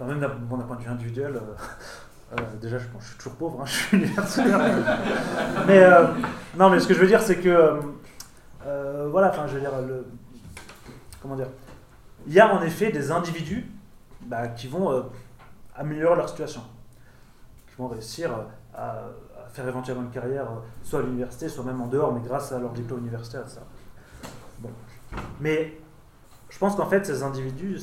[0.01, 3.73] même d'un point de vue individuel, euh, euh, déjà je, suis toujours pauvre, hein, je
[3.73, 4.59] suis universitaire.
[5.67, 6.07] mais euh,
[6.57, 7.81] non, mais ce que je veux dire, c'est que
[9.11, 10.07] voilà, enfin, je veux dire, le,
[11.23, 11.49] comment dire,
[12.29, 13.67] il y a en effet des individus
[14.21, 15.11] bah, qui vont
[15.75, 16.61] améliorer leur situation,
[17.69, 18.31] qui vont réussir
[18.75, 19.03] à,
[19.53, 20.47] faire éventuellement une carrière,
[20.83, 23.45] soit à l'université, soit même en dehors, mais grâce à leur diplôme universitaire.
[24.61, 24.69] Bon.
[25.41, 25.79] Mais
[26.51, 27.81] je pense qu'en fait, ces individus,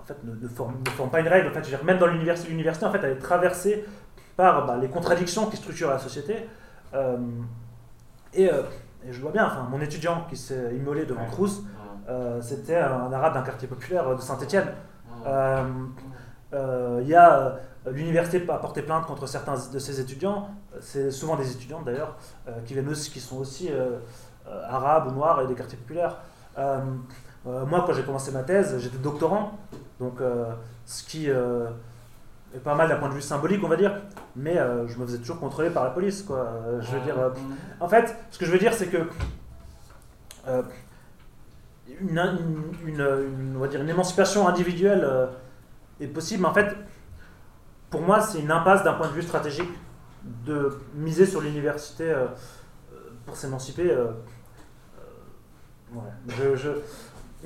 [0.00, 0.76] en fait, ne, forment,
[1.10, 1.48] pas une règle.
[1.48, 3.84] En fait, même dans l'université, l'université, en fait, elle est traversée
[4.36, 6.48] par bah, les contradictions qui structurent la société.
[6.94, 7.16] Euh,
[8.38, 8.62] euh,
[9.06, 11.64] et, je vois bien, enfin, mon étudiant qui s'est immolé devant Crous,
[12.08, 14.68] euh, c'était un arabe d'un quartier populaire de Saint-Étienne.
[15.26, 20.48] Il y a l'université a porté plainte contre certains de ses étudiants,
[20.80, 22.16] c'est souvent des étudiants d'ailleurs,
[22.64, 22.74] qui,
[23.10, 23.70] qui sont aussi
[24.68, 26.16] arabes ou noirs et des quartiers populaires.
[26.56, 29.58] moi, quand j'ai commencé ma thèse, j'étais doctorant,
[30.00, 30.52] donc, euh,
[30.86, 31.66] ce qui euh,
[32.54, 33.94] est pas mal d'un point de vue symbolique, on va dire,
[34.34, 36.48] mais euh, je me faisais toujours contrôler par la police, quoi.
[36.80, 37.14] je veux dire,
[37.80, 39.08] en fait, ce que je veux dire, c'est que
[42.00, 45.08] une, on va dire une émancipation individuelle
[46.00, 46.74] est possible, en fait,
[47.90, 49.70] pour moi, c'est une impasse d'un point de vue stratégique
[50.46, 52.12] de miser sur l'université
[53.26, 53.94] pour s'émanciper.
[56.28, 56.70] Je, je,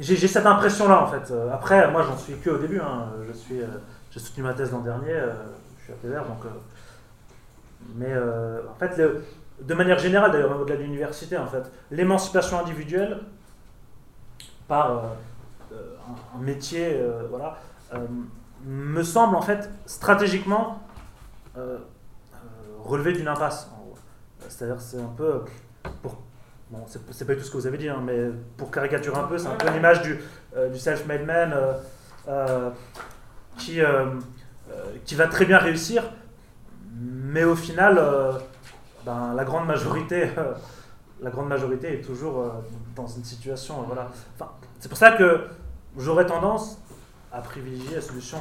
[0.00, 1.32] j'ai cette impression-là, en fait.
[1.32, 2.80] Euh, après, moi, j'en suis que au début.
[2.80, 3.06] Hein.
[3.26, 3.66] Je suis, euh,
[4.10, 5.12] j'ai soutenu ma thèse l'an dernier.
[5.12, 5.32] Euh,
[5.78, 6.44] je suis à PVR, donc.
[7.96, 9.00] mais en fait,
[9.60, 13.18] de manière générale, d'ailleurs, au-delà de l'université, en fait, l'émancipation individuelle
[14.68, 15.02] par
[15.72, 17.58] un, métier, voilà,
[18.64, 20.82] me semble en fait stratégiquement
[22.84, 23.70] relever d'une impasse.
[24.48, 25.42] C'est-à-dire, c'est un peu
[26.02, 26.18] pour
[26.70, 28.28] Bon, c'est pas tout ce que vous avez dit, hein, mais
[28.58, 30.18] pour caricaturer un peu, c'est un peu l'image du,
[30.54, 31.72] euh, du self-made man euh,
[32.28, 32.70] euh,
[33.56, 33.80] qui,
[35.06, 36.02] qui va très bien réussir,
[36.94, 37.98] mais au final,
[39.06, 40.28] ben, la, grande majorité,
[41.20, 42.44] la grande majorité est toujours
[42.94, 43.82] dans une situation.
[43.82, 44.10] voilà.
[44.34, 45.46] Enfin, c'est pour ça que
[45.96, 46.78] j'aurais tendance
[47.32, 48.38] à privilégier la solution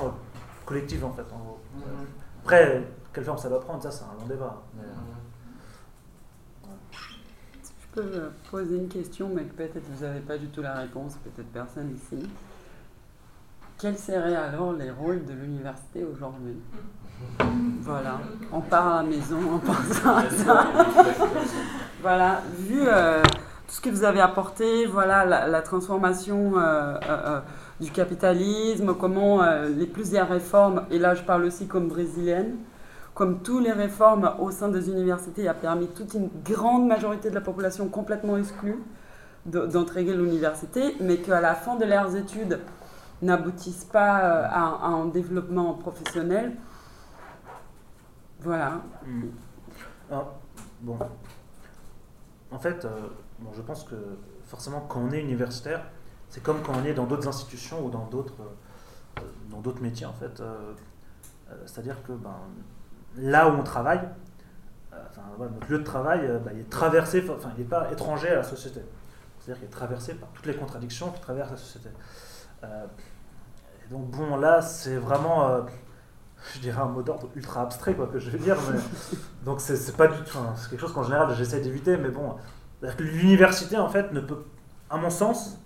[0.66, 1.24] collective, en fait.
[1.24, 2.42] Mm-hmm.
[2.42, 2.84] Après,
[3.14, 4.62] quelle forme ça va prendre, ça, c'est un long débat.
[8.52, 12.28] poser une question, mais peut-être vous n'avez pas du tout la réponse, peut-être personne ici.
[13.78, 16.58] Quels seraient alors les rôles de l'université aujourd'hui?
[17.88, 18.20] Voilà,
[18.52, 20.68] on part à la maison en pensant à ça.
[22.02, 27.40] voilà, vu euh, tout ce que vous avez apporté, voilà la, transformation euh, euh,
[27.80, 32.58] du capitalisme, comment les plusieurs réformes, et là je parle aussi comme brésilienne,
[33.14, 37.36] comme toutes les réformes au sein des universités, a permis toute une grande majorité de
[37.36, 38.84] la population complètement exclue
[39.46, 42.60] d'entrer à l'université, mais qu'à la fin de leurs études
[43.22, 46.52] n'aboutissent pas à, un développement professionnel.
[48.48, 48.82] Voilà.
[49.06, 49.28] Hmm.
[50.80, 50.98] Bon.
[52.50, 53.10] En fait, euh,
[53.54, 53.96] je pense que
[54.46, 55.82] forcément, quand on est universitaire,
[56.30, 58.56] c'est comme quand on est dans d'autres institutions ou dans d'autres
[59.50, 60.42] d'autres métiers en fait.
[61.66, 62.38] C'est-à-dire que ben,
[63.18, 64.08] là où on travaille,
[65.38, 68.44] notre lieu de travail, bah, il est traversé, enfin, il n'est pas étranger à la
[68.44, 68.80] société.
[69.40, 71.90] C'est-à-dire qu'il est traversé par toutes les contradictions qui traversent la société.
[73.92, 75.66] donc bon, là, c'est vraiment
[76.54, 78.58] je dirais un mot d'ordre ultra abstrait, quoi, que je veux dire.
[79.46, 80.38] donc c'est pas du tout.
[80.56, 82.36] c'est quelque chose qu'en général j'essaie d'éviter, mais bon.
[83.00, 84.44] L'université, en fait, ne peut,
[84.90, 85.58] à mon sens,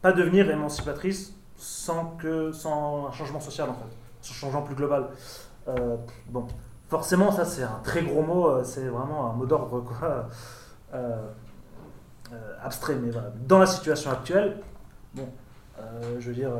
[0.00, 4.30] pas devenir émancipatrice sans, que, sans un changement social, en fait.
[4.30, 5.08] Un changement plus global.
[5.68, 5.96] Euh,
[6.28, 6.46] bon,
[6.88, 10.28] forcément, ça c'est un très gros mot, euh, c'est vraiment un mot d'ordre, quoi.
[10.92, 11.28] Euh,
[12.62, 13.30] abstrait, mais voilà.
[13.46, 14.60] Dans la situation actuelle,
[15.14, 15.28] bon,
[16.18, 16.52] je veux dire,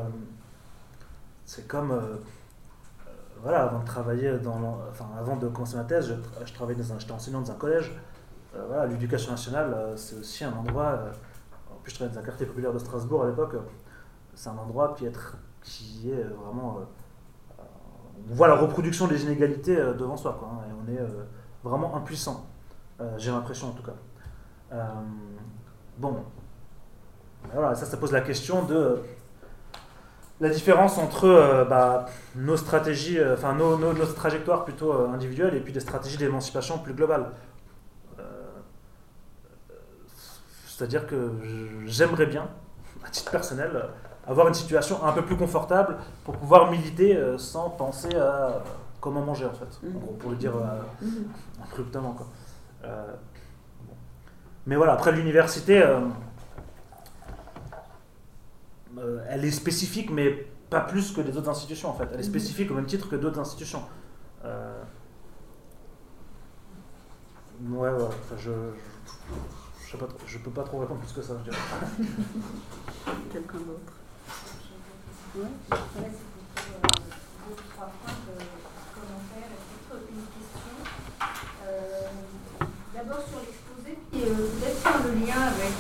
[1.46, 1.98] c'est comme
[3.42, 4.32] voilà, avant de travailler
[4.90, 7.92] enfin, avant de commencer ma thèse, je, dans j'étais enseignant dans un collège.
[8.54, 10.90] Euh, voilà, l'éducation nationale, euh, c'est aussi un endroit.
[10.90, 11.12] Euh,
[11.72, 13.56] en plus, je travaillais dans un quartier populaire de Strasbourg à l'époque.
[14.34, 15.18] c'est un endroit qui est,
[15.62, 16.80] qui est vraiment.
[18.30, 21.06] on voit la reproduction des inégalités devant soi, quoi, hein, et on est
[21.64, 22.46] vraiment impuissant.
[23.16, 24.76] j'ai l'impression en tout cas.
[25.98, 26.24] bon,
[27.52, 29.02] voilà, ça, ça pose la question de
[30.42, 35.54] la différence entre euh, bah, nos stratégies, euh, enfin nos, nos, trajectoires plutôt euh, individuelles
[35.54, 37.26] et puis des stratégies d'émancipation plus globales.
[40.66, 41.30] C'est-à-dire que
[41.86, 42.48] j'aimerais bien,
[43.06, 43.70] à titre personnel,
[44.26, 48.64] avoir une situation un peu plus confortable pour pouvoir militer sans penser à
[49.00, 49.80] comment manger en fait,
[50.18, 50.54] pour le dire
[51.62, 52.14] abruptement.
[52.14, 52.26] Quoi.
[54.66, 55.84] Mais voilà, après l'université,
[58.98, 62.08] euh, elle est spécifique, mais pas plus que les autres institutions en fait.
[62.12, 62.30] Elle est mhm.
[62.30, 63.82] spécifique au même titre que d'autres institutions.
[64.44, 64.82] Euh,
[67.68, 68.08] ouais, ouais,
[68.38, 68.50] je,
[69.86, 69.96] je,
[70.26, 71.62] je, peux pas trop répondre plus que ça, je dirais.
[73.32, 73.92] Quelqu'un d'autre?
[75.34, 76.88] Ouais, c'est plutôt
[77.48, 78.44] deux, trois points de
[78.92, 79.56] commentaires.
[79.88, 80.76] Peut-être une question.
[81.66, 82.08] Euh,
[82.94, 85.72] d'abord sur l'exposé, puis peut-être faire le lien avec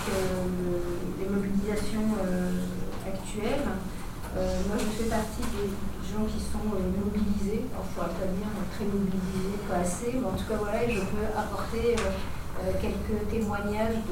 [3.40, 5.68] euh, moi, je fais partie des
[6.04, 7.64] gens qui sont euh, mobilisés.
[7.72, 10.88] Alors, je ne pourrais pas dire très mobilisés, pas assez, mais en tout cas, voilà,
[10.88, 14.04] je peux apporter euh, quelques témoignages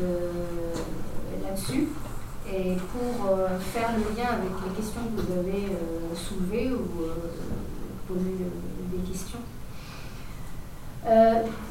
[1.42, 1.88] là-dessus.
[2.52, 5.68] Et pour faire le lien avec les questions que vous avez
[6.16, 6.82] soulevées ou
[8.08, 8.34] poser
[8.92, 9.38] des questions.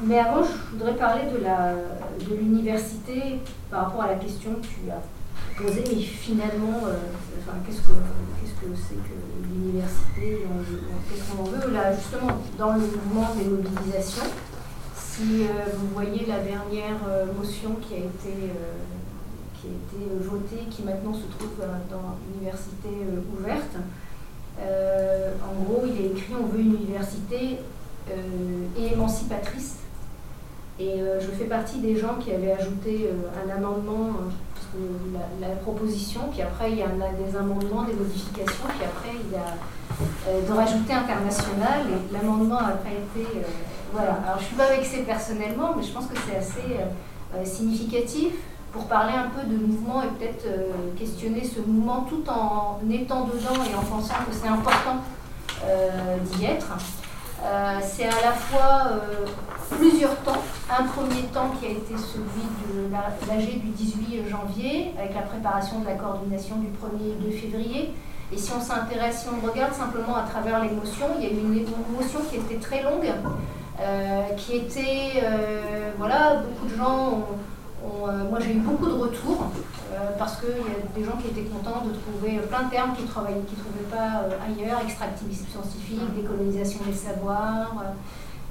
[0.06, 3.40] mais avant, je voudrais parler de l'université
[3.70, 5.02] par rapport à la question que tu as
[5.62, 6.80] mais finalement,
[7.66, 7.92] qu'est-ce que
[8.76, 10.46] c'est que l'université,
[11.08, 14.30] qu'est-ce qu'on en veut Là, justement, dans le mouvement des mobilisations,
[14.94, 18.72] si euh, vous voyez la dernière euh, motion qui a été, euh,
[19.54, 21.56] qui a été votée, qui maintenant se trouve
[21.90, 22.88] dans l'université
[23.38, 23.76] ouverte,
[24.58, 27.58] en gros, il est écrit on veut une université
[28.76, 29.76] émancipatrice.
[30.78, 33.08] Et je fais partie des gens qui avaient ajouté
[33.42, 34.10] un amendement
[35.40, 39.36] la, proposition, puis après il y a des amendements, des modifications, puis après il y
[39.36, 39.56] a
[40.28, 43.26] euh, de rajouter international, et l'amendement n'a pas été...
[43.26, 43.42] Euh,
[43.92, 46.76] voilà, alors je ne suis pas vexée personnellement, mais je pense que c'est assez
[47.34, 48.32] euh, significatif
[48.72, 50.46] pour parler un peu de mouvement et peut-être
[50.96, 54.98] questionner ce mouvement tout en étant dedans et en pensant que c'est important
[55.58, 56.68] d'y être.
[57.82, 59.00] C'est à la fois
[59.70, 60.42] plusieurs temps.
[60.70, 65.80] Un premier temps qui a été celui de l'AG du 18 janvier, avec la préparation
[65.80, 67.90] de la coordination du 1er et 2 février.
[68.32, 71.40] Et si on s'intéresse, si on regarde simplement à travers l'émotion, il y a eu
[71.40, 73.10] une émotion qui était très longue,
[73.80, 77.24] euh, qui était, euh, voilà, beaucoup de gens ont,
[77.84, 79.46] euh, moi j'ai eu beaucoup de retours,
[80.18, 83.06] parce qu'il y a des gens qui étaient contents de trouver plein de termes qu'ils
[83.06, 87.74] ne trouvaient pas ailleurs, extractivisme scientifique, décolonisation des savoirs,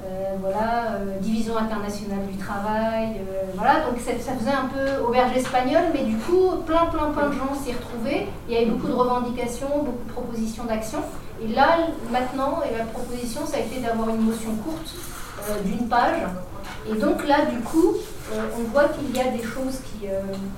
[0.01, 5.35] euh, voilà, euh, division internationale du travail, euh, voilà, donc ça, faisait un peu auberge
[5.35, 8.27] espagnole, mais du coup, plein, plein, plein de gens s'y retrouvaient.
[8.47, 10.99] Il y avait beaucoup de revendications, beaucoup de propositions d'action.
[11.43, 11.79] Et là,
[12.13, 14.95] maintenant, et la proposition, ça a été d'avoir une motion courte
[15.65, 16.21] d'une page.
[16.89, 17.95] Et donc là, du coup,
[18.57, 20.07] on voit qu'il y a des choses qui,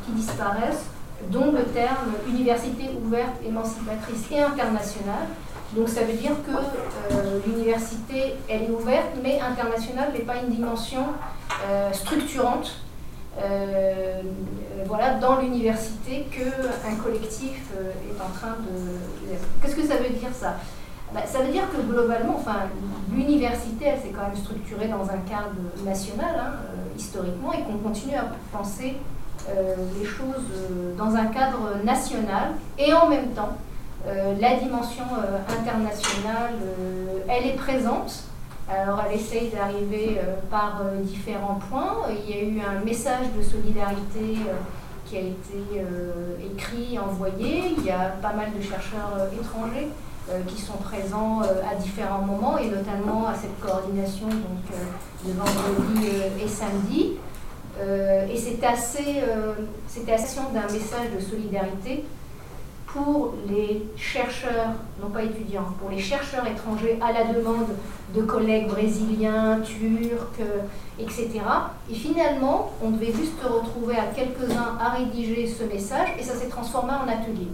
[0.05, 0.85] qui disparaissent,
[1.29, 5.27] dont le terme université ouverte, émancipatrice et internationale.
[5.75, 10.53] Donc ça veut dire que euh, l'université, elle est ouverte, mais internationale n'est pas une
[10.53, 11.05] dimension
[11.65, 12.81] euh, structurante
[13.41, 14.21] euh,
[14.85, 19.37] voilà, dans l'université qu'un collectif est en train de...
[19.61, 20.55] Qu'est-ce que ça veut dire ça?
[21.13, 22.67] Bah, Ça veut dire que globalement, enfin,
[23.09, 26.53] l'université, elle s'est quand même structurée dans un cadre national, hein,
[26.97, 28.97] historiquement, et qu'on continue à penser
[29.47, 30.45] les choses
[30.97, 33.57] dans un cadre national et en même temps,
[34.05, 35.03] la dimension
[35.49, 36.53] internationale,
[37.27, 38.25] elle est présente.
[38.69, 40.19] Alors elle essaye d'arriver
[40.51, 42.05] par différents points.
[42.09, 44.37] Il y a eu un message de solidarité
[45.05, 45.83] qui a été
[46.53, 47.73] écrit, envoyé.
[47.77, 50.10] Il y a pas mal de chercheurs étrangers euh,
[50.47, 55.33] qui sont présents euh, à différents moments et notamment à cette coordination donc, euh, de
[55.33, 56.07] vendredi
[56.43, 57.13] et samedi.
[58.29, 59.23] et c'était assez,
[59.87, 62.05] c'était assez d'un message de solidarité
[62.85, 67.67] pour les chercheurs, non pas étudiants, pour les chercheurs étrangers à la demande
[68.13, 70.45] de collègues brésiliens, turcs,
[70.99, 71.29] etc.
[71.89, 76.49] Et finalement, on devait juste retrouver à quelques-uns à rédiger ce message et ça s'est
[76.49, 77.47] transformé en atelier.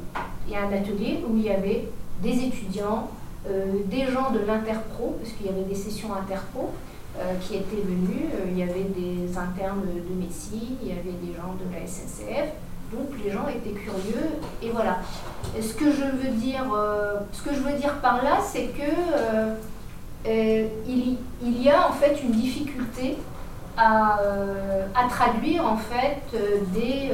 [0.47, 1.87] Il y a un atelier où il y avait
[2.21, 3.09] des étudiants,
[3.49, 6.71] euh, des gens de l'interpro, parce qu'il y avait des sessions interpro
[7.17, 11.17] euh, qui étaient venus, euh, il y avait des internes de médecine, il y avait
[11.23, 12.51] des gens de la SNCF,
[12.91, 14.99] donc les gens étaient curieux, et voilà.
[15.61, 16.63] ce que je veux dire,
[17.33, 19.55] ce que je veux dire par là, c'est que
[20.25, 23.17] il, y a en fait une difficulté
[23.77, 24.19] à,
[24.95, 26.21] à traduire en fait
[26.73, 27.11] des,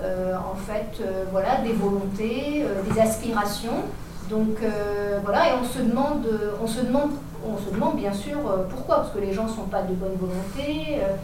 [0.00, 1.02] en fait,
[1.32, 3.82] voilà, des volontés, des aspirations
[4.30, 6.26] donc euh, voilà, et on se demande,
[6.62, 7.10] on se demande,
[7.46, 9.94] on se demande bien sûr euh, pourquoi, parce que les gens ne sont pas de
[9.94, 10.98] bonne volonté.
[11.00, 11.16] Euh,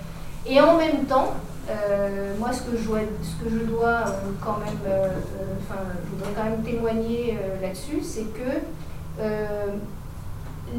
[0.46, 1.34] et en même temps,
[2.38, 4.04] moi ce que je dois, ce que je dois
[4.40, 4.78] quand même,
[5.60, 9.20] enfin, je voudrais quand même témoigner là-dessus, c'est que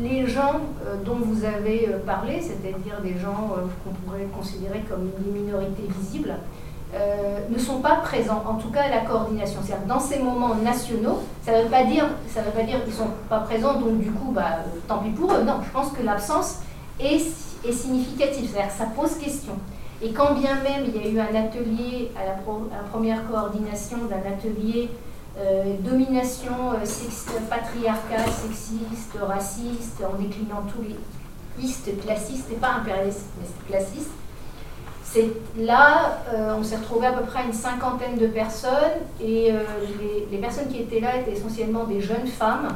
[0.01, 0.59] les gens
[1.05, 3.51] dont vous avez parlé, c'est-à-dire des gens
[3.85, 6.33] qu'on pourrait considérer comme des minorités visibles,
[6.93, 9.61] euh, ne sont pas présents, en tout cas la coordination.
[9.63, 12.05] C'est-à-dire dans ces moments nationaux, ça ne veut pas dire,
[12.65, 15.43] dire qu'ils ne sont pas présents, donc du coup, bah, euh, tant pis pour eux.
[15.43, 16.59] Non, je pense que l'absence
[16.99, 17.19] est,
[17.71, 19.53] significative, c'est-à-dire ça pose question.
[20.01, 24.29] Et quand bien même il y a eu un atelier, à la, première coordination d'un
[24.29, 24.89] atelier
[25.39, 26.51] euh, domination
[27.49, 30.95] patriarcale, sexiste, raciste, en déclinant tous les
[31.61, 34.11] listes classistes, et pas impérialistes, mais classistes,
[35.57, 39.63] là, euh, on s'est retrouvé à peu près une cinquantaine de personnes et euh,
[40.31, 42.75] les, personnes qui étaient là étaient essentiellement des jeunes femmes.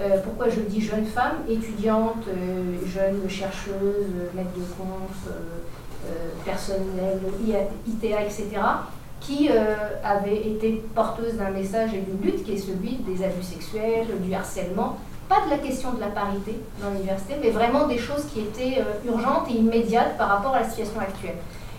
[0.00, 1.38] Euh, pourquoi je dis jeunes femmes?
[1.48, 2.26] Étudiantes,
[2.86, 5.34] jeunes chercheuses, maîtres de conf,
[6.44, 7.20] personnel,
[7.86, 8.46] ITA, etc.,
[9.20, 9.50] qui
[10.04, 14.32] avaient été porteuses d'un message et d'une lutte qui est celui des abus sexuels, du
[14.32, 14.98] harcèlement,
[15.28, 18.82] pas de la question de la parité dans l'université, mais vraiment des choses qui étaient
[19.04, 21.34] urgentes et immédiates par rapport à la situation actuelle.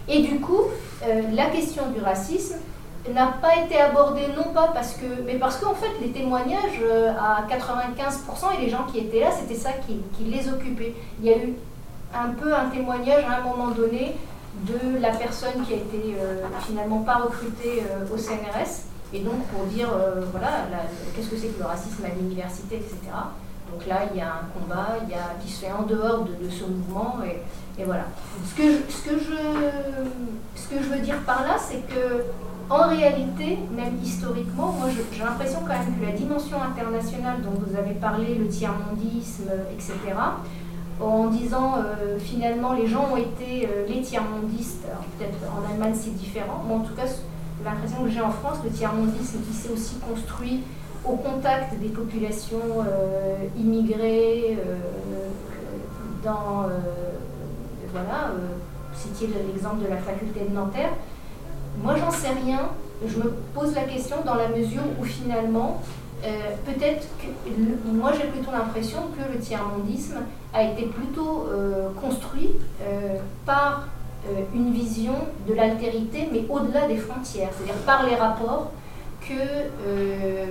[0.10, 0.64] Et du coup,
[1.06, 2.56] euh, la question du racisme
[3.14, 7.14] n'a pas été abordée non pas parce que, mais parce qu'en fait les témoignages euh,
[7.18, 10.96] à 95% et les gens qui étaient là, c'était ça qui, les occupait.
[11.22, 11.54] Il y a eu
[12.14, 14.16] un peu un témoignage à un moment donné
[14.64, 19.66] de la personne qui a été euh, finalement pas recrutée au CNRS, et donc pour
[19.66, 19.90] dire,
[20.32, 20.66] voilà,
[21.16, 22.98] qu'est-ce que c'est que le racisme à l'université, etc.
[23.72, 26.26] Donc là, il y a un combat il y a, qui se fait en dehors
[26.26, 27.18] de, ce mouvement.
[27.26, 28.06] Et, voilà.
[28.46, 32.26] Ce que, je, ce, que je, ce que je veux dire par là, c'est que
[32.70, 37.76] en réalité, même historiquement, moi j'ai l'impression quand même que la dimension internationale dont vous
[37.76, 39.96] avez parlé, le tiers-mondisme, etc.,
[41.02, 44.86] en disant euh, finalement les gens ont été euh, les tiers-mondistes,
[45.18, 47.08] peut-être en Allemagne c'est différent, mais en tout cas
[47.64, 50.64] l'impression que j'ai en France, le tiers-mondisme qui s'est aussi construit
[51.06, 54.76] au contact des populations euh, immigrées euh,
[56.24, 56.78] dans, euh,
[57.92, 58.32] voilà,
[58.94, 60.92] citiez l'exemple de la faculté de Nanterre.
[61.82, 62.70] Moi, j'en sais rien.
[63.08, 65.82] Je me pose la question dans la mesure où finalement,
[66.66, 70.18] peut-être que moi j'ai plutôt l'impression que le tiers-mondisme
[70.54, 71.48] a été plutôt
[72.02, 72.58] construit
[73.46, 73.88] par
[74.54, 75.14] une vision
[75.48, 78.72] de l'altérité, mais au-delà des frontières, c'est-à-dire par les rapports
[79.22, 80.46] que, euh,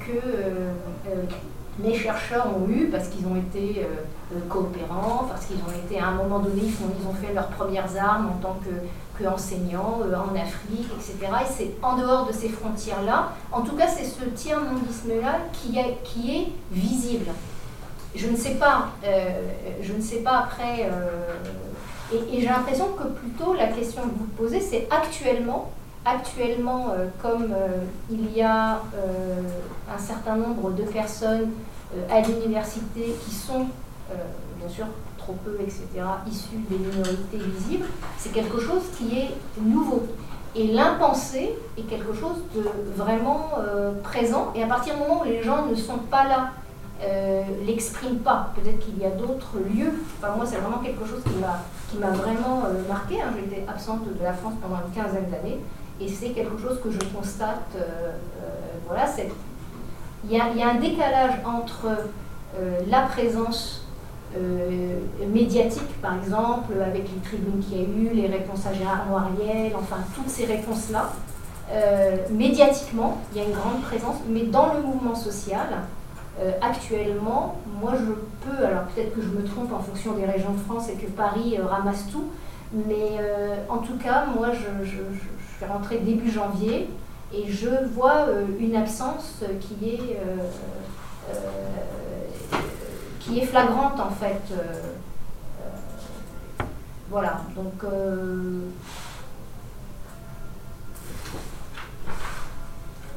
[0.00, 0.72] que euh,
[1.08, 1.22] euh,
[1.82, 3.86] les chercheurs ont eu parce qu'ils ont été
[4.48, 7.96] coopérants, parce qu'ils ont été à un moment donné, ils, ils ont fait leurs premières
[7.96, 11.32] armes en tant que, que en Afrique, etc.
[11.40, 15.98] Et c'est en dehors de ces frontières-là, en tout cas c'est ce tiers-mondisme-là qui est,
[16.02, 17.30] qui est visible.
[18.16, 18.88] Je ne sais pas,
[19.80, 20.90] je ne sais pas après,
[22.12, 25.70] et, et j'ai l'impression que plutôt la question que vous posez, c'est actuellement,
[26.04, 29.42] actuellement, euh, comme euh, il y a euh,
[29.92, 31.50] un certain nombre de personnes
[32.10, 33.66] à l'université qui sont,
[34.58, 34.84] bien sûr,
[35.16, 35.86] trop peu, etc.,
[36.30, 37.86] issues des minorités visibles,
[38.18, 40.02] c'est quelque chose qui est nouveau.
[40.54, 42.62] Et l'impensé est quelque chose de
[42.94, 43.52] vraiment
[44.02, 44.52] présent.
[44.54, 46.50] Et à partir du moment où les gens ne sont pas là
[47.00, 48.50] euh, l'expriment pas.
[48.56, 49.92] Peut-être qu'il y a d'autres lieux.
[50.18, 53.22] Enfin, moi, c'est vraiment quelque chose qui m'a, qui m'a vraiment euh, marqué.
[53.22, 53.28] Hein.
[53.36, 55.60] J'étais absente de la France pendant une quinzaine d'années.
[56.00, 57.74] Et c'est quelque chose que je constate.
[57.76, 58.10] Euh,
[58.86, 59.28] voilà, c'est,
[60.24, 61.86] il y, a, un décalage entre
[62.88, 63.86] la présence
[65.26, 69.72] médiatique, par exemple, avec les tribunes qu'il y a eu, les réponses à Gérard Noiriel,
[69.76, 71.12] enfin, toutes ces réponses-là.
[72.30, 75.68] médiatiquement, il y a une grande présence, mais dans le mouvement social,
[76.40, 78.12] euh, actuellement, moi je
[78.48, 81.10] peux, alors peut-être que je me trompe en fonction des régions de France et que
[81.10, 82.26] Paris euh, ramasse tout,
[82.72, 84.92] mais euh, en tout cas, moi je,
[85.58, 86.88] suis rentrée début janvier
[87.32, 88.26] et je vois
[88.58, 90.18] une absence qui est,
[93.20, 94.40] qui est flagrante en fait.
[97.10, 97.84] voilà, donc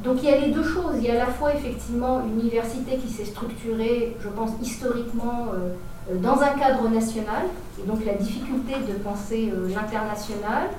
[0.03, 0.95] Donc il y a les deux choses.
[0.97, 5.49] Il y a à la fois effectivement une université qui s'est structurée, je pense, historiquement
[5.53, 5.73] euh,
[6.11, 7.43] euh, dans un cadre national,
[7.79, 10.69] et donc la difficulté de penser euh, l'international,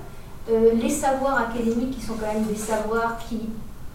[0.49, 3.49] les savoirs académiques qui sont quand même des savoirs qui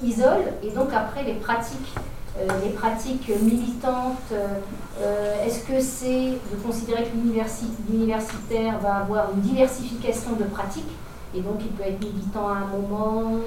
[0.03, 1.94] isolent, et donc après les pratiques,
[2.64, 4.32] les pratiques militantes.
[5.45, 7.18] Est-ce que c'est de considérer que
[7.90, 10.95] l'universitaire va avoir une diversification de pratiques,
[11.36, 13.40] et donc il peut être militant à un moment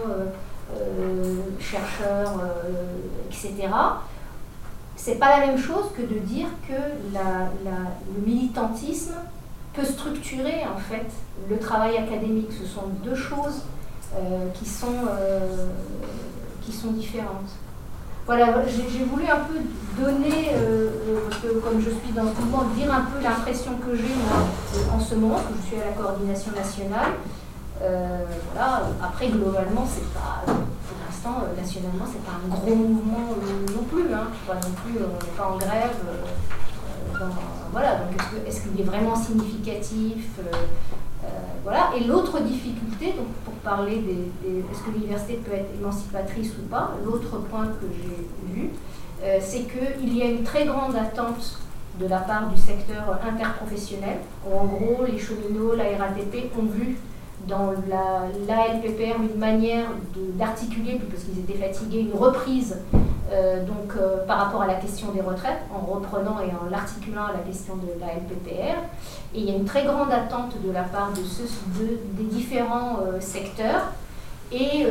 [0.79, 3.69] euh, chercheurs, euh, etc.
[4.95, 9.15] C'est pas la même chose que de dire que le militantisme
[9.81, 11.07] peut structurer en fait
[11.49, 12.51] le travail académique.
[12.53, 13.63] Ce sont deux choses
[14.15, 15.09] euh, qui, sont,
[16.63, 17.51] qui sont différentes.
[18.27, 19.59] Voilà, j'ai voulu un peu
[20.01, 20.51] donner,
[21.29, 24.15] parce que comme je suis dans le mouvement, dire un peu l'impression que j'ai
[24.95, 27.13] en ce moment, que je suis à la coordination nationale,
[27.83, 28.83] euh, voilà.
[29.03, 33.85] Après, globalement, c'est pas, pour l'instant, euh, nationalement, c'est pas un gros mouvement euh, non
[33.85, 34.13] plus.
[34.13, 34.29] Hein.
[34.47, 35.97] Pas non plus, on n'est pas en grève.
[37.73, 37.97] Voilà.
[37.97, 40.29] Donc, est-ce qu'il est, vraiment significatif
[41.63, 41.91] voilà.
[41.97, 46.93] Et l'autre difficulté, donc pour parler des, est-ce que l'université peut être émancipatrice ou pas,
[47.05, 48.71] l'autre point que j'ai vu,
[49.41, 51.61] c'est qu'il y a une très grande attente
[52.01, 56.97] de la part du secteur interprofessionnel, en gros les cheminots, la RATP ont vu
[57.47, 59.87] dans la, l'ALPPR une manière
[60.35, 62.79] d'articuler, parce qu'ils étaient fatigués, une reprise
[63.33, 67.27] euh, donc, euh, par rapport à la question des retraites, en reprenant et en l'articulant
[67.27, 68.79] à la question de la LPPR.
[69.35, 71.21] Et il y a une très grande attente de la part de
[72.17, 73.93] des différents euh, secteurs.
[74.53, 74.85] Et,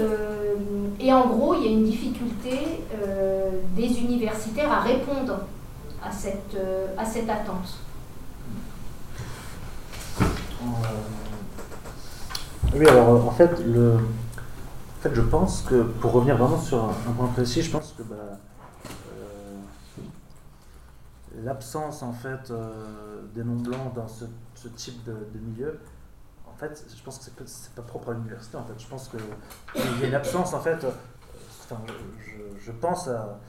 [1.01, 2.81] et, en gros, il y a une difficulté
[3.75, 5.39] des universitaires à répondre
[6.01, 6.57] à cette,
[6.97, 7.77] à cette attente.
[12.73, 13.97] Oui, alors en fait, le,
[14.99, 18.03] en fait, je pense que pour revenir vraiment sur un, point précis, je pense que
[18.03, 18.15] bah,
[19.13, 19.59] euh,
[21.41, 24.25] l'absence en fait euh, des noms blancs dans ce,
[24.75, 25.79] type de, milieu,
[26.45, 28.57] en fait, je pense que c'est pas, pas propre à l'université.
[28.57, 29.21] En fait, je pense qu'il
[30.01, 30.85] y a une absence en fait.
[31.63, 31.81] Enfin,
[32.59, 33.39] je, pense à,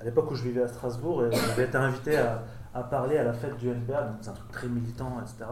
[0.00, 3.32] à l'époque où je vivais à Strasbourg et j'avais été invité à, parler à la
[3.32, 5.50] fête du NBA, donc c'est un truc très militant, etc.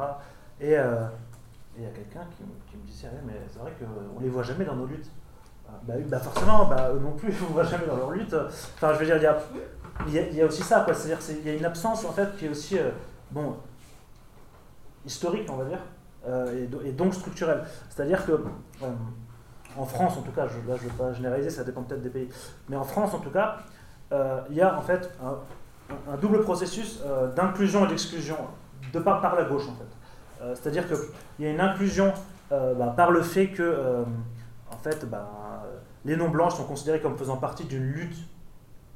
[0.60, 0.74] Et
[1.76, 2.44] il y a quelqu'un qui,
[2.76, 5.10] me dit mais c'est vrai qu'on ne les voit jamais dans nos luttes.
[5.68, 8.34] Ah, bah, bah forcément, bah, eux non plus, on ne voit jamais dans leurs luttes.
[8.34, 9.16] Enfin, je veux dire,
[10.06, 12.36] il y a, y a, aussi ça, c'est-à-dire qu'il y a une absence en fait
[12.36, 12.90] qui est aussi, euh,
[13.30, 13.56] bon,
[15.04, 15.80] historique, on va dire,
[16.26, 17.64] euh, et, donc structurelle.
[17.88, 18.86] C'est-à-dire que, euh,
[19.76, 22.10] en France en tout cas, je, je ne veux pas généraliser, ça dépend peut-être des
[22.10, 22.28] pays,
[22.68, 23.58] mais en France en tout cas,
[24.50, 27.00] il y a en fait un, double processus
[27.36, 28.36] d'inclusion et d'exclusion
[28.92, 30.54] de par, par la gauche en fait.
[30.54, 32.12] C'est-à-dire qu'il y a une inclusion
[32.50, 34.04] bah, par le fait que
[34.70, 35.28] en fait, bah,
[36.08, 38.16] les non-blanches sont considérés comme faisant partie d'une lutte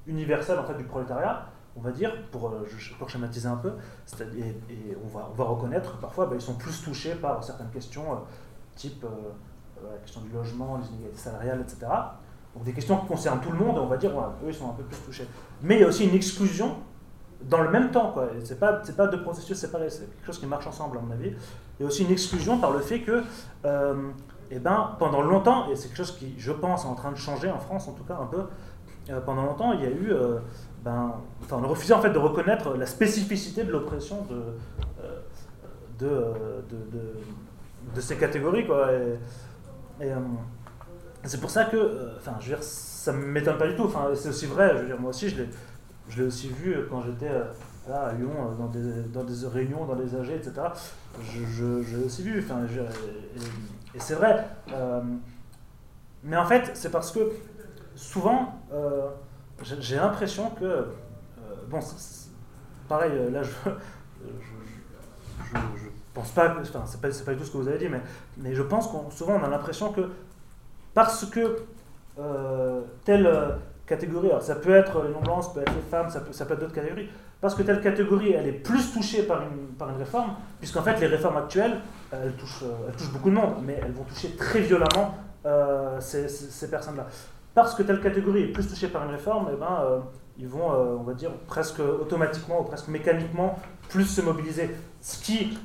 [0.06, 2.52] universelle en fait, du prolétariat, on va dire, pour,
[2.98, 3.72] pour schématiser un peu,
[4.20, 8.04] et, on, va, on va reconnaître parfois bah, ils sont plus touchés par certaines questions,
[8.74, 9.06] type
[9.82, 11.86] la question du logement, les inégalités salariales, etc.
[12.54, 14.74] Donc des questions qui concernent tout le monde, on va dire, eux ils sont un
[14.74, 15.26] peu plus touchés.
[15.62, 16.76] Mais il y a aussi une exclusion
[17.42, 18.14] dans le même temps.
[18.44, 21.12] Ce n'est pas, pas deux processus séparés, c'est quelque chose qui marche ensemble, à mon
[21.12, 21.30] avis.
[21.78, 23.22] Il y a aussi une exclusion par le fait que,
[23.64, 24.10] euh,
[24.54, 27.16] eh ben, pendant longtemps, et c'est quelque chose qui, je pense, est en train de
[27.16, 28.44] changer en France, en tout cas un peu,
[29.10, 30.12] euh, pendant longtemps, il y a eu.
[30.12, 30.38] Euh,
[30.84, 34.42] ben, enfin, on a refusé en fait de reconnaître la spécificité de l'oppression de,
[35.02, 35.20] euh,
[35.98, 37.00] de, de,
[37.94, 38.66] de, ces catégories.
[38.66, 38.92] Quoi.
[38.92, 40.12] Et,
[41.24, 43.84] c'est pour ça que, enfin, je veux dire, ça ne m'étonne pas du tout.
[43.84, 47.30] Enfin, c'est aussi vrai, je veux dire, moi aussi, je l'ai aussi vu quand j'étais
[47.90, 50.52] à Lyon, dans des, dans des réunions, dans des AG, etc.
[51.22, 52.44] Je l'ai aussi vu.
[52.44, 53.46] Enfin, je, et,
[53.94, 54.44] et c'est vrai.
[54.72, 55.00] Euh,
[56.22, 57.20] mais en fait, c'est parce que
[57.94, 59.08] souvent, euh,
[59.80, 60.64] j'ai l'impression que.
[60.64, 60.84] Euh,
[61.68, 61.80] bon,
[62.88, 63.50] pareil, là, je,
[64.30, 67.88] je, je, pense pas, enfin, c'est pas, pas du tout ce que vous avez dit,
[67.88, 68.00] mais,
[68.36, 70.10] mais je pense qu'on souvent on a l'impression que
[70.94, 71.64] parce que
[73.04, 73.26] telle
[74.30, 76.74] alors ça peut être les non-blancs, ça peut être les femmes, ça peut, être d'autres
[76.74, 77.08] catégories,
[77.40, 80.98] parce que telle catégorie, elle est plus touchée par une, par une réforme, puisqu'en fait
[81.00, 81.78] les réformes actuelles,
[82.12, 85.14] elles touchent, elles touchent beaucoup de monde, mais elles vont toucher très violemment
[85.44, 87.06] euh, ces, personnes-là.
[87.54, 89.98] Parce que telle catégorie est plus touchée par une réforme, eh ben, euh,
[90.38, 93.58] ils vont, euh, on va dire, presque automatiquement ou presque mécaniquement
[93.88, 94.70] plus se mobiliser.
[95.00, 95.58] Ce qui,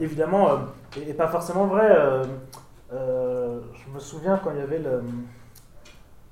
[0.00, 0.48] évidemment,
[0.96, 1.96] n'est pas forcément vrai.
[2.90, 5.00] je me souviens quand il y avait le,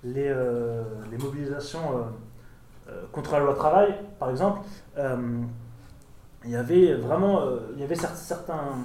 [0.07, 0.35] les,
[1.11, 2.07] les, mobilisations
[3.13, 4.61] contre la loi travail, par exemple,
[4.97, 7.43] il y avait vraiment
[7.75, 8.77] il y avait certains,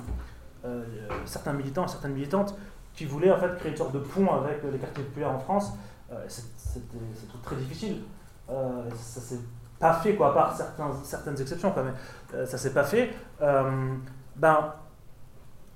[1.25, 2.55] certains militants, certaines militantes
[2.93, 5.71] qui voulait en fait créer une sorte de pont avec les quartiers populaires en France.
[6.11, 6.97] Euh, C'était
[7.43, 8.01] très difficile.
[8.49, 9.39] Euh, ça s'est
[9.79, 10.57] pas fait, quoi, à part
[11.03, 11.95] certaines exceptions quand même.
[12.33, 13.11] Euh, ça s'est pas fait.
[13.41, 13.95] Euh,
[14.35, 14.73] ben,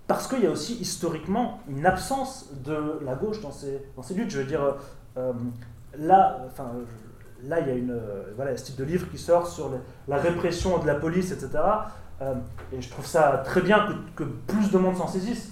[0.07, 4.13] parce qu'il y a aussi historiquement une absence de la gauche dans ces, dans ces
[4.13, 4.29] luttes.
[4.29, 4.75] Je veux dire,
[5.97, 6.71] là, enfin,
[7.43, 7.99] là, il y a une,
[8.35, 9.71] voilà, ce type de livre qui sort sur
[10.07, 11.49] la répression de la police, etc.
[12.71, 15.51] et je trouve ça très bien que, plus de monde s'en saisisse.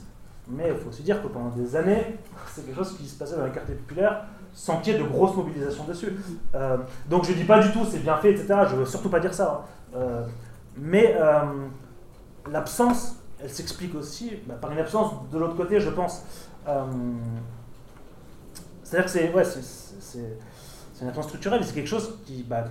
[0.50, 2.18] Mais il faut aussi dire que pendant des années,
[2.48, 5.06] c'est quelque chose qui se passait dans les quartiers populaires sans qu'il y ait de
[5.06, 6.14] grosses mobilisations dessus.
[6.56, 6.78] Euh,
[7.10, 8.48] donc je ne dis pas du tout c'est bien fait, etc.
[8.68, 9.66] Je ne veux surtout pas dire ça.
[9.96, 9.98] Hein.
[9.98, 10.26] Euh,
[10.78, 11.42] mais euh,
[12.52, 16.24] l'absence, elle s'explique aussi bah, par une absence de l'autre côté, je pense.
[18.94, 19.44] C'est-à-dire que c'est ouais,
[21.02, 22.44] une absence structurelle, c'est quelque chose qui.
[22.44, 22.66] Bah,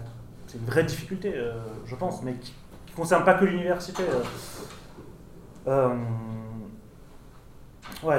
[0.47, 1.35] c'est une vraie difficulté,
[1.85, 2.55] je pense, mais qui
[2.91, 4.05] ne concerne pas que l'université.
[5.67, 5.97] Ouais,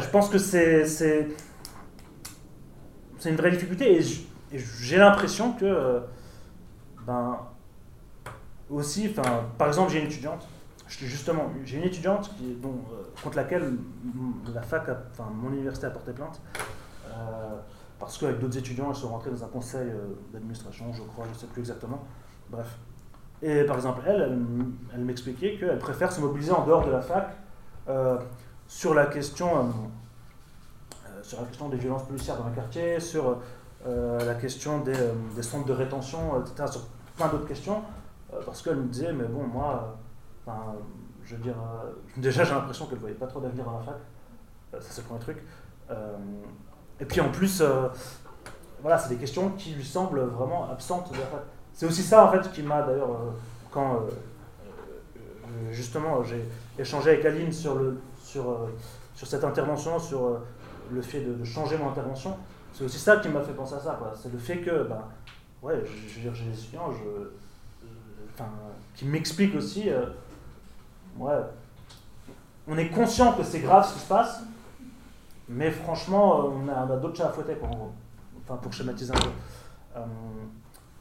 [0.02, 1.30] je pense que c'est c'est
[3.30, 4.02] une vraie difficulté et
[4.58, 6.02] j'ai l'impression que euh,
[7.08, 7.40] ben
[8.70, 9.16] aussi,
[9.58, 10.46] par exemple, j'ai une étudiante,
[10.88, 12.54] justement, j'ai une étudiante euh,
[13.24, 13.78] contre laquelle
[14.54, 14.90] la fac,
[15.34, 16.42] mon université a porté plainte.
[17.08, 17.60] Euh,
[18.00, 19.90] parce qu'avec d'autres étudiants, elles sont rentrées dans un conseil
[20.32, 22.04] d'administration, je crois, je ne sais plus exactement.
[22.50, 22.78] Bref.
[23.42, 24.38] Et par exemple, elle,
[24.94, 27.36] elle, m'expliquait qu'elle préfère se mobiliser en dehors de la fac
[28.74, 29.62] sur la question, euh,
[31.06, 33.38] euh, sur la question des violences policières dans le quartier, sur
[33.86, 34.96] euh, la question des,
[35.36, 36.82] des, centres de rétention, etc., sur
[37.16, 37.84] plein d'autres questions,
[38.46, 39.96] parce qu'elle me disait, mais bon, moi,
[41.24, 41.56] je veux dire,
[42.18, 43.98] déjà j'ai l'impression qu'elle ne voyait pas trop d'avenir dans la fac,
[44.72, 45.38] ça c'est le premier truc.
[47.00, 47.64] Et puis en plus,
[48.82, 51.18] voilà, c'est des questions qui lui semblent vraiment absentes de.
[51.74, 53.34] C'est aussi ça en fait qui m'a d'ailleurs,
[53.72, 54.02] quand
[55.72, 56.44] justement j'ai
[56.78, 58.68] échangé avec Aline sur le, sur, euh,
[59.16, 60.40] sur cette intervention, sur euh,
[60.92, 62.36] le fait de, changer mon intervention.
[62.74, 64.00] C'est aussi ça qui m'a fait penser à ça.
[64.22, 65.04] C'est le fait que, ben,
[65.62, 68.44] ouais, je, dire, j'ai des étudiants je,
[68.96, 70.06] qui m'expliquent aussi, euh,
[71.20, 71.40] ouais,
[72.68, 74.42] on est conscient que c'est grave ce qui se passe,
[75.54, 77.70] mais franchement, on a, d'autres chats à fouetter, quoi,
[78.46, 80.02] Enfin, pour schématiser un peu.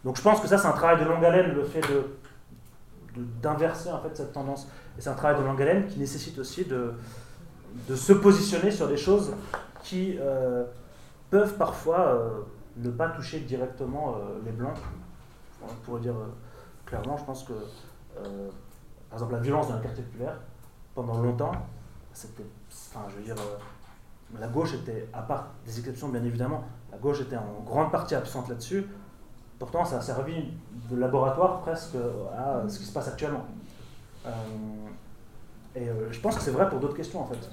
[0.04, 2.06] donc je pense que ça, c'est un travail de longue haleine, le fait de
[3.16, 4.68] d'inverser en fait cette tendance.
[4.96, 6.94] Et c'est un travail de longue haleine qui nécessite aussi de,
[7.88, 9.32] de se positionner sur des choses
[9.82, 10.64] qui euh,
[11.30, 12.30] peuvent parfois euh,
[12.76, 14.76] ne pas toucher directement euh, les blancs.
[15.62, 16.14] On pourrait dire
[16.84, 17.52] clairement, je pense que,
[18.12, 20.36] par exemple, la violence dans le quartier populaire,
[20.92, 21.52] pendant longtemps,
[22.12, 23.36] c'était, enfin, je veux dire,
[24.40, 28.14] la gauche était, à part des exceptions bien évidemment, la gauche était en grande partie
[28.14, 28.86] absente là-dessus.
[29.58, 30.52] Pourtant, ça a servi
[30.90, 31.96] de laboratoire presque
[32.36, 33.44] à ce qui se passe actuellement.
[35.74, 37.50] Et euh, je pense que c'est vrai pour d'autres questions en fait.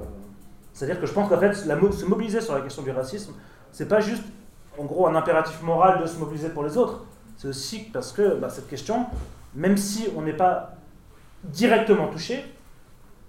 [0.00, 0.04] Euh,
[0.72, 3.32] c'est-à-dire que je pense qu'en fait, se mobiliser sur la question du racisme,
[3.72, 4.24] c'est pas juste
[4.78, 7.04] en gros un impératif moral de se mobiliser pour les autres.
[7.36, 9.06] C'est aussi parce que bah, cette question,
[9.54, 10.74] même si on n'est pas
[11.44, 12.44] directement touché,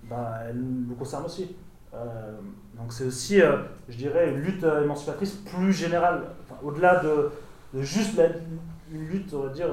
[0.04, 1.56] bah, elle nous concerne aussi.
[1.94, 2.38] Euh,
[2.78, 3.42] donc c'est aussi,
[3.90, 6.24] je dirais, une lutte émancipatrice plus générale,
[6.64, 7.32] au-delà de,
[7.74, 8.28] de, juste la,
[8.92, 9.68] une lutte, on va dire,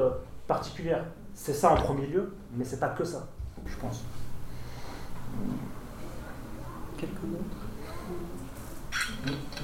[0.47, 1.05] particulière.
[1.35, 3.29] C'est ça en premier lieu, mais c'est pas que ça,
[3.67, 4.03] je pense.
[6.97, 7.45] Quelqu'un d'autre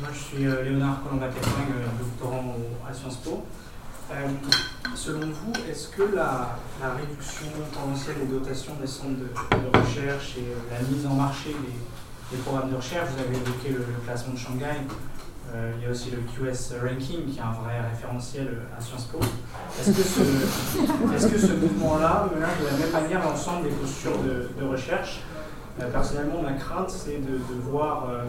[0.00, 2.56] Moi, je suis euh, Léonard euh, doctorant
[2.86, 3.44] à Sciences Po.
[4.12, 4.28] Euh,
[4.94, 10.80] selon vous, est-ce que la, réduction tendancielle des dotations des centres de, recherche et la
[10.86, 11.72] mise en marché des,
[12.38, 14.76] programmes de recherche, vous avez évoqué le, classement de Shanghai,
[15.76, 19.18] il y a aussi le QS Ranking qui est un vrai référentiel à Sciences Po.
[19.78, 25.20] Est-ce que ce, mouvement-là menace de la même manière l'ensemble des postures de recherche?
[25.80, 27.38] Euh, personnellement, ma crainte, c'est de,
[27.70, 28.24] voir euh,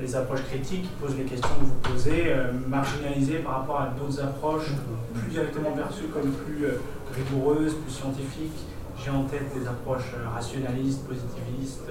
[0.00, 3.86] les approches critiques qui posent les questions que vous posez, euh, marginalisées par rapport à
[3.98, 4.70] d'autres approches
[5.14, 6.80] plus directement perçues comme plus euh,
[7.14, 8.66] rigoureuses, plus scientifiques.
[9.02, 11.90] J'ai en tête des approches euh, rationalistes, positivistes,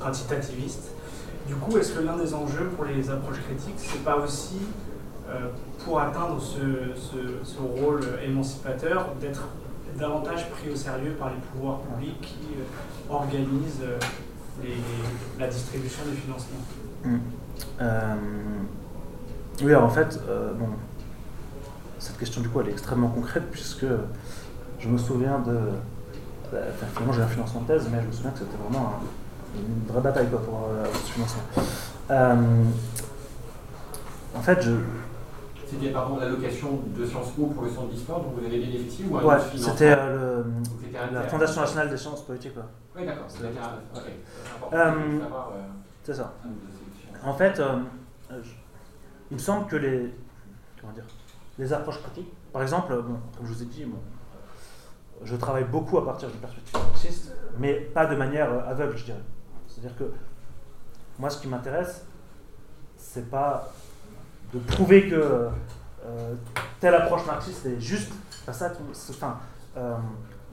[0.00, 0.90] quantitativistes.
[1.46, 4.58] Du coup, est-ce que l'un des enjeux pour les approches critiques, c'est pas aussi
[5.28, 5.48] euh,
[5.84, 9.44] pour atteindre ce, rôle émancipateur d'être
[9.98, 13.98] davantage pris au sérieux par les pouvoirs publics qui euh, organisent euh,
[15.38, 17.18] la distribution des financements?
[17.80, 18.14] Euh,
[19.62, 20.20] oui, alors en fait,
[21.98, 23.86] cette question du coup elle est extrêmement concrète puisque
[24.78, 25.58] je me souviens de.
[26.46, 29.27] Enfin, finalement, j'ai un financement de thèse, mais je me souviens que c'était vraiment un-
[29.54, 31.42] une vraie bataille quoi, pour euh, ce financement.
[32.10, 32.34] Euh,
[34.34, 34.72] en fait, je,
[35.66, 39.16] C'était pardon l'allocation de Sciences Po pour le centre d'histoire dont vous avez bénéficié ou
[39.18, 40.42] un ouais, c'était euh,
[41.12, 41.22] la.
[41.24, 42.54] Fondation nationale des sciences politiques.
[42.54, 42.64] quoi.
[42.96, 43.26] Oui, d'accord.
[43.28, 43.44] C'est
[44.72, 45.18] Euh,
[46.02, 46.32] C'est ça.
[47.24, 48.50] En fait, je-
[49.30, 50.14] il me semble que les,
[50.80, 51.04] comment dire,
[51.58, 53.98] les approches critiques, par exemple, bon, comme je vous ai dit, bon,
[55.24, 59.22] je travaille beaucoup à partir du perspective marxiste, mais pas de manière aveugle, je dirais.
[59.78, 60.12] C'est-à-dire que
[61.18, 62.04] moi, ce qui m'intéresse,
[62.96, 63.72] c'est pas
[64.52, 66.34] de prouver que euh,
[66.80, 68.12] telle approche marxiste est juste.
[68.48, 69.38] Enfin,
[69.76, 69.94] euh,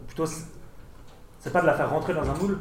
[0.05, 2.59] plutôt, c'est pas de la faire rentrer dans un moule,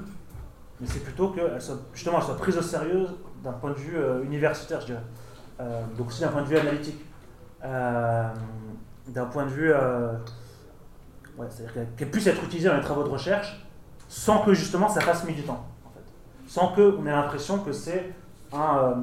[0.80, 3.06] mais c'est plutôt qu'elle soit, justement, soit prise au sérieux
[3.42, 5.02] d'un point de vue euh, universitaire, je dirais.
[5.60, 7.04] Euh, donc aussi d'un point de vue analytique.
[7.62, 9.72] D'un point de vue...
[11.50, 13.64] c'est-à-dire qu'elle- puisse être utilisée dans les travaux de recherche
[14.08, 15.66] sans que justement ça fasse militant.
[16.46, 18.12] Sans qu'on ait l'impression que c'est
[18.52, 18.94] un, euh,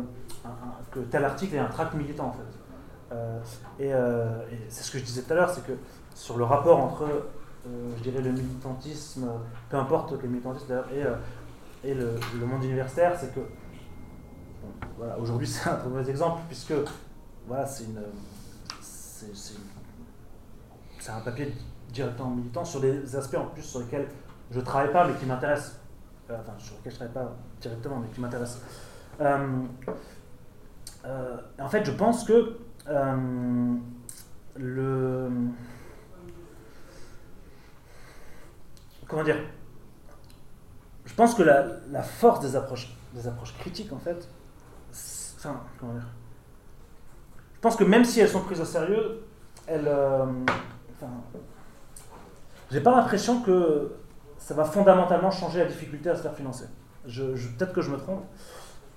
[0.45, 0.49] un-
[0.91, 3.13] que tel article est un tract militant, en fait.
[3.13, 3.39] Euh,
[3.79, 5.73] et euh, et c'est ce que je disais tout à l'heure, c'est que
[6.15, 7.07] sur le rapport entre,
[7.97, 9.27] je dirais, le militantisme,
[9.69, 11.17] peu importe quel militantisme d'ailleurs,
[11.83, 13.41] et, et le, le monde universitaire, c'est que
[14.97, 16.73] voilà, aujourd'hui c'est un très mauvais exemple puisque
[17.47, 18.01] voilà, c'est une,
[18.81, 19.35] c'est,
[20.99, 21.53] c'est un papier
[21.91, 24.07] directement militant sur des aspects en plus sur lesquels
[24.51, 25.77] je ne travaille pas mais qui m'intéressent.
[26.39, 28.61] Enfin, sur lesquels je ne travaille pas directement mais qui m'intéressent.
[29.19, 29.63] Euh,
[31.05, 33.75] euh, en fait, je pense que euh,
[34.55, 35.29] le.
[39.07, 39.37] Comment dire
[41.05, 44.29] Je pense que la, force des approches, des approches critiques, en fait,
[45.37, 46.07] enfin, comment dire
[47.55, 49.23] Je pense que même si elles sont prises au sérieux,
[49.67, 49.87] elles.
[49.87, 50.25] euh,
[50.95, 51.11] enfin,
[52.71, 53.91] j'ai pas l'impression que
[54.41, 56.65] ça va fondamentalement changer la difficulté à se faire financer.
[57.57, 58.23] Peut-être que je me trompe.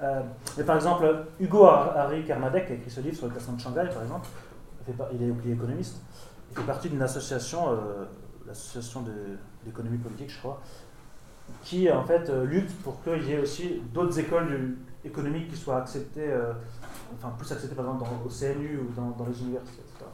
[0.00, 0.22] Euh,
[0.58, 1.06] mais par exemple,
[1.38, 4.02] Hugo Har- Harry Kermadec, qui a écrit ce livre sur le classement de Shanghai, par
[4.02, 4.26] exemple,
[5.12, 6.00] il, est, il économiste,
[6.50, 8.04] il fait partie d'une association, euh,
[8.46, 9.04] l'association
[9.64, 10.60] d'économie politique, je crois,
[11.62, 15.76] qui en fait euh, lutte pour qu'il y ait aussi d'autres écoles économiques qui soient
[15.78, 16.34] acceptées,
[17.14, 20.06] enfin plus acceptées par exemple au CNU ou dans, dans les universités, etc.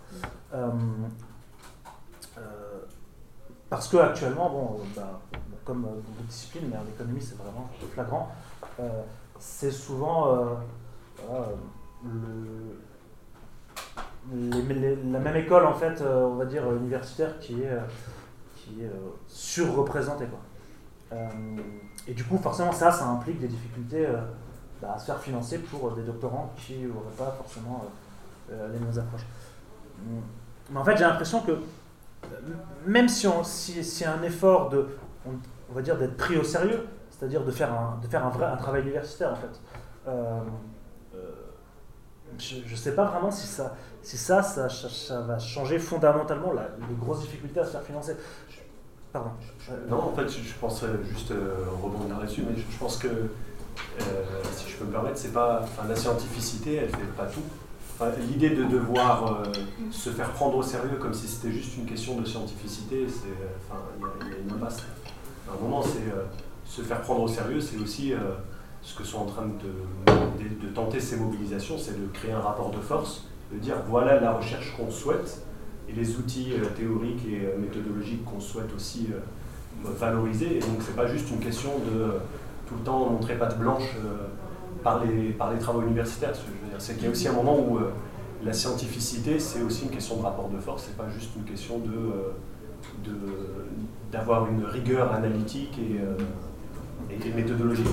[3.71, 5.21] Parce que actuellement, bon, euh, bah,
[5.65, 8.29] comme euh, dans d'autres disciplines, mais en économie c'est vraiment flagrant,
[8.81, 9.03] euh,
[9.39, 10.59] c'est souvent
[14.33, 17.79] la même école en fait, on va dire universitaire, qui est,
[18.57, 18.91] qui est
[19.29, 20.27] surreprésentée.
[20.27, 21.19] Quoi.
[22.07, 24.07] Et du coup, forcément, ça, ça implique des difficultés
[24.83, 27.85] bah, à se faire financer pour des doctorants qui n'auraient pas forcément
[28.51, 29.27] les mêmes approches.
[30.01, 30.21] Hum.
[30.71, 31.53] Mais en fait, j'ai l'impression que
[32.87, 34.87] même si on si, si un effort de,
[35.27, 38.47] on, va dire d'être pris au sérieux, c'est-à-dire de faire un, de faire un vrai
[38.47, 39.61] un travail universitaire en fait.
[40.09, 40.41] Euh,
[41.15, 41.19] euh,
[42.39, 46.69] je ne sais pas vraiment si ça, si ça, ça, ça, va changer fondamentalement la,
[46.89, 48.17] les grosses difficultés à se faire financer.
[49.13, 49.31] Pardon.
[49.89, 53.09] Non, en fait, je pense euh, juste euh, rebondir là-dessus, mais je, pense que,
[54.53, 57.43] si je peux me permettre, c'est pas, la scientificité, elle fait pas tout.
[58.31, 59.52] L'idée de devoir euh,
[59.90, 63.56] se faire prendre au sérieux comme si c'était juste une question de scientificité, c'est, euh,
[63.68, 63.81] enfin,
[64.22, 64.78] il y a- une impasse.
[65.48, 66.24] À un moment, c'est euh,
[66.64, 68.14] se faire prendre au sérieux, c'est aussi
[68.82, 70.10] ce que sont en train de,
[70.66, 74.32] de, tenter ces mobilisations, c'est de créer un rapport de force, de dire voilà la
[74.32, 75.43] recherche qu'on souhaite
[75.89, 79.09] et les outils théoriques et méthodologiques qu'on souhaite aussi
[79.85, 80.59] valoriser.
[80.59, 82.12] Et donc, c'est pas juste une question de
[82.68, 83.97] tout le temps montrer patte blanche
[84.82, 86.32] par, les, par les travaux universitaires.
[86.78, 87.90] C'est qu'il y a aussi un moment où euh,
[88.44, 91.78] la scientificité, c'est aussi une question de rapport de force, c'est pas juste une question
[91.78, 91.90] de.
[91.93, 93.11] euh,
[94.12, 96.16] d'avoir une rigueur analytique et, euh,
[97.11, 97.86] et- méthodologique.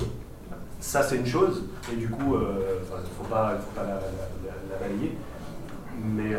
[0.80, 3.94] Ça, c'est une chose, et du coup, il ne faut pas, faut pas la, la-
[3.94, 5.16] la- la balayer.
[6.02, 6.32] Mais,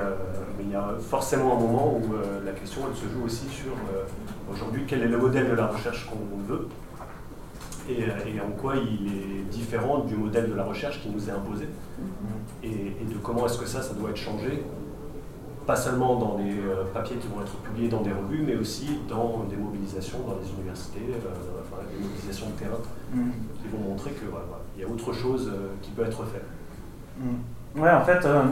[0.62, 2.14] il y a forcément un moment où
[2.46, 3.72] la question elle se joue aussi sur
[4.52, 6.68] aujourd'hui quel est le modèle de la recherche qu'on veut.
[7.90, 11.32] Et, et, en quoi il est différent du modèle de la recherche qui nous est
[11.32, 11.68] imposé,
[12.64, 12.68] et,
[13.02, 14.64] et de comment est-ce que ça, ça doit être changé,
[15.66, 19.00] pas seulement dans des euh, papiers qui vont être publiés dans des revues, mais aussi
[19.08, 22.78] dans des mobilisations dans les universités, euh, enfin, des mobilisations de terrain,
[23.14, 23.32] Mm.
[23.62, 24.28] qui vont montrer qu'il
[24.80, 26.44] y a autre chose euh, qui peut être fait.
[27.20, 27.82] Mm.
[27.82, 28.24] Ouais, en fait.
[28.26, 28.44] euh,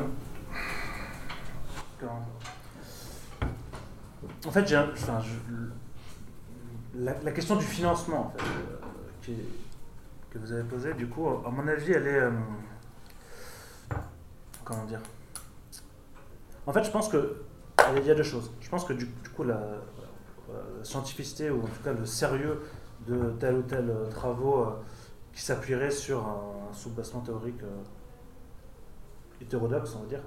[4.48, 8.77] En fait, j'ai un- enfin, je- la, la question du financement en fait, euh,
[10.30, 12.20] que vous avez posée, du coup, à mon avis, elle est.
[12.20, 12.32] euh,
[14.64, 15.02] comment dire?
[16.66, 17.44] En fait, je pense que.
[17.96, 18.52] Il y a deux choses.
[18.60, 22.62] Je pense que du, coup, la, la scientificité, ou en tout cas le sérieux
[23.08, 24.72] de tel ou tel euh, travaux euh,
[25.34, 27.84] qui s'appuierait sur un soubassement théorique euh,
[29.42, 30.22] hétérodoxe, on va dire.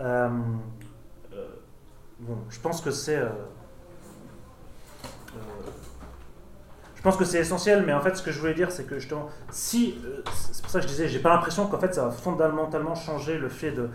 [0.00, 0.28] Euh,
[1.32, 1.48] euh,
[2.20, 3.20] bon, je pense que c'est.
[7.06, 8.98] Je pense que c'est essentiel, mais en fait, ce que je voulais dire, c'est que
[8.98, 9.96] justement, si.
[10.04, 12.96] euh, c'est pour ça que je disais, j'ai pas l'impression qu'en fait, ça va fondamentalement
[12.96, 13.88] changer le fait de,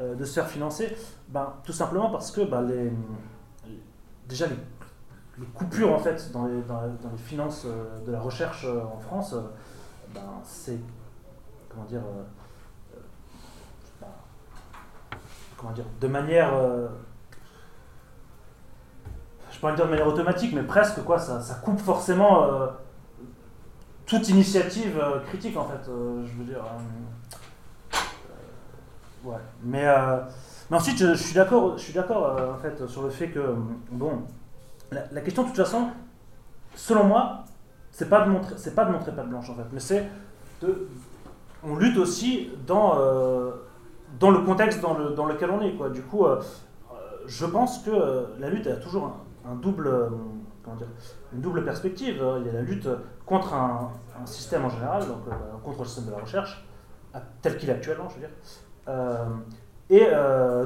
[0.00, 0.96] euh, de se faire financer.
[1.28, 2.90] Ben, tout simplement parce que ben, les,
[4.28, 8.98] déjà, les, coupures en fait dans les, dans, les finances euh, de la recherche en
[8.98, 9.36] France,
[10.12, 10.80] ben, c'est
[11.68, 12.02] comment dire,
[14.00, 14.08] ben,
[15.56, 16.52] comment dire, de manière,
[19.56, 22.66] je pourrais dire de manière automatique, mais presque quoi, ça, coupe forcément euh,
[24.04, 25.88] toute initiative euh, critique en fait.
[25.88, 26.62] euh, je veux dire,
[29.24, 29.86] ouais, mais
[30.70, 33.54] ensuite je, suis d'accord, je suis d'accord en fait sur le fait que
[33.90, 34.24] bon,
[34.92, 35.88] la, question de toute façon,
[36.74, 37.46] selon moi,
[37.90, 40.06] c'est pas de montrer, c'est pas de montrer pas blanche en fait, mais c'est
[40.60, 40.86] de,
[41.64, 42.94] on lutte aussi dans
[44.20, 45.88] dans le contexte dans, le, dans lequel on est quoi.
[45.88, 46.26] Du coup,
[47.26, 50.08] je pense que la lutte a toujours double euh,
[50.64, 50.76] comment
[51.32, 52.22] une double perspective.
[52.22, 52.38] hein.
[52.40, 52.88] Il y a la lutte
[53.24, 53.90] contre un,
[54.24, 55.32] système en général, donc euh,
[55.62, 56.66] contre le système de la recherche
[57.40, 58.30] tel qu'il est actuellement, je veux dire.
[58.88, 59.24] Euh,
[59.88, 60.06] et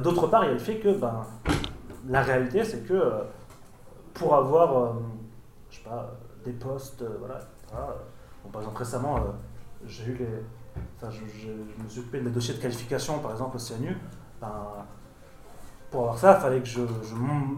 [0.03, 1.23] d'autre part, il y a le fait que ben,
[2.09, 3.13] la réalité, c'est que
[4.15, 4.95] pour avoir,
[5.71, 6.11] je sais pas,
[6.45, 7.39] des postes, voilà.
[8.43, 9.17] Bon, par exemple, récemment,
[9.85, 10.43] j'ai eu les,
[11.11, 13.97] je- je me suis occupé de mes dossiers de qualification, par exemple, au CNU.
[14.41, 14.49] Ben,
[15.91, 16.69] pour avoir ça, il fallait que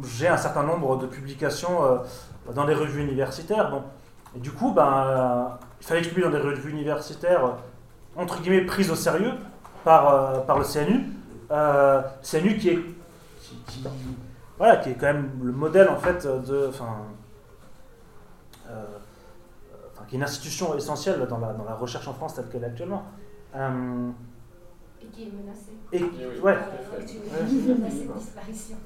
[0.06, 1.98] j'ai un certain nombre de publications euh,
[2.54, 3.70] dans des revues universitaires.
[3.70, 3.82] Bon.
[4.40, 5.44] Du coup, ben, euh,
[5.80, 7.50] il fallait que je publie dans des revues universitaires, euh,
[8.16, 9.32] entre guillemets, prises au sérieux
[9.84, 11.06] par, par le CNU.
[12.22, 12.78] CNU qui est,
[14.56, 16.68] voilà, qui est quand même le modèle, en fait, de...
[16.68, 16.96] Enfin,
[20.08, 22.66] qui est une institution essentielle dans la, dans la recherche en France telle qu'elle est
[22.66, 23.04] actuellement.
[25.12, 25.72] Et qui est menacé.
[25.92, 26.56] et, oui, ouais,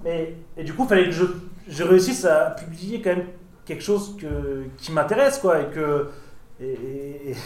[0.04, 1.24] et, et du coup, il fallait que je,
[1.68, 3.26] je réussisse à publier quand même
[3.64, 6.08] quelque chose que, qui m'intéresse, quoi, et que
[6.60, 7.36] et,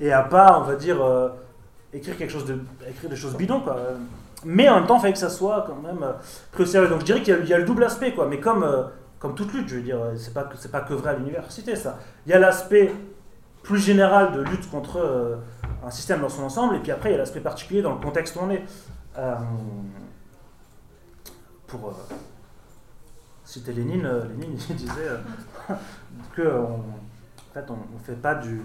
[0.00, 1.28] et, à pas, on va dire, euh,
[1.92, 2.58] écrire quelque chose de,
[2.88, 3.76] écrire des choses bidons, quoi.
[4.44, 6.12] Mais en même temps, il fallait que ça soit quand même euh,
[6.52, 6.88] pris au sérieux.
[6.88, 8.26] Donc je dirais qu'il y, a- il y a le double aspect, quoi.
[8.26, 8.84] Mais comme, euh,
[9.18, 11.76] comme toute lutte, je veux dire, c'est pas que c'est pas que vrai à l'université,
[11.76, 11.98] ça.
[12.26, 12.90] Il y a l'aspect
[13.62, 15.36] plus général de lutte contre euh,
[15.84, 18.00] un système dans son ensemble, et puis après il y a l'aspect particulier dans le
[18.00, 18.64] contexte où on est.
[19.18, 19.34] Euh,
[21.66, 22.14] pour euh,
[23.44, 25.10] citer Lénine, euh, Lénine disait
[26.34, 28.62] que on, en fait, on, fait pas du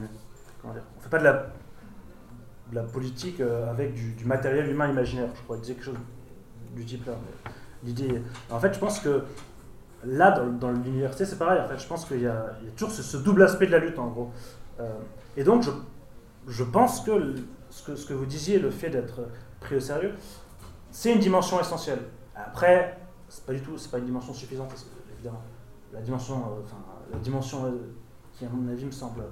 [0.61, 1.23] comment dire, on fait pas de
[2.73, 5.29] la, politique avec du, matériel humain imaginaire.
[5.35, 5.99] Je crois qu'il disait quelque chose
[6.75, 7.13] du type là.
[7.83, 9.23] L'idée, en fait, je pense que
[10.03, 11.61] là, dans, l'université, c'est pareil.
[11.61, 14.07] En fait, je pense qu'il y, a toujours ce, double aspect de la lutte, en
[14.07, 14.31] gros.
[15.37, 15.69] Et donc, je,
[16.47, 17.35] je pense que
[17.69, 19.21] ce, que ce que vous disiez, le fait d'être
[19.59, 20.13] pris au sérieux,
[20.91, 21.99] c'est une dimension essentielle.
[22.35, 22.97] Après,
[23.27, 24.73] c'est pas du tout, c'est pas une dimension suffisante,
[25.13, 25.41] évidemment.
[25.91, 26.77] La dimension, euh, enfin,
[27.11, 27.71] la dimension euh,
[28.33, 29.23] qui, à mon avis, me semble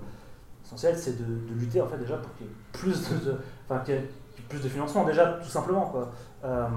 [0.63, 3.95] essentielle, c'est de, lutter en fait déjà pour qu'il y ait plus de, enfin, qu'il
[3.95, 4.09] y ait
[4.49, 5.93] plus de financement, déjà, tout simplement.
[6.43, 6.67] Euh,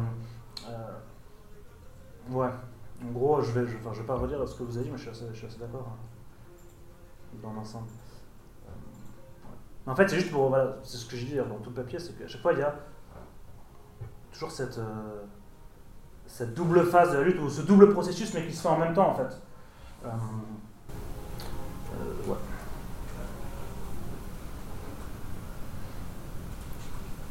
[2.30, 2.48] ouais.
[3.04, 4.90] En gros, je vais, je, enfin, je vais pas redire ce que vous avez dit,
[4.90, 7.88] mais je suis assez, assez d'accord hein, dans l'ensemble.
[9.86, 11.76] Mais En fait, c'est juste pour, voilà, c'est ce que j'ai dit dans tout le
[11.76, 12.74] papier, c'est qu'à chaque fois, il y a
[14.32, 15.22] toujours cette, euh,
[16.26, 18.78] cette double phase de la lutte, ou ce double processus, mais qui se fait en
[18.78, 19.40] même temps, en fait.
[20.04, 20.08] Euh,
[21.94, 22.36] euh, ouais.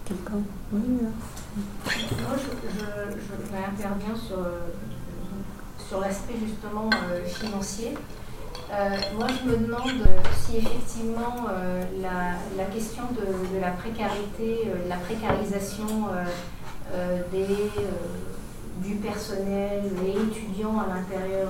[0.06, 0.34] Quelqu'un?
[0.72, 0.82] Oui.
[1.02, 1.10] euh.
[1.86, 4.38] Moi, je, je, je réinterviens sur,
[5.88, 7.98] sur l'aspect justement euh, financier.
[8.74, 14.98] Euh, moi, je me demande si effectivement euh, la, question de, la précarité, euh, la
[14.98, 15.86] précarisation
[18.82, 21.50] du personnel et étudiants à l'intérieur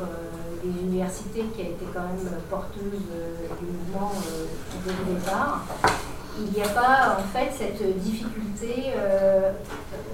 [0.64, 3.02] des universités qui a été quand même porteuse
[3.60, 4.12] du mouvement
[4.86, 5.66] dès le départ,
[6.40, 8.94] il n'y a pas en fait cette difficulté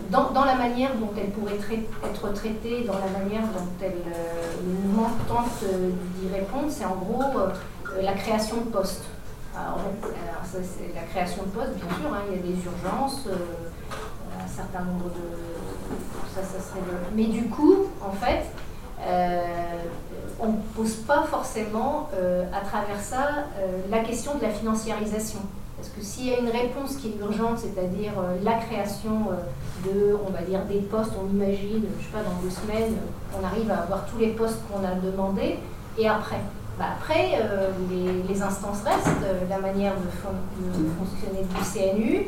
[0.10, 4.03] dans, la manière dont elle pourrait être traitée, dans la manière dont elle,
[4.65, 7.23] le mouvement tente d'y répondre, c'est en gros
[8.02, 9.06] la création de postes.
[9.56, 9.80] Alors,
[10.52, 14.81] c'est la création de postes, bien sûr, hein, il y a des urgences, un certain
[14.81, 15.52] nombre de
[16.34, 16.81] ça, ça serait
[17.15, 18.43] Mais du coup, en fait,
[19.02, 19.41] euh,
[20.39, 25.39] on ne pose pas forcément euh, à travers ça euh, la question de la financiarisation.
[25.82, 28.12] Parce que s'il y a une réponse qui est urgente, c'est-à-dire
[28.44, 29.30] la création
[29.84, 32.98] de, on va dire, des postes, on imagine, je sais pas, dans deux semaines,
[33.36, 35.58] on arrive à avoir tous les postes qu'on a demandés,
[35.98, 36.41] et après?
[36.78, 37.32] Bah Après,
[38.30, 40.08] les, instances restent, la manière de,
[40.99, 42.28] fonctionner du CNU,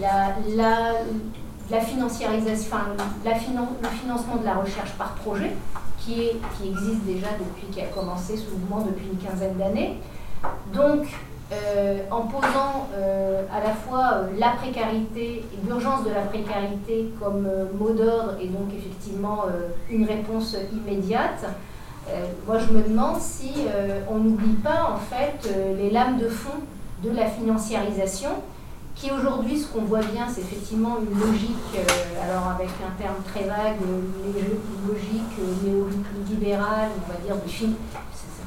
[0.00, 2.78] la, financiarisation,
[3.24, 5.52] le financement de la recherche par projet,
[6.00, 6.30] qui
[6.64, 10.00] existe déjà depuis, qui a commencé ce mouvement depuis une quinzaine d'années.
[10.72, 11.06] Donc,
[11.50, 17.10] euh, en posant euh, à la fois euh, la précarité et l'urgence de la précarité
[17.18, 17.48] comme
[17.78, 19.44] mot d'ordre et donc effectivement
[19.90, 21.46] une réponse immédiate,
[22.46, 23.52] moi je me demande si
[24.10, 26.58] on n'oublie pas en fait les lames de fond
[27.02, 28.30] de la financiarisation
[28.94, 31.54] qui aujourd'hui, ce qu'on voit bien, c'est effectivement une logique,
[32.20, 37.48] alors avec un terme très vague, une logique néolibérale, on va dire, de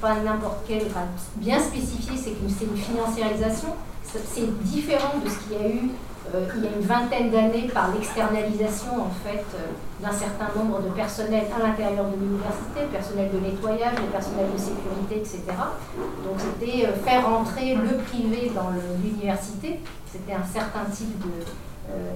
[0.02, 1.06] pas n'importe quel, enfin,
[1.36, 3.70] bien spécifié, c'est que c'est une financiarisation.
[4.04, 5.90] C'est différent de ce qu'il y a eu
[6.36, 9.44] euh, il y a une vingtaine d'années par l'externalisation en fait
[10.02, 14.58] d'un certain nombre de personnels à l'intérieur de l'université, personnel de nettoyage, le personnel de
[14.58, 15.42] sécurité, etc.
[16.24, 18.70] Donc c'était faire entrer le privé dans
[19.02, 19.80] l'université
[20.12, 21.46] c'était un certain type de,
[21.90, 22.14] euh,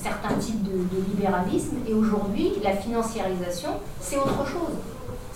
[0.00, 0.78] certain type de,
[1.10, 1.78] libéralisme.
[1.86, 3.70] Et aujourd'hui, la financiarisation,
[4.00, 4.76] c'est autre chose.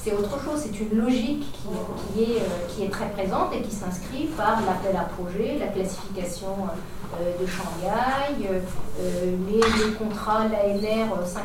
[0.02, 3.70] C'est autre chose, c'est une logique qui, est, euh, qui est très présente et qui
[3.70, 6.56] s'inscrit par l'appel à projet, la classification
[7.20, 8.50] euh, de Shanghai,
[8.98, 11.38] les, les, contrats, l'ANR, 50%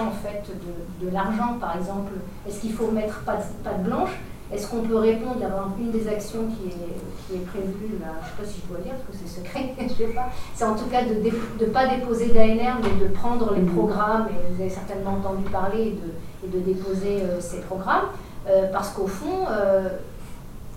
[0.00, 2.14] en fait de, de l'argent par exemple.
[2.48, 4.18] Est-ce qu'il faut mettre pas pas de blanche?
[4.52, 8.26] Est-ce qu'on peut répondre d'avoir une des actions qui est, qui est prévue, là, je
[8.26, 10.64] ne sais pas si je dois dire parce que c'est secret, je sais pas, c'est
[10.64, 13.74] en tout cas de ne pas déposer d'ANR mais de prendre les mhm.
[13.74, 15.96] programmes, et vous avez certainement entendu parler,
[16.44, 18.06] et de, déposer euh, ces programmes,
[18.48, 19.88] euh, parce qu'au fond, euh,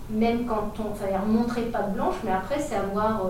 [0.08, 3.22] même quand on, enfin, montrer pas de blanche, mais après c'est avoir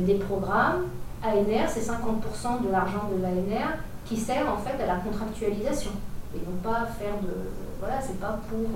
[0.00, 0.86] des programmes,
[1.22, 3.68] ANR, c'est 50% de l'argent de l'ANR
[4.06, 5.90] qui sert en fait à la contractualisation,
[6.34, 7.34] et non pas faire de,
[7.80, 8.66] voilà, c'est pas pour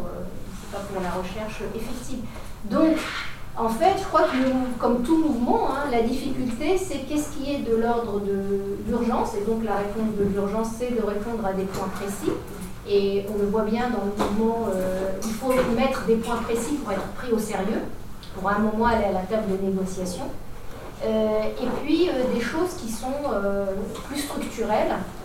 [0.72, 2.20] pour la recherche effective.
[2.64, 2.96] Donc,
[3.56, 7.58] en fait, je crois que comme tout mouvement, hein, la difficulté, c'est qu'est-ce qui est
[7.58, 11.64] de l'ordre de l'urgence, et donc la réponse de l'urgence, c'est de répondre à des
[11.64, 12.32] points précis.
[12.88, 16.76] Et on le voit bien dans le mouvement, euh, il faut mettre des points précis
[16.82, 17.82] pour être pris au sérieux,
[18.34, 20.24] pour un moment aller à la table de négociation.
[21.04, 23.12] Euh, et puis euh, des choses qui sont
[24.08, 25.21] plus structurelles, euh,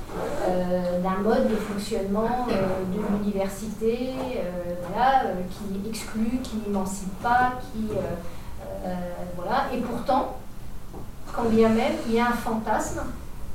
[1.03, 7.87] d'un mode de fonctionnement euh, de l'université euh, qui exclut, qui n'émancipe pas, qui.
[9.35, 9.65] voilà.
[9.73, 10.37] Et pourtant,
[11.33, 13.01] quand bien même, il y a un fantasme.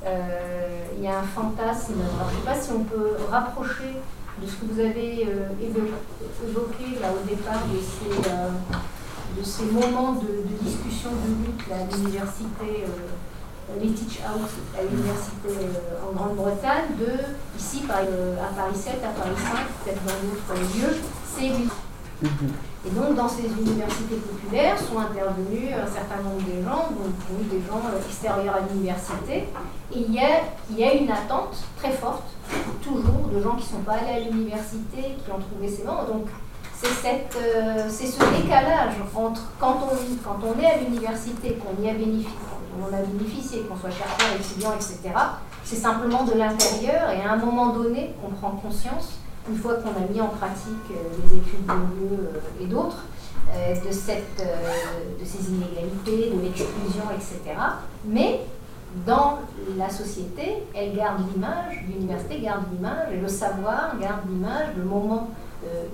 [0.05, 1.95] il y a un fantasme.
[1.97, 3.97] Je ne sais pas si on peut rapprocher
[4.41, 5.27] de ce que vous avez
[5.63, 8.31] évoqué là au départ de ces,
[9.39, 12.85] de ces moments de, discussion de lutte à l'université
[13.81, 14.49] les teach out
[14.79, 19.53] à l'université euh, en Grande-Bretagne, de ici à Paris 7, à Paris 5,
[19.85, 20.97] peut-être dans d'autres lieux,
[21.35, 22.53] c'est mhm.
[22.87, 27.61] et donc, dans ces universités populaires sont intervenus un certain nombre de gens, donc des
[27.61, 29.49] gens extérieurs à l'université.
[29.95, 30.41] Et il y, a,
[30.71, 32.25] il y a une attente très forte,
[32.83, 36.07] toujours, de gens qui ne sont pas allés à l'université, qui ont trouvé ces membres.
[36.07, 36.27] Donc,
[36.83, 41.95] c'est euh, ce décalage entre quand on, quand on est à l'université, qu'on y a
[41.95, 42.31] bénéficié,
[42.81, 45.01] on a bénéficié, qu'on soit chercheur, étudiant, etc.
[45.65, 49.19] C'est simplement de l'intérieur et à un moment donné, on prend conscience,
[49.49, 50.95] une fois qu'on a mis en pratique euh,
[51.25, 53.05] les études de lieu euh, et d'autres,
[53.55, 57.59] euh, de, cette, de ces inégalités, de l'exclusion, etc.
[58.05, 58.41] Mais
[59.07, 59.41] dans
[59.77, 65.31] la société, elle garde l'image, l'université garde l'image, et le savoir garde l'image de moments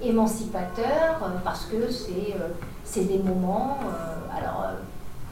[0.02, 1.88] émancipateurs, parce que
[2.84, 3.78] c'est des moments,
[4.36, 4.64] alors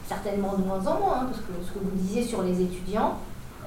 [0.07, 3.17] certainement de moins en moins, hein, parce que ce que vous disiez sur les étudiants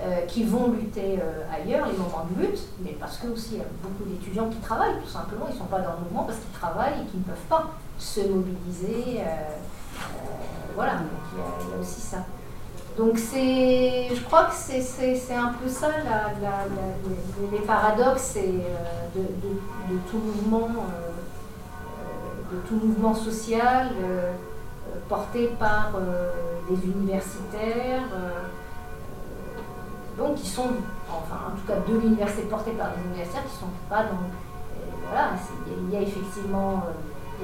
[0.02, 3.58] euh, qui vont lutter euh, ailleurs, les moments de lutte, mais parce que aussi il
[3.58, 6.24] y a beaucoup d'étudiants qui travaillent, tout simplement, ils ne sont pas dans le mouvement
[6.24, 9.20] parce qu'ils travaillent et qu'ils ne peuvent pas se mobiliser.
[9.20, 9.56] Euh,
[10.74, 12.24] voilà, donc il y, a, aussi ça.
[12.96, 15.88] Donc c'est, je crois que c'est un peu ça
[17.52, 20.86] les paradoxes de, de, tout mouvement
[22.66, 23.90] tout mouvement social
[25.08, 25.92] porté par
[26.68, 28.02] des universitaires,
[30.16, 30.70] donc qui sont,
[31.08, 34.20] enfin en tout cas de l'université portée par des universitaires qui ne sont pas dans...
[35.08, 35.32] voilà,
[35.66, 36.84] il y a effectivement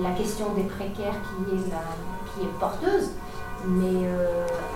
[0.00, 1.82] la question des précaires qui est, la,
[2.34, 3.10] qui est porteuse,
[3.66, 4.08] mais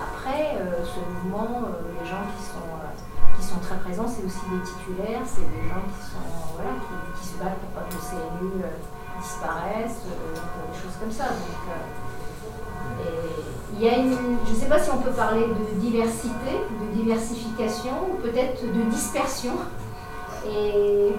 [0.01, 1.61] après, ce mouvement,
[2.01, 2.71] les gens qui sont
[3.41, 6.77] qui sont très présents, c'est aussi des titulaires, c'est des gens qui, sont, voilà,
[7.17, 8.69] qui, se battent pour pas que le CNU euh,
[9.19, 11.33] disparaisse, euh, des choses comme ça.
[11.33, 12.10] Euh,
[13.81, 16.51] je ne sais pas si on peut parler de diversité,
[16.81, 19.53] de diversification, ou peut-être de dispersion.
[20.47, 21.13] Et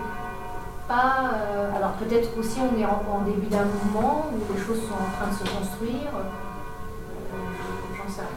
[0.88, 1.30] pas.
[1.76, 5.30] alors peut-être aussi on est en, début d'un mouvement où les choses sont en train
[5.30, 6.10] de se construire.
[7.96, 8.28] J'en sais rien.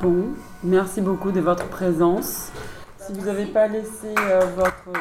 [0.00, 0.26] Bon,
[0.62, 2.52] merci beaucoup de votre présence.
[3.08, 4.92] Si vous n'avez pas laissé euh, votre...